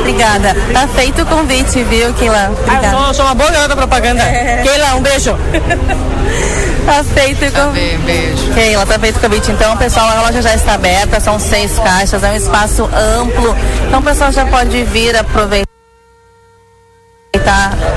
[0.00, 0.54] Obrigada.
[0.72, 2.52] Tá feito o convite, viu, Keila?
[2.68, 4.22] Ah, eu sou, sou uma boa garota propaganda.
[4.22, 4.62] É.
[4.62, 5.36] Keila, um beijo.
[6.86, 7.96] tá feito o convite.
[7.96, 8.52] Tá beijo.
[8.54, 9.50] Keila, tá feito o convite.
[9.50, 12.88] Então, pessoal, a loja já está aberta, são seis caixas, é um espaço
[13.20, 13.56] amplo.
[13.86, 15.66] Então, o pessoal já pode vir aproveitar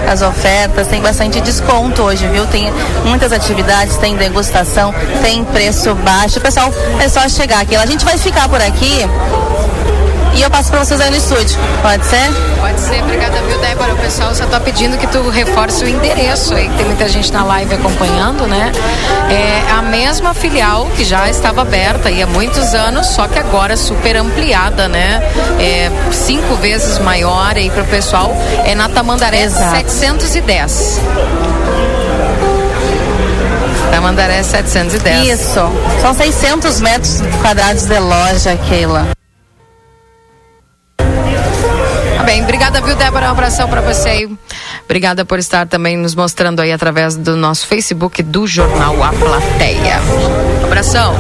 [0.10, 2.46] as ofertas, tem bastante desconto hoje, viu?
[2.48, 2.72] Tem
[3.06, 6.42] muitas atividades, tem degustação, tem preço baixo.
[6.42, 7.76] Pessoal, é só chegar aqui.
[7.76, 9.08] A gente vai ficar por aqui
[10.36, 11.58] e eu passo para vocês aí no estúdio.
[11.82, 12.30] Pode ser?
[12.60, 13.02] Pode ser.
[13.04, 13.94] Obrigada, viu, Débora?
[13.94, 17.32] O pessoal só tá pedindo que tu reforce o endereço aí, que tem muita gente
[17.32, 18.72] na live acompanhando, né?
[19.30, 23.76] É a mesma filial que já estava aberta aí há muitos anos, só que agora
[23.76, 25.22] super ampliada, né?
[25.60, 28.36] É cinco vezes maior aí para o pessoal.
[28.66, 29.90] É na Tamandaré Exato.
[29.90, 31.02] 710.
[33.92, 35.40] Tamandaré 710.
[35.40, 35.60] Isso.
[36.02, 39.19] São 600 metros quadrados de loja, Keila.
[42.30, 42.44] Bem.
[42.44, 43.28] Obrigada, viu, Débora?
[43.28, 44.30] Um abração para você.
[44.86, 49.96] Obrigada por estar também nos mostrando aí através do nosso Facebook do Jornal A Plateia.
[50.64, 51.16] Abração.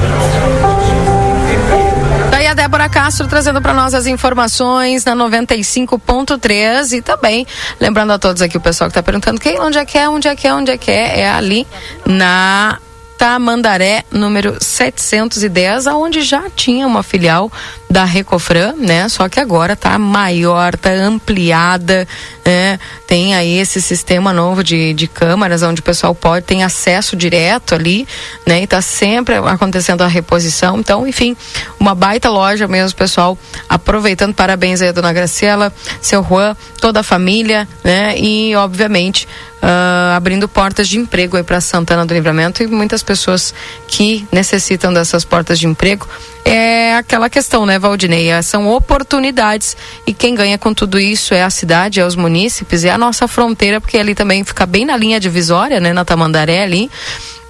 [2.29, 7.47] Daí a Débora Castro trazendo para nós as informações na 95.3 e também
[7.79, 10.27] lembrando a todos aqui o pessoal que está perguntando quem, onde é que é, onde
[10.27, 11.65] é que é, onde é que é, é ali
[12.05, 12.77] na
[13.19, 17.51] Tamandaré, número 710, aonde já tinha uma filial
[17.89, 19.09] da Recofran, né?
[19.09, 22.07] Só que agora tá maior, tá ampliada,
[22.45, 22.79] né?
[23.07, 27.73] Tem aí esse sistema novo de, de câmaras, onde o pessoal pode, tem acesso direto
[27.73, 28.07] ali,
[28.45, 28.61] né?
[28.61, 30.79] E tá sempre acontecendo a reposição.
[30.79, 31.35] Então, enfim,
[31.79, 33.35] uma baita loja mesmo, pessoal.
[33.67, 38.15] Aproveitando, parabéns aí dona Graciela, seu Juan, toda a família, né?
[38.19, 39.27] E, obviamente,
[39.63, 43.53] uh, abrindo portas de emprego aí para Santana do Livramento e muitas pessoas
[43.87, 46.07] que necessitam dessas portas de emprego.
[46.45, 48.29] É aquela questão, né, Valdinei?
[48.29, 49.75] É, são oportunidades
[50.05, 53.27] e quem ganha com tudo isso é a cidade, é os munícipes, é a nossa
[53.27, 56.89] fronteira, porque ali também fica bem na linha divisória, né, na Tamandaré ali.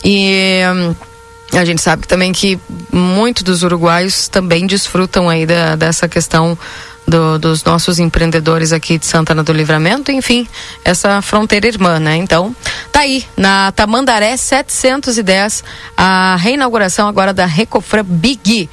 [0.04, 0.62] E.
[0.74, 0.96] Hum,
[1.52, 2.60] a gente sabe também que
[2.92, 6.56] muitos dos uruguaios também desfrutam aí da, dessa questão
[7.10, 10.48] do, dos nossos empreendedores aqui de Santana do Livramento, enfim,
[10.86, 12.16] essa fronteira irmã, né?
[12.16, 12.56] Então,
[12.92, 15.64] tá aí, na Tamandaré 710,
[15.98, 18.70] a reinauguração agora da Recofran Big.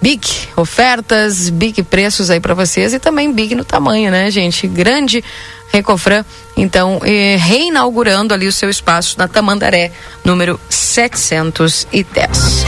[0.00, 4.66] Big ofertas, big preços aí para vocês e também big no tamanho, né, gente?
[4.66, 5.24] Grande
[5.72, 6.24] Recofran,
[6.56, 7.00] então,
[7.38, 9.92] reinaugurando ali o seu espaço na Tamandaré,
[10.24, 12.64] número 710.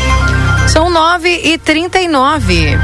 [0.68, 2.78] São 9 e 39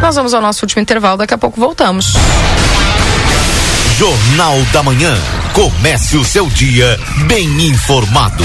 [0.00, 2.14] nós vamos ao nosso último intervalo, daqui a pouco voltamos.
[3.96, 5.16] Jornal da Manhã.
[5.52, 8.44] Comece o seu dia bem informado.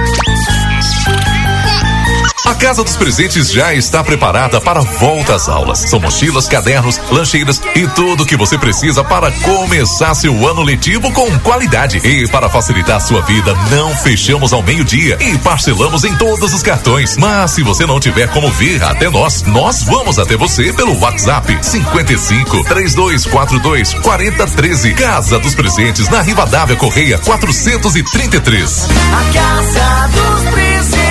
[2.51, 5.79] A Casa dos Presentes já está preparada para volta às aulas.
[5.89, 11.09] São mochilas, cadernos, lancheiras e tudo o que você precisa para começar seu ano letivo
[11.13, 11.99] com qualidade.
[11.99, 17.15] E para facilitar sua vida, não fechamos ao meio-dia e parcelamos em todos os cartões.
[17.15, 21.57] Mas se você não tiver como vir até nós, nós vamos até você pelo WhatsApp
[21.61, 24.93] 55 3242 4013.
[24.95, 28.89] Casa dos Presentes na Rivadavia Correia 433.
[28.89, 31.10] A Casa dos Presentes.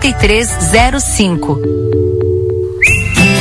[0.00, 2.07] 8305.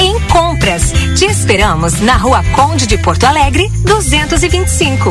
[0.00, 0.92] em compras.
[1.16, 5.10] Te esperamos na Rua Conde de Porto Alegre, 225.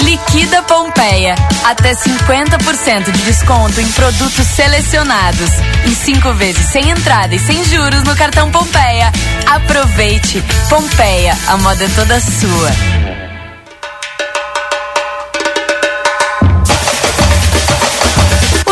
[0.00, 1.34] Liquida Pompeia.
[1.64, 5.50] Até 50% de desconto em produtos selecionados.
[5.84, 9.12] E cinco vezes sem entrada e sem juros no cartão Pompeia.
[9.46, 10.42] Aproveite.
[10.70, 13.05] Pompeia, a moda é toda sua.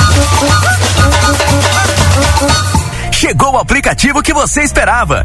[3.12, 5.24] Chegou o aplicativo que você esperava.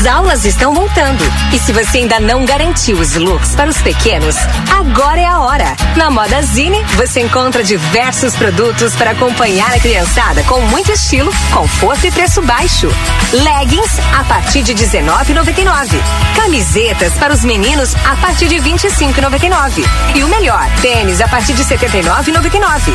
[0.00, 1.22] As aulas estão voltando.
[1.52, 4.34] E se você ainda não garantiu os looks para os pequenos,
[4.74, 5.76] agora é a hora.
[5.94, 12.06] Na Moda Zine, você encontra diversos produtos para acompanhar a criançada com muito estilo, conforto
[12.06, 12.88] e preço baixo.
[13.30, 15.90] Leggings a partir de R$19,99.
[16.34, 19.84] Camisetas para os meninos a partir de R$25,99.
[20.14, 22.94] E o melhor, tênis a partir de R$79,99.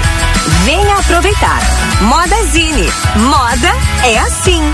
[0.63, 1.59] Venha aproveitar.
[2.01, 2.91] Moda Zine.
[3.15, 3.71] Moda
[4.03, 4.73] é assim.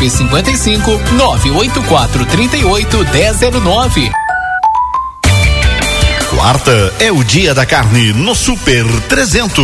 [0.09, 4.20] 55 984 38 1009.
[6.31, 9.61] Quarta é o dia da carne no Super 300.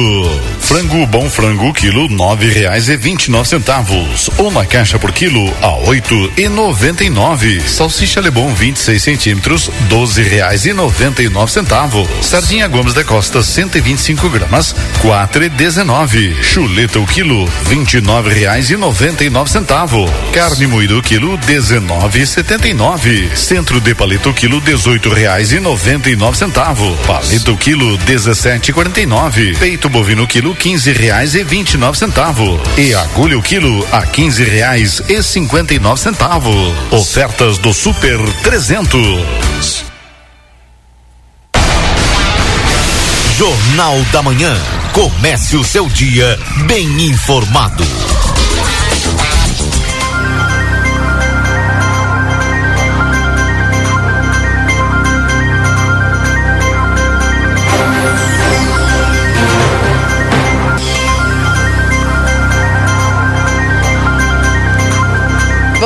[0.59, 4.29] Frango bom frango quilo nove reais e vinte e nove centavos.
[4.37, 7.61] Uma caixa por quilo a oito e noventa e nove.
[7.61, 12.05] Salsicha Lebon 26 centímetros doze reais e noventa e nove centavos.
[12.21, 16.35] Sardinha Gomes da Costa 125 gramas quatro e dezenove.
[16.53, 20.11] Chuleta o quilo vinte e nove reais e noventa e nove centavos.
[20.33, 23.31] Carne moída o quilo dezenove e setenta e nove.
[23.37, 26.56] Centro de paleta o quilo dezoito reais e noventa e nove centavos.
[27.05, 29.55] Paleta o quilo dezessete e quarenta e nove.
[29.59, 32.59] Peito bovino quilo quinze reais e vinte e nove centavos.
[32.75, 36.73] E agulha o quilo a quinze reais e cinquenta e nove centavos.
[36.89, 39.85] Ofertas do Super 300.
[43.37, 44.57] Jornal da Manhã.
[44.93, 47.85] Comece o seu dia bem informado.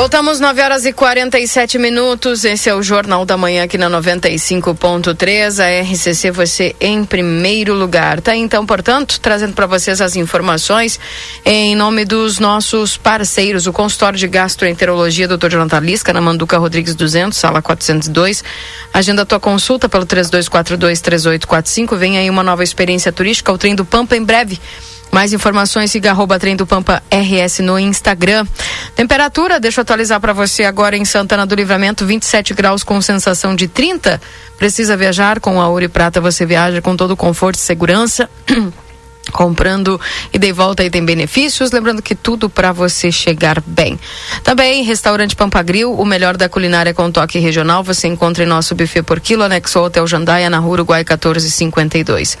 [0.02, 2.44] Voltamos 9 horas e 47 minutos.
[2.44, 5.60] Esse é o Jornal da Manhã aqui na 95.3.
[5.60, 8.20] A RCC, você em primeiro lugar.
[8.20, 10.98] Tá então, portanto, trazendo para vocês as informações
[11.44, 15.50] em nome dos nossos parceiros, o consultório de gastroenterologia Dr.
[15.50, 18.42] Jonathan Lisca, na Manduca Rodrigues 200, sala 402.
[18.92, 21.96] Agenda tua consulta pelo 32423845.
[21.96, 24.58] Vem aí uma nova experiência turística, o trem do Pampa em breve.
[25.12, 28.46] Mais informações, siga arroba Trem do Pampa RS no Instagram.
[28.96, 33.54] Temperatura, deixa eu atualizar para você agora em Santana do Livramento, 27 graus com sensação
[33.54, 34.18] de 30.
[34.56, 38.28] Precisa viajar com a Ouro e Prata, você viaja com todo conforto e segurança.
[39.30, 40.00] comprando
[40.32, 43.98] e de volta aí tem benefícios, lembrando que tudo para você chegar bem.
[44.42, 49.02] Também restaurante Pampagril, o melhor da culinária com toque regional, você encontra em nosso buffet
[49.02, 52.36] por quilo anexo ao Hotel Jandaia na Rua Uruguai 1452.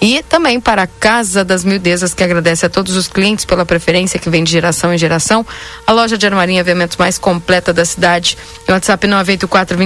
[0.00, 4.18] E também para a Casa das Mildezas, que agradece a todos os clientes pela preferência
[4.18, 5.44] que vem de geração em geração.
[5.86, 8.38] A loja de armarinha e eventos mais completa da cidade.
[8.68, 9.76] WhatsApp 984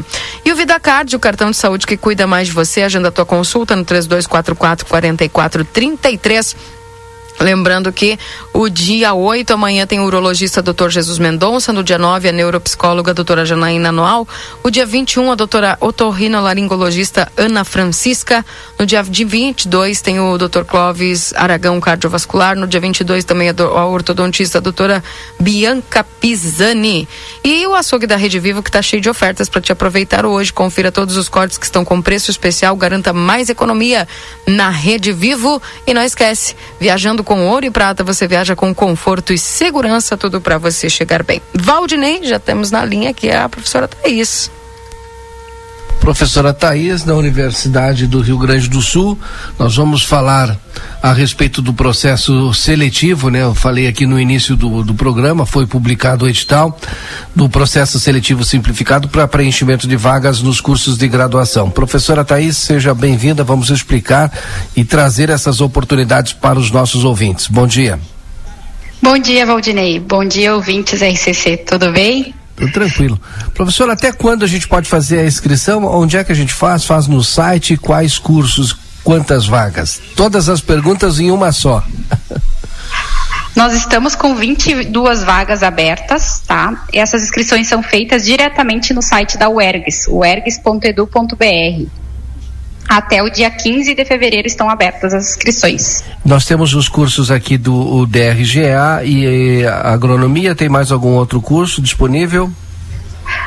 [0.00, 0.04] 260295.
[0.44, 2.82] E o VidaCard, o cartão de saúde que cuida mais de você.
[2.82, 6.77] Agenda a tua consulta no 3244 4433.
[7.40, 8.18] Lembrando que
[8.52, 10.88] o dia 8 amanhã tem o urologista Dr.
[10.88, 14.26] Jesus Mendonça, no dia 9 a neuropsicóloga doutora Janaína Noal,
[14.62, 18.44] o dia 21 a doutora otorrinolaringologista Ana Francisca,
[18.76, 20.64] no dia 22 tem o Dr.
[20.66, 25.02] Clóvis Aragão cardiovascular, no dia 22 também a, do, a ortodontista doutora
[25.38, 27.08] Bianca Pisani.
[27.44, 30.52] E o açougue da Rede Vivo que está cheio de ofertas para te aproveitar hoje.
[30.52, 34.08] Confira todos os cortes que estão com preço especial, garanta mais economia
[34.46, 39.34] na Rede Vivo e não esquece, viajando com ouro e prata, você viaja com conforto
[39.34, 41.42] e segurança, tudo para você chegar bem.
[41.52, 44.50] Valdinei, já temos na linha aqui a professora Thaís.
[46.08, 49.18] Professora Thaís, da Universidade do Rio Grande do Sul,
[49.58, 50.56] nós vamos falar
[51.02, 53.42] a respeito do processo seletivo, né?
[53.42, 56.74] Eu falei aqui no início do, do programa, foi publicado o edital
[57.36, 61.68] do processo seletivo simplificado para preenchimento de vagas nos cursos de graduação.
[61.70, 64.32] Professora Thaís, seja bem-vinda, vamos explicar
[64.74, 67.48] e trazer essas oportunidades para os nossos ouvintes.
[67.48, 68.00] Bom dia.
[69.02, 70.00] Bom dia, Valdinei.
[70.00, 71.58] Bom dia, ouvintes RCC.
[71.58, 72.34] Tudo bem?
[72.72, 73.20] Tranquilo.
[73.54, 75.84] Professor, até quando a gente pode fazer a inscrição?
[75.84, 76.84] Onde é que a gente faz?
[76.84, 77.76] Faz no site?
[77.76, 78.76] Quais cursos?
[79.04, 80.00] Quantas vagas?
[80.16, 81.82] Todas as perguntas em uma só.
[83.56, 86.84] Nós estamos com 22 vagas abertas, tá?
[86.92, 92.07] Essas inscrições são feitas diretamente no site da UERGS, uergs.edu.br.
[92.88, 96.02] Até o dia 15 de fevereiro estão abertas as inscrições.
[96.24, 100.54] Nós temos os cursos aqui do DRGA e a agronomia.
[100.54, 102.50] Tem mais algum outro curso disponível?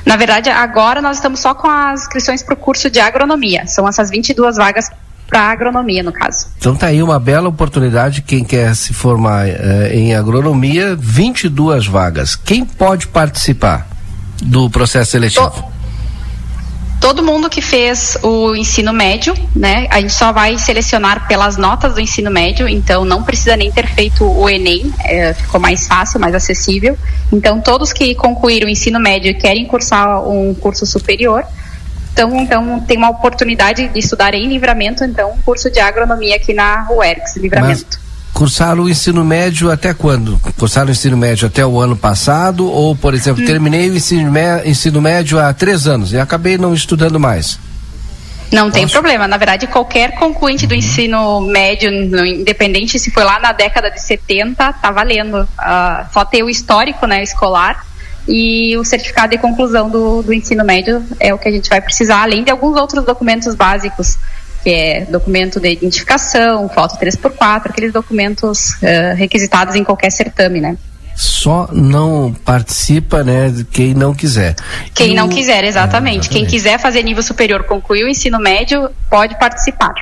[0.06, 3.66] Na verdade, agora nós estamos só com as inscrições para o curso de agronomia.
[3.66, 4.92] São essas 22 vagas
[5.28, 6.48] para agronomia, no caso.
[6.58, 12.36] Então tá aí uma bela oportunidade, quem quer se formar eh, em agronomia, 22 vagas.
[12.36, 13.88] Quem pode participar
[14.44, 15.71] do processo seletivo?
[17.02, 19.88] Todo mundo que fez o ensino médio, né?
[19.90, 23.88] A gente só vai selecionar pelas notas do ensino médio, então não precisa nem ter
[23.88, 26.96] feito o Enem, é, ficou mais fácil, mais acessível.
[27.34, 31.44] Então, todos que concluíram o ensino médio e querem cursar um curso superior,
[32.14, 36.54] então, então tem uma oportunidade de estudar em livramento, então, um curso de agronomia aqui
[36.54, 38.01] na UERGS, livramento.
[38.32, 40.40] Mas cursaram o ensino médio até quando?
[40.58, 42.66] Cursaram o ensino médio até o ano passado?
[42.68, 43.46] Ou, por exemplo, hum.
[43.46, 44.32] terminei o ensino,
[44.66, 47.60] ensino médio há três anos e acabei não estudando mais?
[48.52, 48.74] Não Posso?
[48.74, 49.28] tem problema.
[49.28, 50.80] Na verdade, qualquer concluinte do uhum.
[50.80, 51.90] ensino médio,
[52.26, 55.42] independente se foi lá na década de 70, tá valendo.
[55.42, 57.86] Uh, só ter o histórico né, escolar
[58.28, 61.82] e o certificado de conclusão do, do ensino médio é o que a gente vai
[61.82, 64.18] precisar, além de alguns outros documentos básicos
[64.64, 70.78] que é documento de identificação, foto 3x4, aqueles documentos uh, requisitados em qualquer certame, né?
[71.16, 74.56] Só não participa, né, quem não quiser.
[74.94, 75.30] Quem e não o...
[75.30, 76.30] quiser, exatamente.
[76.30, 79.94] É, quem quiser fazer nível superior, concluir o ensino médio, pode participar.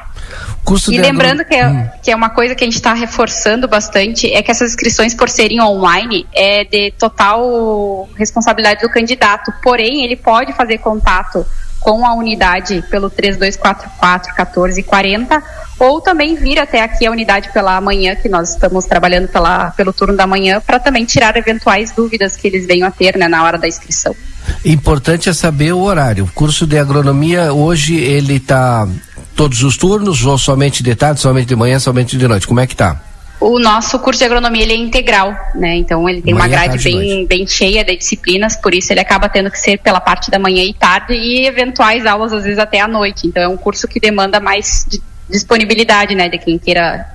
[0.64, 1.90] Curso e lembrando que é, hum.
[2.04, 5.30] que é uma coisa que a gente está reforçando bastante, é que essas inscrições, por
[5.30, 9.52] serem online, é de total responsabilidade do candidato.
[9.64, 11.46] Porém, ele pode fazer contato
[11.80, 13.90] com a unidade pelo 3244
[14.30, 15.44] 1440
[15.80, 19.94] ou também vir até aqui a unidade pela manhã, que nós estamos trabalhando pela, pelo
[19.94, 23.44] turno da manhã, para também tirar eventuais dúvidas que eles venham a ter né, na
[23.44, 24.14] hora da inscrição.
[24.66, 26.26] Importante é saber o horário.
[26.26, 28.88] O curso de agronomia hoje ele está
[29.36, 32.46] todos os turnos ou somente de tarde, somente de manhã, somente de noite?
[32.46, 33.02] Como é que está?
[33.40, 35.76] O nosso curso de agronomia ele é integral, né?
[35.78, 39.30] Então ele tem manhã, uma grade bem, bem cheia de disciplinas, por isso ele acaba
[39.30, 42.82] tendo que ser pela parte da manhã e tarde e eventuais aulas às vezes até
[42.82, 43.28] à noite.
[43.28, 44.86] Então é um curso que demanda mais
[45.30, 47.06] disponibilidade, né, de quem queira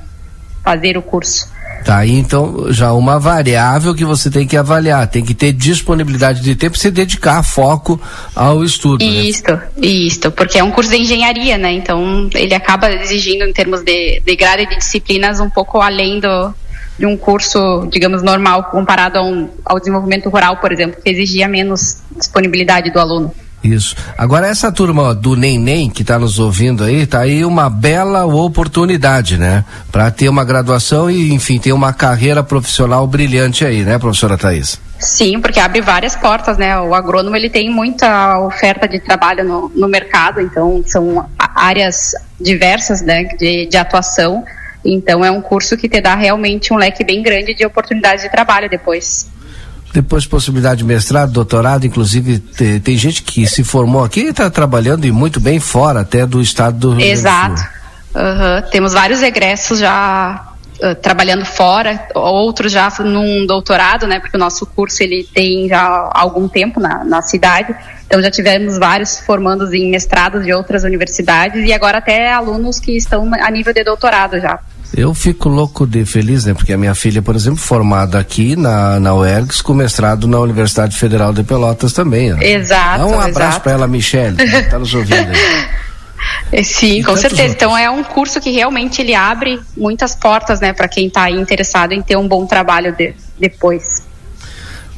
[0.63, 1.53] fazer o curso.
[1.85, 6.56] Tá então já uma variável que você tem que avaliar, tem que ter disponibilidade de
[6.56, 8.01] tempo e se dedicar foco
[8.35, 9.05] ao estudo.
[9.05, 9.69] Isto, né?
[9.82, 11.73] isto, porque é um curso de engenharia, né?
[11.73, 16.55] Então ele acaba exigindo em termos de, de grade de disciplinas um pouco além do,
[16.98, 21.98] de um curso, digamos, normal, comparado um, ao desenvolvimento rural, por exemplo, que exigia menos
[22.16, 23.35] disponibilidade do aluno.
[23.65, 23.97] Isso.
[24.19, 29.39] Agora essa turma do Neném que está nos ouvindo aí, tá aí uma bela oportunidade,
[29.39, 29.65] né?
[29.91, 34.78] Para ter uma graduação e, enfim, ter uma carreira profissional brilhante aí, né, professora Thais?
[35.01, 36.78] Sim, porque abre várias portas, né?
[36.78, 43.01] O agrônomo ele tem muita oferta de trabalho no, no mercado, então são áreas diversas,
[43.01, 44.45] né, de, de atuação.
[44.85, 48.31] Então é um curso que te dá realmente um leque bem grande de oportunidades de
[48.31, 49.31] trabalho depois.
[49.95, 54.51] Depois possibilidade de mestrado, doutorado, inclusive te, tem gente que se formou aqui e está
[54.51, 57.62] trabalhando e muito bem fora até do estado do Rio Exato.
[58.12, 58.71] Uhum.
[58.73, 60.49] Temos vários egressos já
[60.83, 64.19] uh, trabalhando fora, outros já num doutorado, né?
[64.19, 67.73] Porque o nosso curso ele tem já algum tempo na, na cidade.
[68.05, 72.97] Então já tivemos vários formandos em mestrados de outras universidades e agora até alunos que
[72.97, 74.59] estão a nível de doutorado já.
[74.97, 76.55] Eu fico louco de feliz, né?
[76.55, 80.97] Porque a minha filha, por exemplo, formada aqui na, na UERGS, com mestrado na Universidade
[80.97, 82.33] Federal de Pelotas também.
[82.33, 82.53] Né?
[82.53, 82.99] Exato.
[82.99, 85.33] Dá um abraço para ela, Michelle, que está nos ouvindo.
[86.62, 87.43] Sim, e com certeza.
[87.43, 87.57] Outros.
[87.57, 91.93] Então é um curso que realmente ele abre muitas portas, né, para quem está interessado
[91.93, 94.03] em ter um bom trabalho de, depois.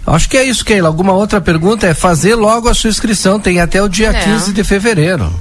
[0.06, 0.89] Acho que é isso, Keila.
[0.89, 1.86] Alguma outra pergunta?
[1.86, 3.40] É fazer logo a sua inscrição.
[3.40, 4.24] Tem até o dia é.
[4.24, 5.32] 15 de fevereiro.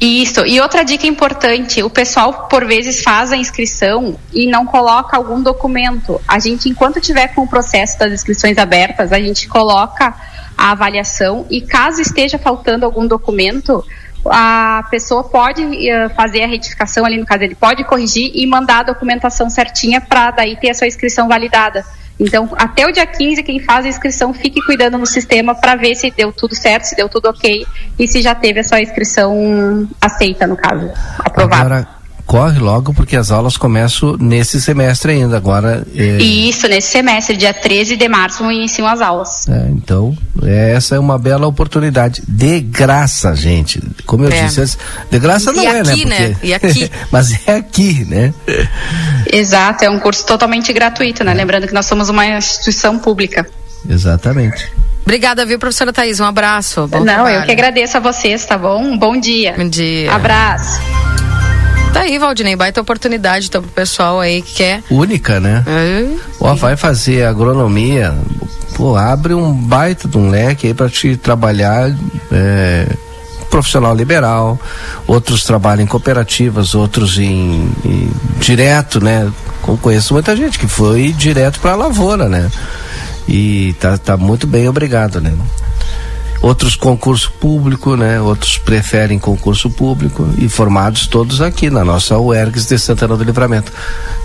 [0.00, 0.44] Isso.
[0.44, 5.42] E outra dica importante: o pessoal, por vezes, faz a inscrição e não coloca algum
[5.42, 6.20] documento.
[6.28, 10.14] A gente, enquanto tiver com o processo das inscrições abertas, a gente coloca
[10.56, 13.84] a avaliação e, caso esteja faltando algum documento,
[14.24, 18.80] a pessoa pode uh, fazer a retificação ali, no caso, ele pode corrigir e mandar
[18.80, 21.84] a documentação certinha para daí ter a sua inscrição validada.
[22.18, 25.94] Então, até o dia 15, quem faz a inscrição, fique cuidando no sistema para ver
[25.94, 27.66] se deu tudo certo, se deu tudo ok
[27.98, 31.64] e se já teve a sua inscrição aceita, no caso, aprovada.
[31.64, 31.95] Agora,
[32.26, 35.36] corre logo porque as aulas começam nesse semestre ainda.
[35.36, 35.86] Agora.
[35.94, 36.16] É...
[36.18, 39.46] Isso, nesse semestre, dia 13 de março, iniciam as aulas.
[39.48, 42.22] É, então, essa é uma bela oportunidade.
[42.26, 43.80] De graça, gente.
[44.04, 44.44] Como eu É.
[44.46, 44.76] disse,
[45.10, 46.18] de graça não E é, aqui, né?
[46.28, 46.36] né?
[46.42, 46.90] E aqui.
[47.12, 48.34] Mas é aqui, né?
[49.32, 51.32] Exato, é um curso totalmente gratuito, né?
[51.34, 53.46] Lembrando que nós somos uma instituição pública.
[53.88, 54.68] Exatamente.
[55.02, 56.18] Obrigada, viu, professora Thaís?
[56.18, 56.88] Um abraço.
[56.88, 57.36] Bom Não, trabalho.
[57.36, 58.82] eu que agradeço a vocês, tá bom?
[58.82, 59.54] Um bom dia.
[59.56, 60.12] Bom dia.
[60.12, 60.80] Abraço.
[61.96, 64.82] Tá aí, Valdinei, baita oportunidade então pro pessoal aí que quer.
[64.90, 65.64] Única, né?
[65.66, 66.06] É.
[66.38, 68.14] Ó, vai fazer agronomia,
[68.74, 71.90] pô, abre um baita de um leque aí para te trabalhar
[72.30, 72.86] é,
[73.48, 74.60] profissional liberal,
[75.06, 78.10] outros trabalham em cooperativas, outros em, em
[78.40, 79.32] direto, né?
[79.66, 82.50] Eu conheço muita gente que foi direto para a lavoura, né?
[83.26, 85.32] E tá, tá muito bem, obrigado, né?
[86.42, 88.20] Outros concurso público, né?
[88.20, 93.72] Outros preferem concurso público e formados todos aqui na nossa UERGS de Santana do Livramento.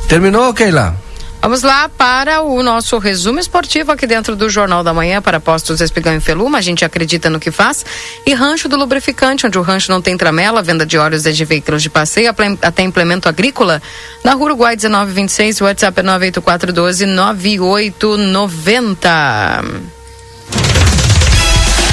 [0.08, 0.96] Terminou, Keila?
[1.42, 5.82] Vamos lá para o nosso resumo esportivo aqui dentro do Jornal da Manhã para postos
[5.82, 6.60] Espigão e Feluma.
[6.60, 7.84] A gente acredita no que faz.
[8.28, 11.82] E Rancho do Lubrificante, onde o rancho não tem tramela, venda de óleos desde veículos
[11.82, 12.32] de passeio
[12.62, 13.82] até implemento agrícola.
[14.24, 20.01] Na Rua Uruguai 1926, o WhatsApp é 98412 9890.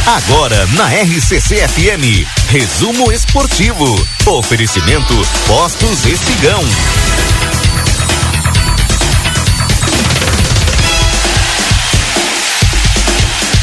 [0.08, 3.84] Agora na RCC FM, resumo esportivo.
[4.26, 5.12] Oferecimento
[5.46, 6.62] Postos Espigão.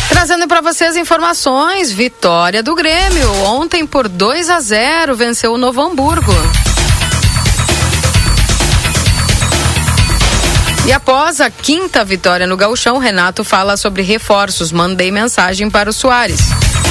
[0.08, 3.34] Trazendo para vocês informações, vitória do Grêmio.
[3.46, 6.32] Ontem por 2 a 0 venceu o Novo Hamburgo.
[10.86, 14.72] E após a quinta vitória no Gauchão, Renato fala sobre reforços.
[14.72, 16.42] Mandei mensagem para o Soares.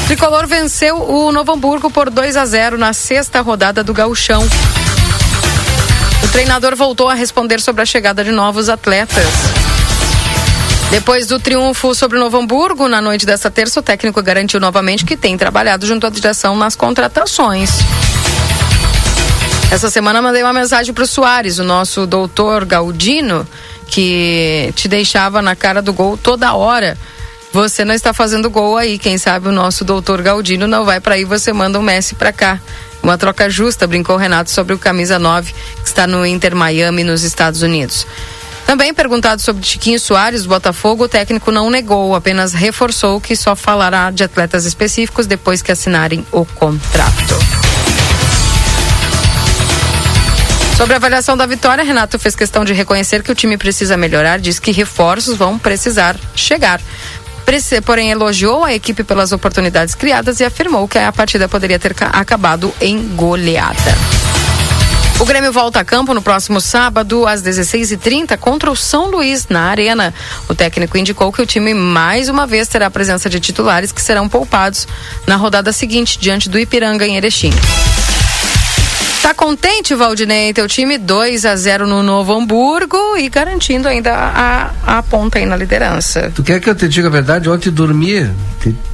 [0.08, 4.44] Tricolor venceu o Novo Hamburgo por 2 a 0 na sexta rodada do Gauchão.
[6.24, 9.28] O treinador voltou a responder sobre a chegada de novos atletas.
[10.90, 15.04] Depois do triunfo sobre o Novo Hamburgo, na noite desta terça, o técnico garantiu novamente
[15.04, 17.70] que tem trabalhado junto à direção nas contratações.
[19.70, 23.46] Essa semana mandei uma mensagem para o Soares, o nosso doutor Galdino,
[23.94, 26.98] que te deixava na cara do gol toda hora.
[27.52, 31.14] Você não está fazendo gol aí, quem sabe o nosso doutor Galdino não vai para
[31.14, 32.60] aí, você manda um Messi para cá.
[33.00, 37.04] Uma troca justa, brincou o Renato sobre o camisa 9, que está no Inter Miami,
[37.04, 38.04] nos Estados Unidos.
[38.66, 44.10] Também perguntado sobre Tiquinho Soares, Botafogo, o técnico não negou, apenas reforçou que só falará
[44.10, 47.63] de atletas específicos depois que assinarem o contrato.
[50.76, 54.38] Sobre a avaliação da vitória, Renato fez questão de reconhecer que o time precisa melhorar,
[54.40, 56.80] diz que reforços vão precisar chegar.
[57.84, 62.06] Porém, elogiou a equipe pelas oportunidades criadas e afirmou que a partida poderia ter ca-
[62.08, 63.94] acabado em goleada.
[65.20, 69.66] O Grêmio volta a campo no próximo sábado, às 16h30, contra o São Luís, na
[69.70, 70.12] Arena.
[70.48, 74.02] O técnico indicou que o time mais uma vez terá a presença de titulares que
[74.02, 74.88] serão poupados
[75.26, 77.52] na rodada seguinte, diante do Ipiranga em Erechim.
[79.24, 80.52] Tá contente, Valdinei?
[80.52, 85.46] Teu time 2 a 0 no Novo Hamburgo e garantindo ainda a, a ponta aí
[85.46, 86.30] na liderança.
[86.34, 87.48] Tu quer que eu te diga a verdade?
[87.48, 88.20] Ontem dormi,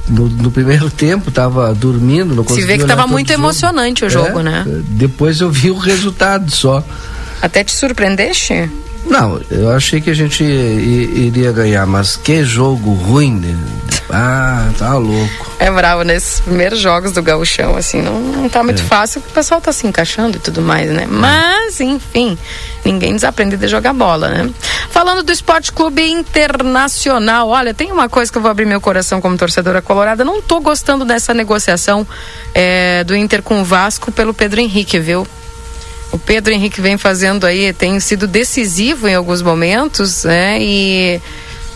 [0.07, 3.41] no, no primeiro tempo, tava dormindo, não Se vê que tava muito jogo.
[3.41, 4.65] emocionante o jogo, É, né?
[4.91, 6.81] Depois eu vi o resultado só.
[7.41, 8.71] Até te surpreendeste?
[9.05, 13.57] Não, eu achei que a gente iria ganhar, mas que jogo ruim, né?
[14.09, 15.51] Ah, tá louco.
[15.57, 18.85] É bravo, nesses primeiros jogos do gauchão, assim, não, não tá muito É.
[18.85, 21.07] fácil, o pessoal tá se encaixando e tudo mais, né?
[21.09, 22.37] Mas, enfim,
[22.85, 24.49] ninguém desaprende de jogar bola, né?
[24.89, 29.19] Falando do Esporte Clube Internacional, olha, tem uma coisa que eu vou abrir meu coração
[29.21, 32.05] como torcedora colorada, não tô gostando dessa negociação
[32.53, 35.25] é, do Inter com o Vasco pelo Pedro Henrique, viu?
[36.11, 40.57] O Pedro Henrique vem fazendo aí, tem sido decisivo em alguns momentos, né?
[40.61, 41.21] E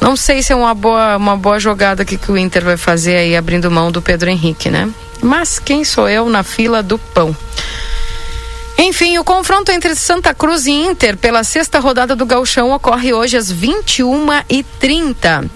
[0.01, 3.15] não sei se é uma boa, uma boa jogada que, que o Inter vai fazer
[3.15, 4.89] aí, abrindo mão do Pedro Henrique, né?
[5.21, 7.35] Mas quem sou eu na fila do pão?
[8.77, 13.37] Enfim, o confronto entre Santa Cruz e Inter pela sexta rodada do Gauchão ocorre hoje
[13.37, 15.49] às 21h30.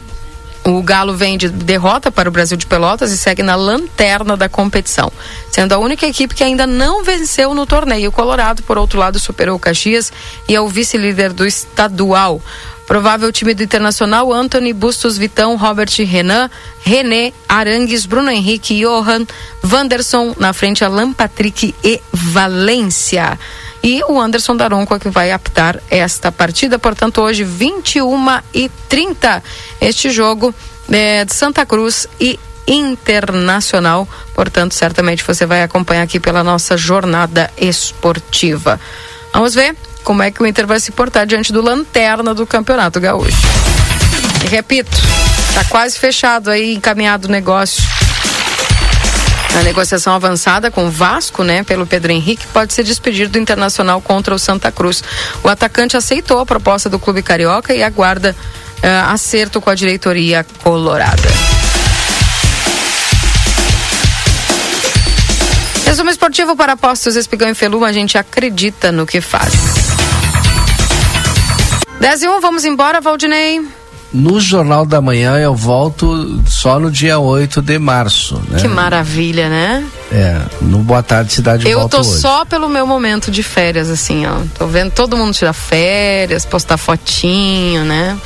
[0.69, 4.47] O Galo vem de derrota para o Brasil de Pelotas e segue na lanterna da
[4.47, 5.11] competição,
[5.51, 8.09] sendo a única equipe que ainda não venceu no torneio.
[8.09, 10.13] O Colorado, por outro lado, superou o Caxias
[10.47, 12.41] e é o vice-líder do estadual.
[12.85, 16.49] Provável time do Internacional, Anthony, Bustos, Vitão, Robert, Renan,
[16.81, 19.25] René, Arangues, Bruno Henrique, Johan,
[19.63, 23.37] Wanderson, na frente Alan Patrick e Valência.
[23.81, 29.41] E o Anderson Daronco é que vai apitar esta partida, portanto, hoje 21 e 30
[29.79, 30.53] este jogo
[30.91, 32.37] é, de Santa Cruz e
[32.67, 34.07] Internacional.
[34.35, 38.79] Portanto, certamente você vai acompanhar aqui pela nossa jornada esportiva.
[39.33, 42.99] Vamos ver como é que o Inter vai se portar diante do lanterna do Campeonato
[42.99, 43.37] Gaúcho.
[44.43, 44.97] E repito,
[45.53, 47.83] tá quase fechado aí, encaminhado o negócio.
[49.57, 54.01] A negociação avançada com o Vasco, né, pelo Pedro Henrique, pode ser despedido do Internacional
[54.01, 55.03] contra o Santa Cruz.
[55.43, 60.45] O atacante aceitou a proposta do clube carioca e aguarda uh, acerto com a diretoria
[60.63, 61.29] colorada.
[65.85, 69.53] Resumo esportivo para postos Espigão e Feluma, a gente acredita no que faz.
[71.99, 73.61] 10 e 1, vamos embora, Valdinei.
[74.11, 78.59] No Jornal da Manhã eu volto só no dia 8 de março, né?
[78.59, 79.85] Que maravilha, né?
[80.11, 82.19] É, no Boa Tarde Cidade Eu volto tô hoje.
[82.19, 84.39] só pelo meu momento de férias, assim, ó.
[84.57, 88.17] Tô vendo todo mundo tirar férias, postar fotinho, né?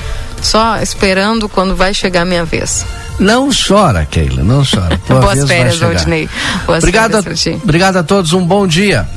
[0.42, 2.86] Só esperando quando vai chegar a minha vez.
[3.20, 5.00] Não chora, Keila, não chora.
[5.08, 5.80] Boas férias.
[5.80, 6.30] Valdinei.
[6.66, 7.60] Boas obrigado, férias ti.
[7.62, 9.08] obrigado a todos, um bom dia.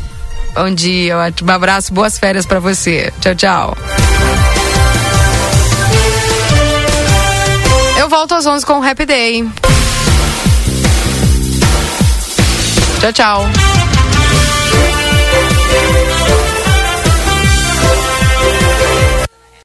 [0.54, 3.12] Bom dia, ótimo abraço, boas férias pra você.
[3.20, 3.76] Tchau, tchau.
[8.16, 9.44] Volto às 11 com o Happy Day.
[12.98, 13.85] Tchau, tchau.